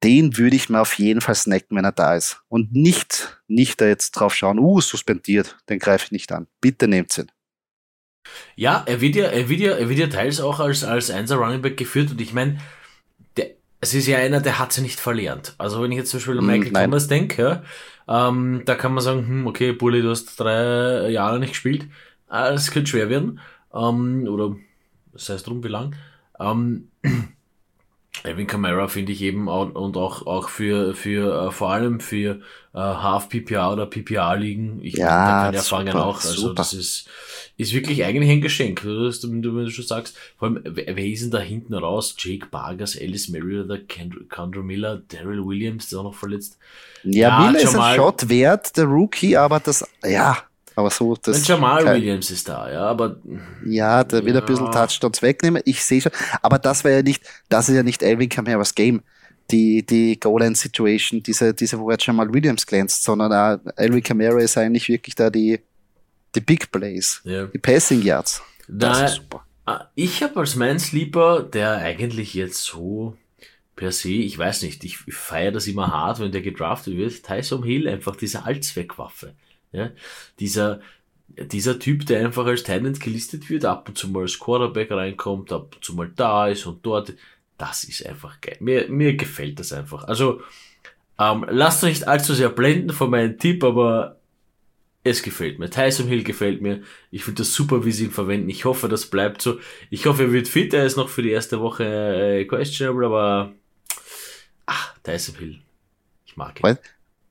den 0.02 0.36
würde 0.36 0.56
ich 0.56 0.68
mir 0.68 0.80
auf 0.80 0.94
jeden 0.94 1.20
Fall 1.20 1.34
snacken, 1.34 1.76
wenn 1.76 1.84
er 1.84 1.92
da 1.92 2.14
ist. 2.14 2.40
Und 2.48 2.72
nicht, 2.72 3.40
nicht 3.48 3.80
da 3.80 3.86
jetzt 3.86 4.12
drauf 4.12 4.34
schauen, 4.34 4.58
uh, 4.58 4.80
suspendiert, 4.80 5.56
den 5.68 5.78
greife 5.78 6.06
ich 6.06 6.12
nicht 6.12 6.32
an. 6.32 6.46
Bitte 6.60 6.86
nehmt 6.88 7.16
ihn. 7.18 7.30
Ja, 8.56 8.84
er 8.86 9.00
wird 9.00 9.16
ja, 9.16 9.26
er 9.26 9.48
wird 9.48 9.60
ja, 9.60 9.72
er 9.72 9.88
wird 9.88 9.98
ja 9.98 10.06
teils 10.08 10.40
auch 10.40 10.60
als, 10.60 10.84
als 10.84 11.10
Einser 11.10 11.36
Running 11.36 11.62
Back 11.62 11.76
geführt 11.76 12.10
und 12.10 12.20
ich 12.20 12.32
meine, 12.32 12.58
es 13.80 13.94
ist 13.94 14.06
ja 14.06 14.18
einer, 14.18 14.40
der 14.40 14.58
hat 14.58 14.72
sie 14.72 14.82
nicht 14.82 14.98
verlernt. 14.98 15.54
Also 15.58 15.82
wenn 15.82 15.92
ich 15.92 15.98
jetzt 15.98 16.10
zum 16.10 16.18
Beispiel 16.18 16.38
an 16.38 16.40
hm, 16.40 16.46
Michael 16.46 16.72
Nein. 16.72 16.90
Thomas 16.90 17.08
denke, 17.08 17.62
ähm, 18.08 18.62
da 18.64 18.74
kann 18.74 18.92
man 18.92 19.04
sagen, 19.04 19.26
hm, 19.26 19.46
okay, 19.46 19.72
Bully, 19.72 20.02
du 20.02 20.10
hast 20.10 20.38
drei 20.38 21.08
Jahre 21.10 21.38
nicht 21.38 21.50
gespielt, 21.50 21.84
äh, 22.28 22.50
das 22.50 22.70
könnte 22.70 22.90
schwer 22.90 23.08
werden. 23.08 23.40
Ähm, 23.72 24.26
oder 24.28 24.56
das 25.12 25.28
heißt 25.28 25.46
drum, 25.46 25.62
wie 25.62 25.68
lang. 25.68 25.94
Ähm, 26.40 26.88
Evan 28.24 28.46
Kamara 28.46 28.88
finde 28.88 29.12
ich 29.12 29.22
eben 29.22 29.48
auch, 29.48 29.74
und 29.74 29.96
auch, 29.96 30.26
auch 30.26 30.48
für, 30.48 30.94
für 30.94 31.46
uh, 31.46 31.50
vor 31.50 31.70
allem 31.70 32.00
für 32.00 32.40
uh, 32.74 32.78
Half 32.78 33.28
PPA 33.28 33.72
oder 33.72 33.86
PPA 33.86 34.34
liegen. 34.34 34.80
Ich 34.82 34.94
ja, 34.94 35.06
da 35.06 35.44
kann 35.44 35.54
ja 35.54 35.60
fangen 35.60 35.96
auch. 35.96 36.16
Also 36.16 36.40
super. 36.40 36.54
das 36.54 36.72
ist, 36.72 37.08
ist 37.56 37.72
wirklich 37.72 38.04
eigentlich 38.04 38.30
ein 38.30 38.40
Geschenk, 38.40 38.84
wenn 38.84 39.42
du, 39.42 39.56
wenn 39.56 39.64
du 39.64 39.70
schon 39.70 39.84
sagst. 39.84 40.16
Vor 40.38 40.48
allem, 40.48 40.60
wer, 40.64 40.96
wer 40.96 41.06
ist 41.06 41.22
denn 41.22 41.30
da 41.30 41.38
hinten 41.38 41.74
raus? 41.74 42.16
Jake 42.18 42.46
Bargers, 42.50 42.98
Alice 43.00 43.28
Merriweather, 43.28 43.78
Kendra 43.78 44.62
Miller, 44.62 45.02
Daryl 45.08 45.46
Williams, 45.46 45.86
ist 45.86 45.94
auch 45.94 46.04
noch 46.04 46.14
verletzt. 46.14 46.58
Ja, 47.04 47.28
ja 47.28 47.46
Miller 47.46 47.60
ist 47.60 47.76
ein 47.76 47.96
Shot 47.96 48.28
wert, 48.28 48.76
der 48.76 48.84
Rookie, 48.84 49.36
aber 49.36 49.60
das, 49.60 49.86
ja, 50.04 50.38
aber 50.78 50.90
so, 50.90 51.16
das. 51.16 51.36
Wenn 51.36 51.56
Jamal 51.56 51.82
kein, 51.82 51.96
Williams 51.96 52.30
ist 52.30 52.48
da, 52.48 52.70
ja, 52.70 52.82
aber. 52.82 53.16
Ja, 53.66 54.04
der 54.04 54.24
will 54.24 54.32
ja. 54.32 54.40
ein 54.40 54.46
bisschen 54.46 54.70
Touchdowns 54.70 55.20
wegnehmen. 55.22 55.60
Ich 55.64 55.82
sehe 55.82 56.00
schon. 56.00 56.12
Aber 56.40 56.60
das 56.60 56.84
wäre 56.84 56.98
ja 56.98 57.02
nicht, 57.02 57.24
das 57.48 57.68
ist 57.68 57.74
ja 57.74 57.82
nicht 57.82 58.00
Elvin 58.00 58.28
Kamara's 58.28 58.72
Game. 58.72 59.02
Die, 59.50 59.84
die 59.84 60.20
Goal-Line-Situation, 60.20 61.22
diese, 61.22 61.52
diese, 61.52 61.80
wo 61.80 61.90
jetzt 61.90 62.06
Jamal 62.06 62.32
Williams 62.32 62.64
glänzt, 62.64 63.02
sondern 63.02 63.32
uh, 63.32 63.70
Elvin 63.76 64.02
Kamara 64.02 64.38
ist 64.38 64.56
eigentlich 64.56 64.88
wirklich 64.88 65.14
da 65.14 65.30
die, 65.30 65.58
die 66.34 66.40
Big 66.40 66.70
Plays, 66.70 67.22
ja. 67.24 67.46
die 67.46 67.58
Passing 67.58 68.02
Yards. 68.02 68.40
Das 68.68 68.98
da, 68.98 69.04
ist 69.06 69.14
super. 69.14 69.44
Ah, 69.64 69.88
ich 69.96 70.22
habe 70.22 70.38
als 70.38 70.54
mein 70.54 70.78
Sleeper, 70.78 71.42
der 71.42 71.78
eigentlich 71.78 72.34
jetzt 72.34 72.62
so 72.62 73.16
per 73.74 73.90
se, 73.90 74.10
ich 74.10 74.38
weiß 74.38 74.62
nicht, 74.62 74.84
ich 74.84 74.98
feiere 74.98 75.52
das 75.52 75.66
immer 75.66 75.90
hart, 75.90 76.20
wenn 76.20 76.30
der 76.30 76.42
gedraftet 76.42 76.96
wird, 76.96 77.24
Tyson 77.24 77.64
Hill, 77.64 77.88
einfach 77.88 78.14
diese 78.16 78.44
Allzweckwaffe. 78.44 79.34
Ja? 79.72 79.90
Dieser, 80.38 80.80
dieser 81.28 81.78
Typ, 81.78 82.06
der 82.06 82.20
einfach 82.24 82.46
als 82.46 82.62
Talent 82.62 83.00
gelistet 83.00 83.48
wird, 83.50 83.64
ab 83.64 83.88
und 83.88 83.98
zu 83.98 84.08
mal 84.08 84.22
als 84.22 84.38
Quarterback 84.38 84.90
reinkommt, 84.90 85.52
ab 85.52 85.74
und 85.76 85.84
zu 85.84 85.94
mal 85.94 86.10
da 86.14 86.48
ist 86.48 86.66
und 86.66 86.84
dort, 86.84 87.14
das 87.56 87.84
ist 87.84 88.06
einfach 88.06 88.40
geil. 88.40 88.56
Mir, 88.60 88.88
mir 88.88 89.16
gefällt 89.16 89.58
das 89.60 89.72
einfach. 89.72 90.04
Also, 90.04 90.40
ähm, 91.18 91.44
lasst 91.48 91.82
euch 91.82 91.90
nicht 91.90 92.08
allzu 92.08 92.34
sehr 92.34 92.48
blenden 92.48 92.90
von 92.90 93.10
meinem 93.10 93.38
Tipp, 93.38 93.64
aber 93.64 94.18
es 95.04 95.22
gefällt 95.22 95.58
mir. 95.58 95.70
Tyson 95.70 96.06
Hill 96.06 96.22
gefällt 96.22 96.60
mir. 96.60 96.82
Ich 97.10 97.24
finde 97.24 97.38
das 97.38 97.54
super, 97.54 97.84
wie 97.84 97.92
sie 97.92 98.04
ihn 98.04 98.10
verwenden. 98.10 98.48
Ich 98.48 98.64
hoffe, 98.64 98.88
das 98.88 99.06
bleibt 99.06 99.42
so. 99.42 99.58
Ich 99.90 100.06
hoffe, 100.06 100.24
er 100.24 100.32
wird 100.32 100.48
fit. 100.48 100.74
Er 100.74 100.84
ist 100.84 100.96
noch 100.96 101.08
für 101.08 101.22
die 101.22 101.30
erste 101.30 101.60
Woche 101.60 101.84
äh, 101.84 102.44
questionable, 102.44 103.06
aber 103.06 103.52
ach, 104.66 104.94
Tyson 105.02 105.36
Hill. 105.36 105.58
Ich 106.26 106.36
mag 106.36 106.58
ihn. 106.58 106.62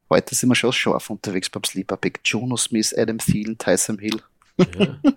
Heute 0.10 0.36
sind 0.36 0.50
wir 0.50 0.56
schon 0.56 0.72
scharf 0.72 1.10
unterwegs 1.10 1.50
beim 1.50 1.64
Sleeper 1.64 1.98
Pick. 1.98 2.22
Jono 2.24 2.58
Smith, 2.58 2.94
Adam 2.98 3.18
Thielen, 3.18 3.58
Tyson 3.58 4.00
Hill. 4.00 4.22
Ja. 4.58 4.98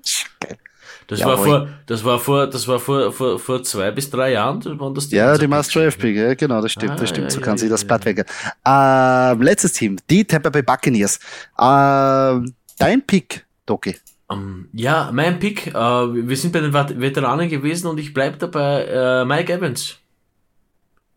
Das, 1.06 1.24
war 1.24 1.38
vor, 1.38 1.68
das 1.86 2.04
war 2.04 2.18
vor, 2.20 2.46
das 2.46 2.68
war 2.68 2.78
vor, 2.78 3.12
vor, 3.12 3.38
vor 3.38 3.62
zwei 3.64 3.90
bis 3.90 4.08
drei 4.10 4.32
Jahren, 4.32 4.64
waren 4.78 4.94
das 4.94 5.08
die 5.08 5.16
Ja, 5.16 5.36
die 5.36 5.48
Master 5.48 5.82
Draft 5.82 5.98
Pick, 5.98 6.14
ja, 6.14 6.34
genau, 6.34 6.62
das 6.62 6.70
stimmt, 6.70 6.92
ah, 6.92 6.96
das 6.96 7.08
stimmt, 7.08 7.24
ja, 7.24 7.30
so 7.30 7.40
kann 7.40 7.54
ja, 7.54 7.58
sich 7.58 7.68
das 7.68 7.84
Blatt 7.84 8.04
weg. 8.04 8.24
Äh, 8.64 9.34
letztes 9.42 9.72
Team, 9.72 9.98
die 10.08 10.24
Tampa 10.24 10.50
Bay 10.50 10.62
Buccaneers. 10.62 11.16
Äh, 11.58 12.50
dein 12.78 13.04
Pick, 13.04 13.44
Doki. 13.66 13.96
Um, 14.28 14.38
ähm, 14.38 14.68
ja, 14.72 15.10
mein 15.12 15.40
Pick, 15.40 15.66
äh, 15.68 15.72
wir 15.74 16.36
sind 16.36 16.52
bei 16.52 16.60
den 16.60 16.72
Veteranen 16.72 17.48
gewesen 17.48 17.88
und 17.88 17.98
ich 17.98 18.14
bleib 18.14 18.38
dabei, 18.38 18.84
äh, 18.84 19.24
Mike 19.24 19.52
Evans. 19.52 19.96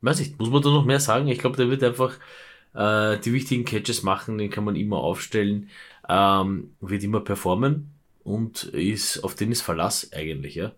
Weiß 0.01 0.17
nicht, 0.19 0.39
muss 0.39 0.49
man 0.49 0.63
da 0.63 0.69
noch 0.69 0.85
mehr 0.85 0.99
sagen? 0.99 1.27
Ich 1.27 1.37
glaube, 1.37 1.55
der 1.55 1.69
wird 1.69 1.83
einfach 1.83 2.13
äh, 2.73 3.17
die 3.19 3.33
wichtigen 3.33 3.65
Catches 3.65 4.03
machen, 4.03 4.37
den 4.37 4.49
kann 4.49 4.63
man 4.63 4.75
immer 4.75 4.97
aufstellen, 4.97 5.69
ähm, 6.09 6.75
wird 6.81 7.03
immer 7.03 7.21
performen 7.21 7.91
und 8.23 8.65
ist 8.65 9.23
auf 9.23 9.35
den 9.35 9.51
ist 9.51 9.61
Verlass 9.61 10.11
eigentlich, 10.13 10.55
ja. 10.55 10.71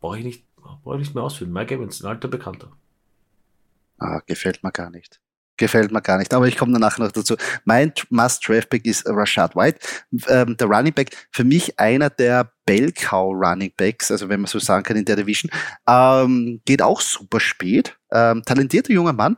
brauche 0.00 0.18
ich 0.18 0.24
nicht, 0.24 0.44
brauche 0.56 0.96
ich 0.96 1.00
nicht 1.00 1.14
mehr 1.14 1.24
ausführen. 1.24 1.52
Mike 1.52 1.74
Evans, 1.74 2.02
ein 2.02 2.08
alter 2.08 2.28
Bekannter. 2.28 2.70
Ah, 3.98 4.20
gefällt 4.26 4.62
mir 4.62 4.72
gar 4.72 4.90
nicht. 4.90 5.20
Gefällt 5.56 5.92
mir 5.92 6.02
gar 6.02 6.18
nicht, 6.18 6.34
aber 6.34 6.48
ich 6.48 6.56
komme 6.56 6.72
danach 6.72 6.98
noch 6.98 7.12
dazu. 7.12 7.36
Mein 7.64 7.92
Must-Draft-Pick 8.10 8.84
ist 8.86 9.06
Rashad 9.06 9.54
White. 9.54 9.78
Ähm, 10.26 10.56
der 10.56 10.66
Running 10.66 10.92
Back, 10.92 11.28
für 11.30 11.44
mich 11.44 11.78
einer 11.78 12.10
der 12.10 12.50
Bell-Cow 12.66 13.32
Running 13.32 13.72
Backs, 13.76 14.10
also 14.10 14.28
wenn 14.28 14.40
man 14.40 14.48
so 14.48 14.58
sagen 14.58 14.82
kann 14.82 14.96
in 14.96 15.04
der 15.04 15.14
Division, 15.14 15.52
ähm, 15.88 16.60
geht 16.64 16.82
auch 16.82 17.00
super 17.00 17.38
spät. 17.38 17.96
Ähm, 18.10 18.42
talentierter 18.44 18.92
junger 18.92 19.12
Mann, 19.12 19.36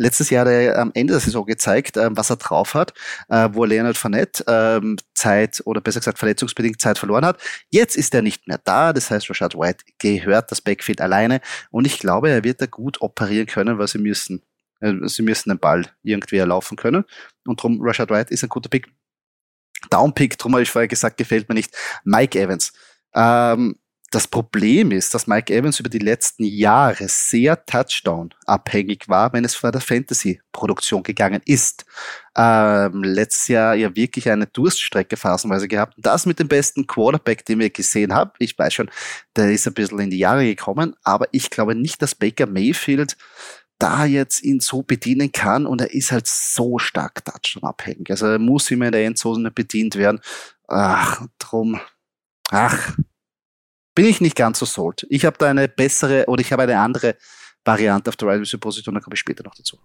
letztes 0.00 0.30
Jahr 0.30 0.46
der, 0.46 0.78
am 0.78 0.90
Ende 0.94 1.12
der 1.12 1.20
Saison 1.20 1.44
gezeigt, 1.44 1.96
ähm, 1.96 2.16
was 2.16 2.30
er 2.30 2.36
drauf 2.36 2.74
hat, 2.74 2.94
äh, 3.28 3.50
wo 3.52 3.64
Leonard 3.64 3.98
Fournette 3.98 4.44
ähm, 4.48 4.96
Zeit 5.14 5.62
oder 5.66 5.80
besser 5.80 6.00
gesagt 6.00 6.18
verletzungsbedingt 6.18 6.80
Zeit 6.80 6.98
verloren 6.98 7.24
hat. 7.24 7.40
Jetzt 7.68 7.96
ist 7.96 8.14
er 8.14 8.22
nicht 8.22 8.48
mehr 8.48 8.58
da, 8.64 8.92
das 8.92 9.10
heißt 9.10 9.28
Rashad 9.28 9.54
White 9.54 9.84
gehört 9.98 10.50
das 10.50 10.62
Backfield 10.62 11.00
alleine 11.00 11.40
und 11.70 11.86
ich 11.86 11.98
glaube, 11.98 12.30
er 12.30 12.44
wird 12.44 12.62
da 12.62 12.66
gut 12.66 13.00
operieren 13.02 13.46
können, 13.46 13.78
weil 13.78 13.88
sie 13.88 13.98
müssen. 13.98 14.42
Äh, 14.80 14.94
sie 15.04 15.22
müssen 15.22 15.50
den 15.50 15.58
Ball 15.58 15.84
irgendwie 16.02 16.38
erlaufen 16.38 16.76
können 16.76 17.04
und 17.44 17.60
darum 17.60 17.78
Rashad 17.82 18.10
White 18.10 18.32
ist 18.32 18.42
ein 18.42 18.48
guter 18.48 18.70
Pick. 18.70 18.88
Downpick, 19.90 20.38
drum 20.38 20.52
habe 20.52 20.62
ich 20.62 20.70
vorher 20.70 20.88
gesagt, 20.88 21.16
gefällt 21.16 21.48
mir 21.48 21.54
nicht. 21.54 21.74
Mike 22.04 22.38
Evans. 22.38 22.72
Ähm, 23.14 23.76
das 24.10 24.26
Problem 24.26 24.90
ist, 24.90 25.14
dass 25.14 25.28
Mike 25.28 25.54
Evans 25.54 25.78
über 25.78 25.88
die 25.88 26.00
letzten 26.00 26.42
Jahre 26.42 27.08
sehr 27.08 27.64
Touchdown-abhängig 27.64 29.08
war, 29.08 29.32
wenn 29.32 29.44
es 29.44 29.54
vor 29.54 29.70
der 29.70 29.80
Fantasy-Produktion 29.80 31.04
gegangen 31.04 31.40
ist. 31.44 31.84
Ähm, 32.36 33.04
letztes 33.04 33.46
Jahr 33.46 33.76
ja 33.76 33.94
wirklich 33.94 34.28
eine 34.28 34.48
Durststrecke 34.48 35.16
phasenweise 35.16 35.68
gehabt. 35.68 35.94
Das 35.96 36.26
mit 36.26 36.40
dem 36.40 36.48
besten 36.48 36.88
Quarterback, 36.88 37.44
den 37.44 37.60
wir 37.60 37.70
gesehen 37.70 38.12
haben. 38.12 38.32
Ich 38.40 38.58
weiß 38.58 38.74
schon, 38.74 38.90
der 39.36 39.52
ist 39.52 39.68
ein 39.68 39.74
bisschen 39.74 40.00
in 40.00 40.10
die 40.10 40.18
Jahre 40.18 40.44
gekommen, 40.44 40.96
aber 41.04 41.28
ich 41.30 41.48
glaube 41.48 41.76
nicht, 41.76 42.02
dass 42.02 42.16
Baker 42.16 42.46
Mayfield 42.46 43.16
da 43.78 44.04
jetzt 44.04 44.42
ihn 44.42 44.58
so 44.58 44.82
bedienen 44.82 45.30
kann 45.30 45.66
und 45.66 45.80
er 45.80 45.94
ist 45.94 46.10
halt 46.10 46.26
so 46.26 46.78
stark 46.78 47.24
Touchdown-abhängig. 47.24 48.10
Also 48.10 48.26
er 48.26 48.38
muss 48.40 48.70
immer 48.72 48.86
in 48.86 48.92
der 48.92 49.06
Endzone 49.06 49.52
bedient 49.52 49.94
werden. 49.94 50.20
Ach, 50.66 51.26
drum. 51.38 51.80
Ach, 52.50 52.96
bin 53.94 54.06
ich 54.06 54.20
nicht 54.20 54.36
ganz 54.36 54.58
so 54.58 54.66
sold. 54.66 55.06
Ich 55.10 55.24
habe 55.24 55.36
da 55.38 55.48
eine 55.48 55.68
bessere 55.68 56.26
oder 56.26 56.40
ich 56.40 56.52
habe 56.52 56.62
eine 56.62 56.78
andere 56.78 57.16
Variante 57.64 58.08
auf 58.08 58.16
der 58.16 58.28
Right 58.28 58.40
Receiver 58.40 58.60
Position, 58.60 58.94
da 58.94 59.00
komme 59.00 59.14
ich 59.14 59.20
später 59.20 59.44
noch 59.44 59.54
dazu. 59.54 59.78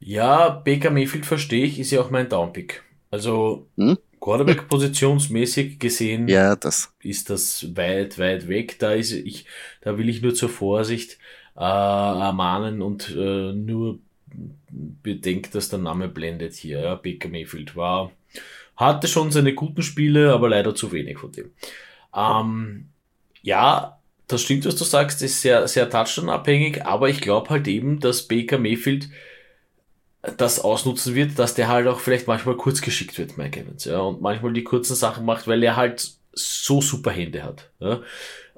Ja, 0.00 0.50
Baker 0.50 0.90
Mayfield 0.90 1.24
verstehe 1.24 1.64
ich, 1.64 1.78
ist 1.78 1.90
ja 1.90 2.00
auch 2.00 2.10
mein 2.10 2.28
Downpick. 2.28 2.82
Also 3.10 3.68
hm? 3.76 3.96
Quarterback 4.20 4.68
positionsmäßig 4.68 5.78
gesehen 5.78 6.28
ja, 6.28 6.56
das. 6.56 6.94
ist 7.00 7.30
das 7.30 7.76
weit, 7.76 8.18
weit 8.18 8.48
weg. 8.48 8.78
Da 8.78 8.92
ist 8.92 9.12
ich, 9.12 9.46
da 9.82 9.98
will 9.98 10.08
ich 10.08 10.22
nur 10.22 10.34
zur 10.34 10.48
Vorsicht 10.48 11.18
äh, 11.56 11.60
ermahnen 11.60 12.82
und 12.82 13.14
äh, 13.16 13.52
nur 13.52 13.98
bedenkt, 14.70 15.54
dass 15.54 15.68
der 15.68 15.78
Name 15.78 16.08
blendet 16.08 16.54
hier. 16.54 16.80
Ja, 16.80 16.94
Baker 16.94 17.28
Mayfield 17.28 17.76
war, 17.76 18.12
hatte 18.76 19.08
schon 19.08 19.30
seine 19.30 19.54
guten 19.54 19.82
Spiele, 19.82 20.32
aber 20.32 20.48
leider 20.48 20.74
zu 20.74 20.90
wenig 20.92 21.18
von 21.18 21.32
dem. 21.32 21.50
Ähm, 22.14 22.88
ja, 23.44 23.98
das 24.26 24.42
stimmt, 24.42 24.64
was 24.64 24.76
du 24.76 24.84
sagst, 24.84 25.22
ist 25.22 25.42
sehr, 25.42 25.68
sehr 25.68 25.88
touchdown-abhängig, 25.88 26.84
aber 26.84 27.08
ich 27.10 27.20
glaube 27.20 27.50
halt 27.50 27.68
eben, 27.68 28.00
dass 28.00 28.22
Baker 28.22 28.58
Mayfield 28.58 29.08
das 30.38 30.60
ausnutzen 30.60 31.14
wird, 31.14 31.38
dass 31.38 31.54
der 31.54 31.68
halt 31.68 31.86
auch 31.86 32.00
vielleicht 32.00 32.26
manchmal 32.26 32.56
kurz 32.56 32.80
geschickt 32.80 33.18
wird, 33.18 33.36
Mike 33.36 33.60
Evans, 33.60 33.84
ja, 33.84 34.00
und 34.00 34.22
manchmal 34.22 34.54
die 34.54 34.64
kurzen 34.64 34.96
Sachen 34.96 35.26
macht, 35.26 35.46
weil 35.46 35.62
er 35.62 35.76
halt 35.76 36.12
so 36.32 36.80
super 36.80 37.10
Hände 37.10 37.42
hat. 37.42 37.68
Ja, 37.80 38.00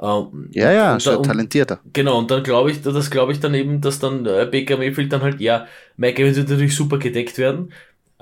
ähm, 0.00 0.48
ja, 0.52 0.72
ja 0.72 0.94
und, 0.94 1.06
und, 1.06 1.26
talentierter. 1.26 1.80
Genau, 1.92 2.18
und 2.18 2.30
dann 2.30 2.44
glaube 2.44 2.70
ich, 2.70 2.80
das 2.82 3.10
glaube 3.10 3.32
ich 3.32 3.40
dann 3.40 3.54
eben, 3.54 3.80
dass 3.80 3.98
dann 3.98 4.24
äh, 4.24 4.48
Baker 4.50 4.76
Mayfield 4.76 5.12
dann 5.12 5.22
halt, 5.22 5.40
ja, 5.40 5.66
Mike 5.96 6.22
Evans 6.22 6.36
wird 6.36 6.48
natürlich 6.48 6.76
super 6.76 6.98
gedeckt 6.98 7.38
werden, 7.38 7.72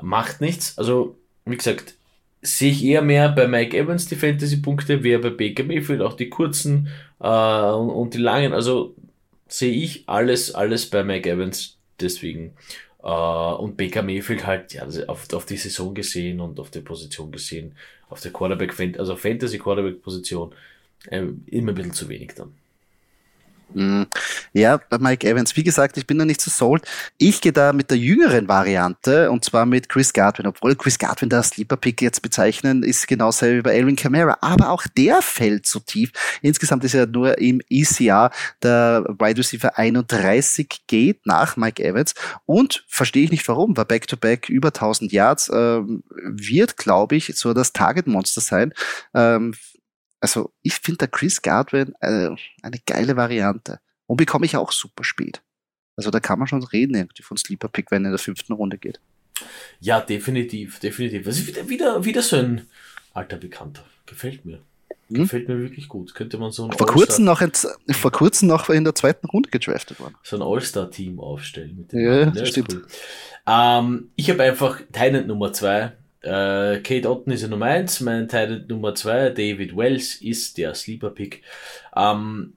macht 0.00 0.40
nichts, 0.40 0.78
also, 0.78 1.18
wie 1.44 1.56
gesagt, 1.58 1.94
sehe 2.44 2.70
ich 2.70 2.84
eher 2.84 3.02
mehr 3.02 3.30
bei 3.30 3.48
Mike 3.48 3.76
Evans 3.76 4.06
die 4.06 4.16
Fantasy-Punkte, 4.16 5.02
wer 5.02 5.18
bei 5.18 5.30
Baker 5.30 5.64
Mayfield 5.64 6.02
auch 6.02 6.14
die 6.14 6.28
kurzen 6.28 6.88
äh, 7.20 7.26
und, 7.26 7.90
und, 7.90 8.14
die 8.14 8.18
langen. 8.18 8.52
Also 8.52 8.94
sehe 9.48 9.72
ich 9.72 10.04
alles, 10.06 10.54
alles 10.54 10.88
bei 10.88 11.02
Mike 11.02 11.28
Evans. 11.28 11.78
Deswegen. 12.00 12.52
Äh, 13.02 13.08
und 13.08 13.76
Baker 13.76 14.02
Mayfield 14.02 14.46
halt, 14.46 14.74
ja, 14.74 14.86
auf, 15.06 15.32
auf 15.32 15.46
die 15.46 15.56
Saison 15.56 15.94
gesehen 15.94 16.40
und 16.40 16.60
auf 16.60 16.70
die 16.70 16.80
Position 16.80 17.32
gesehen, 17.32 17.74
auf 18.10 18.20
der 18.20 18.32
Quarterback, 18.32 18.98
also 18.98 19.16
Fantasy 19.16 19.58
Quarterback 19.58 20.02
Position, 20.02 20.54
äh, 21.08 21.22
immer 21.46 21.72
ein 21.72 21.74
bisschen 21.74 21.92
zu 21.92 22.08
wenig 22.08 22.34
dann. 22.34 22.52
Mhm. 23.72 24.06
Ja, 24.52 24.76
bei 24.76 24.98
Mike 24.98 25.28
Evans. 25.28 25.56
Wie 25.56 25.64
gesagt, 25.64 25.96
ich 25.96 26.06
bin 26.06 26.18
da 26.18 26.24
nicht 26.24 26.40
so 26.40 26.50
sold. 26.50 26.84
Ich 27.18 27.40
gehe 27.40 27.52
da 27.52 27.72
mit 27.72 27.90
der 27.90 27.98
jüngeren 27.98 28.48
Variante 28.48 29.30
und 29.30 29.44
zwar 29.44 29.66
mit 29.66 29.88
Chris 29.88 30.12
Godwin. 30.12 30.46
Obwohl 30.46 30.76
Chris 30.76 30.98
Godwin 30.98 31.28
da 31.28 31.42
Sleeper 31.42 31.76
Pick 31.76 32.02
jetzt 32.02 32.22
bezeichnen, 32.22 32.82
ist 32.82 33.08
genauso 33.08 33.46
wie 33.46 33.62
bei 33.62 33.76
Alvin 33.76 33.96
Kamara. 33.96 34.38
Aber 34.40 34.70
auch 34.70 34.86
der 34.96 35.22
fällt 35.22 35.66
zu 35.66 35.80
tief. 35.80 36.12
Insgesamt 36.42 36.84
ist 36.84 36.94
er 36.94 37.06
nur 37.06 37.38
im 37.38 37.60
ECR 37.68 38.30
der 38.62 39.04
Wide 39.18 39.38
Receiver 39.38 39.76
31 39.76 40.82
geht 40.86 41.26
nach 41.26 41.56
Mike 41.56 41.82
Evans 41.82 42.14
und 42.46 42.84
verstehe 42.88 43.24
ich 43.24 43.30
nicht 43.30 43.46
warum, 43.48 43.76
weil 43.76 43.84
Back-to-Back 43.84 44.46
-back 44.46 44.50
über 44.50 44.68
1000 44.68 45.12
Yards 45.12 45.50
ähm, 45.52 46.02
wird, 46.10 46.76
glaube 46.76 47.16
ich, 47.16 47.32
so 47.36 47.52
das 47.54 47.72
Target 47.72 48.06
Monster 48.06 48.40
sein. 48.40 48.72
Ähm, 49.14 49.54
also 50.24 50.54
ich 50.62 50.76
finde 50.76 51.00
der 51.00 51.08
Chris 51.08 51.42
Godwin 51.42 51.92
äh, 52.00 52.30
eine 52.62 52.78
geile 52.86 53.14
Variante. 53.14 53.78
Und 54.06 54.16
bekomme 54.16 54.46
ich 54.46 54.56
auch 54.56 54.72
super 54.72 55.04
spät. 55.04 55.42
Also 55.96 56.10
da 56.10 56.18
kann 56.18 56.38
man 56.38 56.48
schon 56.48 56.62
reden 56.62 56.94
irgendwie 56.94 57.22
von 57.22 57.36
Sleeper 57.36 57.68
Pick, 57.68 57.90
wenn 57.90 58.04
er 58.04 58.08
in 58.08 58.12
der 58.12 58.18
fünften 58.18 58.54
Runde 58.54 58.78
geht. 58.78 59.00
Ja, 59.80 60.00
definitiv, 60.00 60.78
definitiv. 60.78 61.26
Das 61.26 61.36
ist 61.36 61.46
wieder, 61.46 61.68
wieder, 61.68 62.04
wieder 62.06 62.22
so 62.22 62.36
ein 62.36 62.66
alter 63.12 63.36
Bekannter. 63.36 63.84
Gefällt 64.06 64.46
mir. 64.46 64.60
Hm? 65.08 65.24
Gefällt 65.24 65.46
mir 65.46 65.58
wirklich 65.58 65.88
gut. 65.88 66.14
Könnte 66.14 66.38
man 66.38 66.52
so 66.52 66.64
ein 66.64 66.72
vor 66.72 66.86
kurzem, 66.86 67.26
noch 67.26 67.42
in, 67.42 67.52
vor 67.92 68.10
kurzem 68.10 68.48
noch 68.48 68.70
in 68.70 68.84
der 68.84 68.94
zweiten 68.94 69.26
Runde 69.26 69.50
gedraftet 69.50 70.00
worden. 70.00 70.14
So 70.22 70.36
ein 70.36 70.42
All-Star-Team 70.42 71.20
aufstellen. 71.20 71.86
Ja, 71.92 72.26
das 72.30 72.48
stimmt. 72.48 72.72
Cool. 72.72 72.86
Ähm, 73.46 74.10
ich 74.16 74.30
habe 74.30 74.42
einfach 74.42 74.80
Tyrant 74.90 75.26
Nummer 75.26 75.52
zwei 75.52 75.92
äh, 76.24 76.80
Kate 76.80 77.10
Otten 77.10 77.32
ist 77.32 77.42
ja 77.42 77.48
Nummer 77.48 77.66
1, 77.66 78.00
mein 78.00 78.28
Teil 78.28 78.64
Nummer 78.68 78.94
2, 78.94 79.30
David 79.30 79.76
Wells, 79.76 80.16
ist 80.16 80.58
der 80.58 80.74
Sleeper-Pick. 80.74 81.42
Ähm, 81.94 82.54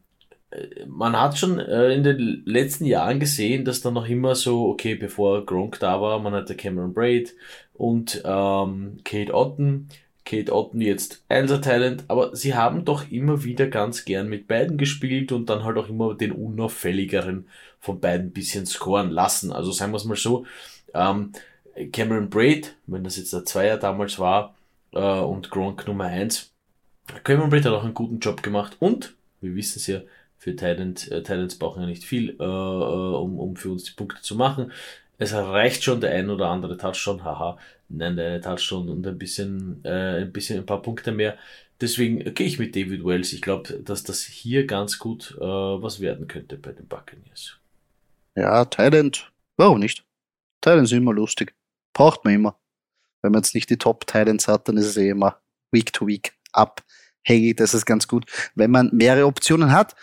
man 0.87 1.19
hat 1.19 1.37
schon 1.37 1.59
äh, 1.59 1.93
in 1.93 2.03
den 2.03 2.43
letzten 2.45 2.85
Jahren 2.85 3.19
gesehen, 3.19 3.65
dass 3.65 3.81
dann 3.81 3.93
noch 3.93 4.07
immer 4.07 4.35
so, 4.35 4.67
okay, 4.69 4.95
bevor 4.95 5.45
Gronk 5.45 5.79
da 5.79 6.01
war, 6.01 6.19
man 6.19 6.33
hatte 6.33 6.55
Cameron 6.55 6.93
Braid 6.93 7.35
und 7.73 8.21
ähm, 8.25 8.99
Kate 9.03 9.33
Otten. 9.33 9.89
Kate 10.23 10.53
Otten 10.53 10.81
jetzt 10.81 11.23
Einser-Talent, 11.29 12.05
aber 12.09 12.35
sie 12.35 12.53
haben 12.53 12.83
doch 12.83 13.09
immer 13.09 13.45
wieder 13.45 13.67
ganz 13.67 14.03
gern 14.03 14.27
mit 14.27 14.47
beiden 14.47 14.77
gespielt 14.77 15.31
und 15.31 15.49
dann 15.49 15.63
halt 15.63 15.77
auch 15.77 15.87
immer 15.87 16.15
den 16.15 16.33
unauffälligeren 16.33 17.47
von 17.79 18.01
beiden 18.01 18.31
bisschen 18.31 18.65
scoren 18.65 19.09
lassen. 19.09 19.53
Also 19.53 19.71
sagen 19.71 19.93
wir 19.93 19.97
es 19.97 20.05
mal 20.05 20.17
so, 20.17 20.45
ähm, 20.93 21.31
Cameron 21.91 22.29
Braid, 22.29 22.75
wenn 22.87 23.03
das 23.03 23.17
jetzt 23.17 23.33
der 23.33 23.45
Zweier 23.45 23.77
damals 23.77 24.19
war, 24.19 24.55
äh, 24.93 24.99
und 24.99 25.49
Gronk 25.49 25.87
Nummer 25.87 26.05
1. 26.05 26.51
Cameron 27.23 27.49
Braid 27.49 27.65
hat 27.65 27.73
auch 27.73 27.83
einen 27.83 27.93
guten 27.93 28.19
Job 28.19 28.43
gemacht 28.43 28.77
und, 28.79 29.15
wir 29.41 29.55
wissen 29.55 29.79
es 29.79 29.87
ja, 29.87 30.01
für 30.37 30.55
Titans, 30.55 31.07
äh, 31.07 31.21
Titans 31.21 31.57
brauchen 31.57 31.81
ja 31.81 31.87
nicht 31.87 32.03
viel, 32.03 32.31
äh, 32.39 32.43
äh, 32.43 32.45
um, 32.45 33.39
um 33.39 33.55
für 33.55 33.71
uns 33.71 33.83
die 33.83 33.93
Punkte 33.93 34.21
zu 34.21 34.35
machen. 34.35 34.71
Es 35.17 35.33
reicht 35.33 35.83
schon 35.83 36.01
der 36.01 36.11
ein 36.11 36.29
oder 36.29 36.49
andere 36.49 36.77
Touchdown, 36.77 37.23
haha, 37.23 37.57
nein, 37.89 38.15
der 38.15 38.27
eine 38.27 38.41
Touchdown 38.41 38.89
und 38.89 39.07
ein 39.07 39.17
bisschen, 39.17 39.83
äh, 39.83 40.21
ein 40.21 40.31
bisschen, 40.31 40.59
ein 40.59 40.65
paar 40.65 40.81
Punkte 40.81 41.11
mehr. 41.11 41.37
Deswegen 41.81 42.33
gehe 42.33 42.47
ich 42.47 42.59
mit 42.59 42.75
David 42.75 43.05
Wells. 43.05 43.33
Ich 43.33 43.41
glaube, 43.41 43.73
dass 43.83 44.03
das 44.03 44.23
hier 44.23 44.65
ganz 44.65 44.97
gut 44.99 45.35
äh, 45.39 45.43
was 45.43 45.99
werden 45.99 46.27
könnte 46.27 46.57
bei 46.57 46.71
den 46.71 46.87
Buccaneers. 46.87 47.57
Ja, 48.35 48.65
Thailand, 48.65 49.31
warum 49.57 49.79
nicht? 49.79 50.03
Thailand 50.61 50.85
ist 50.85 50.91
immer 50.93 51.13
lustig. 51.13 51.53
Braucht 51.97 52.25
man 52.25 52.35
immer. 52.35 52.59
Wenn 53.23 53.31
man 53.31 53.41
jetzt 53.41 53.55
nicht 53.55 53.71
die 53.71 53.79
Top-Titans 53.79 54.47
hat, 54.47 54.67
dann 54.67 54.77
ist 54.77 54.85
es 54.85 54.97
eh 54.97 55.09
immer 55.09 55.41
Week 55.71 55.91
to 55.91 56.05
Week 56.05 56.37
abhängig. 56.51 57.57
Das 57.57 57.73
ist 57.73 57.87
ganz 57.87 58.07
gut, 58.07 58.29
wenn 58.53 58.69
man 58.69 58.91
mehrere 58.93 59.25
Optionen 59.25 59.71
hat. 59.71 59.95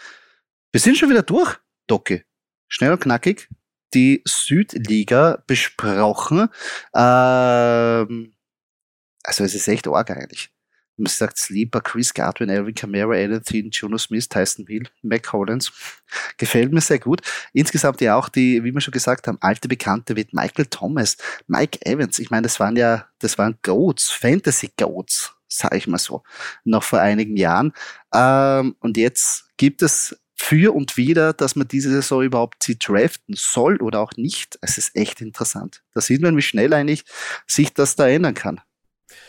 Wir 0.72 0.80
sind 0.80 0.98
schon 0.98 1.08
wieder 1.08 1.22
durch, 1.22 1.56
Doki. 1.86 2.24
Schnell 2.66 2.90
und 2.90 3.00
knackig. 3.00 3.48
Die 3.94 4.22
Südliga 4.26 5.44
besprochen. 5.46 6.48
Ähm, 6.96 8.34
also 9.22 9.44
es 9.44 9.54
ist 9.54 9.68
echt 9.68 9.86
arg 9.86 10.10
eigentlich 10.10 10.53
man 10.96 11.06
sagt 11.06 11.38
Sleeper, 11.38 11.80
Chris 11.80 12.14
Godwin, 12.14 12.50
Alvin 12.50 12.74
Kamara, 12.74 13.14
Alan 13.14 13.42
Thielen, 13.42 13.70
Juno 13.70 13.98
Smith, 13.98 14.28
Tyson 14.28 14.66
Hill, 14.66 14.84
Mac 15.02 15.32
Hollins. 15.32 15.72
Gefällt 16.36 16.72
mir 16.72 16.80
sehr 16.80 16.98
gut. 16.98 17.20
Insgesamt 17.52 18.00
ja 18.00 18.16
auch 18.16 18.28
die, 18.28 18.62
wie 18.62 18.72
wir 18.72 18.80
schon 18.80 18.92
gesagt 18.92 19.26
haben, 19.26 19.38
alte 19.40 19.68
Bekannte 19.68 20.16
wie 20.16 20.26
Michael 20.32 20.66
Thomas, 20.66 21.16
Mike 21.46 21.84
Evans. 21.84 22.18
Ich 22.18 22.30
meine, 22.30 22.42
das 22.42 22.60
waren 22.60 22.76
ja, 22.76 23.06
das 23.18 23.38
waren 23.38 23.58
Goats, 23.62 24.10
Fantasy 24.10 24.70
Goats 24.76 25.34
sage 25.48 25.76
ich 25.76 25.86
mal 25.86 25.98
so, 25.98 26.22
noch 26.64 26.82
vor 26.82 27.00
einigen 27.00 27.36
Jahren. 27.36 27.72
Ähm, 28.12 28.76
und 28.80 28.96
jetzt 28.96 29.44
gibt 29.56 29.82
es 29.82 30.18
für 30.36 30.74
und 30.74 30.96
wieder, 30.96 31.32
dass 31.32 31.56
man 31.56 31.68
diese 31.68 31.90
Saison 31.90 32.22
überhaupt 32.22 32.62
sie 32.62 32.78
draften 32.78 33.34
soll 33.36 33.76
oder 33.76 34.00
auch 34.00 34.12
nicht. 34.16 34.58
Es 34.60 34.78
ist 34.78 34.96
echt 34.96 35.20
interessant. 35.20 35.82
Da 35.94 36.00
sieht 36.00 36.22
man, 36.22 36.36
wie 36.36 36.42
schnell 36.42 36.72
eigentlich 36.74 37.04
sich 37.46 37.72
das 37.72 37.96
da 37.96 38.08
ändern 38.08 38.34
kann 38.34 38.60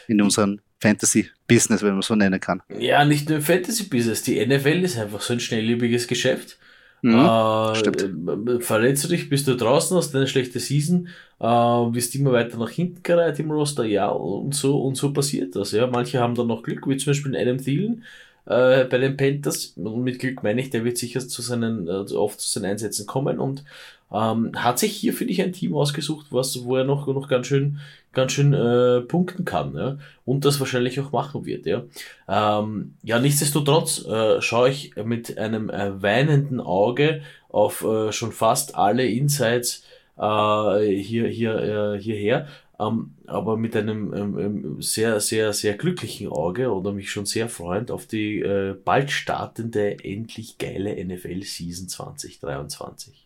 in 0.07 0.21
unserem 0.21 0.59
Fantasy-Business, 0.85 1.83
wenn 1.83 1.93
man 1.93 2.01
so 2.01 2.15
nennen 2.15 2.39
kann. 2.39 2.61
Ja, 2.77 3.05
nicht 3.05 3.27
nur 3.29 3.39
im 3.39 3.43
Fantasy-Business. 3.43 4.23
Die 4.23 4.45
NFL 4.45 4.83
ist 4.83 4.97
einfach 4.97 5.21
so 5.21 5.33
ein 5.33 5.39
schnelllebiges 5.39 6.07
Geschäft. 6.07 6.57
Mhm, 7.01 7.19
äh, 7.19 7.75
stimmt. 7.75 8.01
äh, 8.01 8.59
Verletzt 8.61 9.03
du 9.03 9.09
dich, 9.09 9.29
bist 9.29 9.47
du 9.47 9.55
draußen, 9.55 9.95
hast 9.97 10.15
eine 10.15 10.27
schlechte 10.27 10.59
Season, 10.59 11.07
äh, 11.39 11.45
wirst 11.45 12.15
immer 12.15 12.31
weiter 12.31 12.57
nach 12.57 12.69
hinten 12.69 13.03
gereiht 13.03 13.39
im 13.39 13.51
Roster, 13.51 13.83
ja, 13.85 14.07
und 14.07 14.55
so, 14.55 14.81
und 14.81 14.95
so 14.95 15.13
passiert 15.13 15.55
das. 15.55 15.71
Ja. 15.71 15.87
Manche 15.87 16.19
haben 16.19 16.35
dann 16.35 16.47
noch 16.47 16.63
Glück, 16.63 16.87
wie 16.87 16.97
zum 16.97 17.11
Beispiel 17.11 17.35
Adam 17.35 17.57
Thielen 17.57 18.03
äh, 18.45 18.85
bei 18.85 18.97
den 18.97 19.17
Panthers. 19.17 19.73
Und 19.77 20.03
mit 20.03 20.19
Glück 20.19 20.43
meine 20.43 20.61
ich, 20.61 20.69
der 20.69 20.83
wird 20.83 20.97
sicher 20.97 21.19
zu 21.27 21.41
seinen, 21.41 21.87
äh, 21.87 22.13
oft 22.13 22.39
zu 22.39 22.49
seinen 22.49 22.71
Einsätzen 22.71 23.05
kommen 23.05 23.39
und 23.39 23.63
ähm, 24.11 24.51
hat 24.55 24.79
sich 24.79 24.95
hier, 24.95 25.13
finde 25.13 25.33
ich, 25.33 25.41
ein 25.41 25.53
Team 25.53 25.75
ausgesucht, 25.75 26.27
was, 26.29 26.63
wo 26.63 26.77
er 26.77 26.83
noch, 26.83 27.07
noch 27.07 27.27
ganz 27.27 27.47
schön, 27.47 27.79
ganz 28.13 28.31
schön 28.31 28.53
äh, 28.53 29.01
punkten 29.01 29.45
kann, 29.45 29.75
ja, 29.75 29.97
und 30.25 30.45
das 30.45 30.59
wahrscheinlich 30.59 30.99
auch 30.99 31.11
machen 31.11 31.45
wird, 31.45 31.65
ja. 31.65 31.83
Ähm, 32.29 32.93
ja, 33.03 33.19
nichtsdestotrotz 33.19 34.05
äh, 34.05 34.41
schaue 34.41 34.69
ich 34.69 34.95
mit 34.95 35.37
einem 35.37 35.69
äh, 35.69 36.01
weinenden 36.01 36.61
Auge 36.61 37.21
auf 37.49 37.83
äh, 37.83 38.11
schon 38.11 38.31
fast 38.31 38.75
alle 38.75 39.05
Insights 39.05 39.83
äh, 40.17 40.87
hier, 40.95 41.27
hier, 41.27 41.93
äh, 41.95 41.99
hierher, 41.99 42.47
ähm, 42.79 43.15
aber 43.25 43.57
mit 43.57 43.75
einem 43.75 44.13
ähm, 44.13 44.39
ähm, 44.39 44.81
sehr, 44.81 45.19
sehr, 45.19 45.53
sehr 45.53 45.75
glücklichen 45.75 46.27
Auge 46.27 46.73
oder 46.73 46.91
mich 46.91 47.11
schon 47.11 47.25
sehr 47.25 47.49
freuend 47.49 47.91
auf 47.91 48.05
die 48.05 48.41
äh, 48.41 48.73
bald 48.73 49.11
startende, 49.11 50.03
endlich 50.03 50.57
geile 50.57 51.03
NFL-Season 51.03 51.87
2023. 51.87 53.25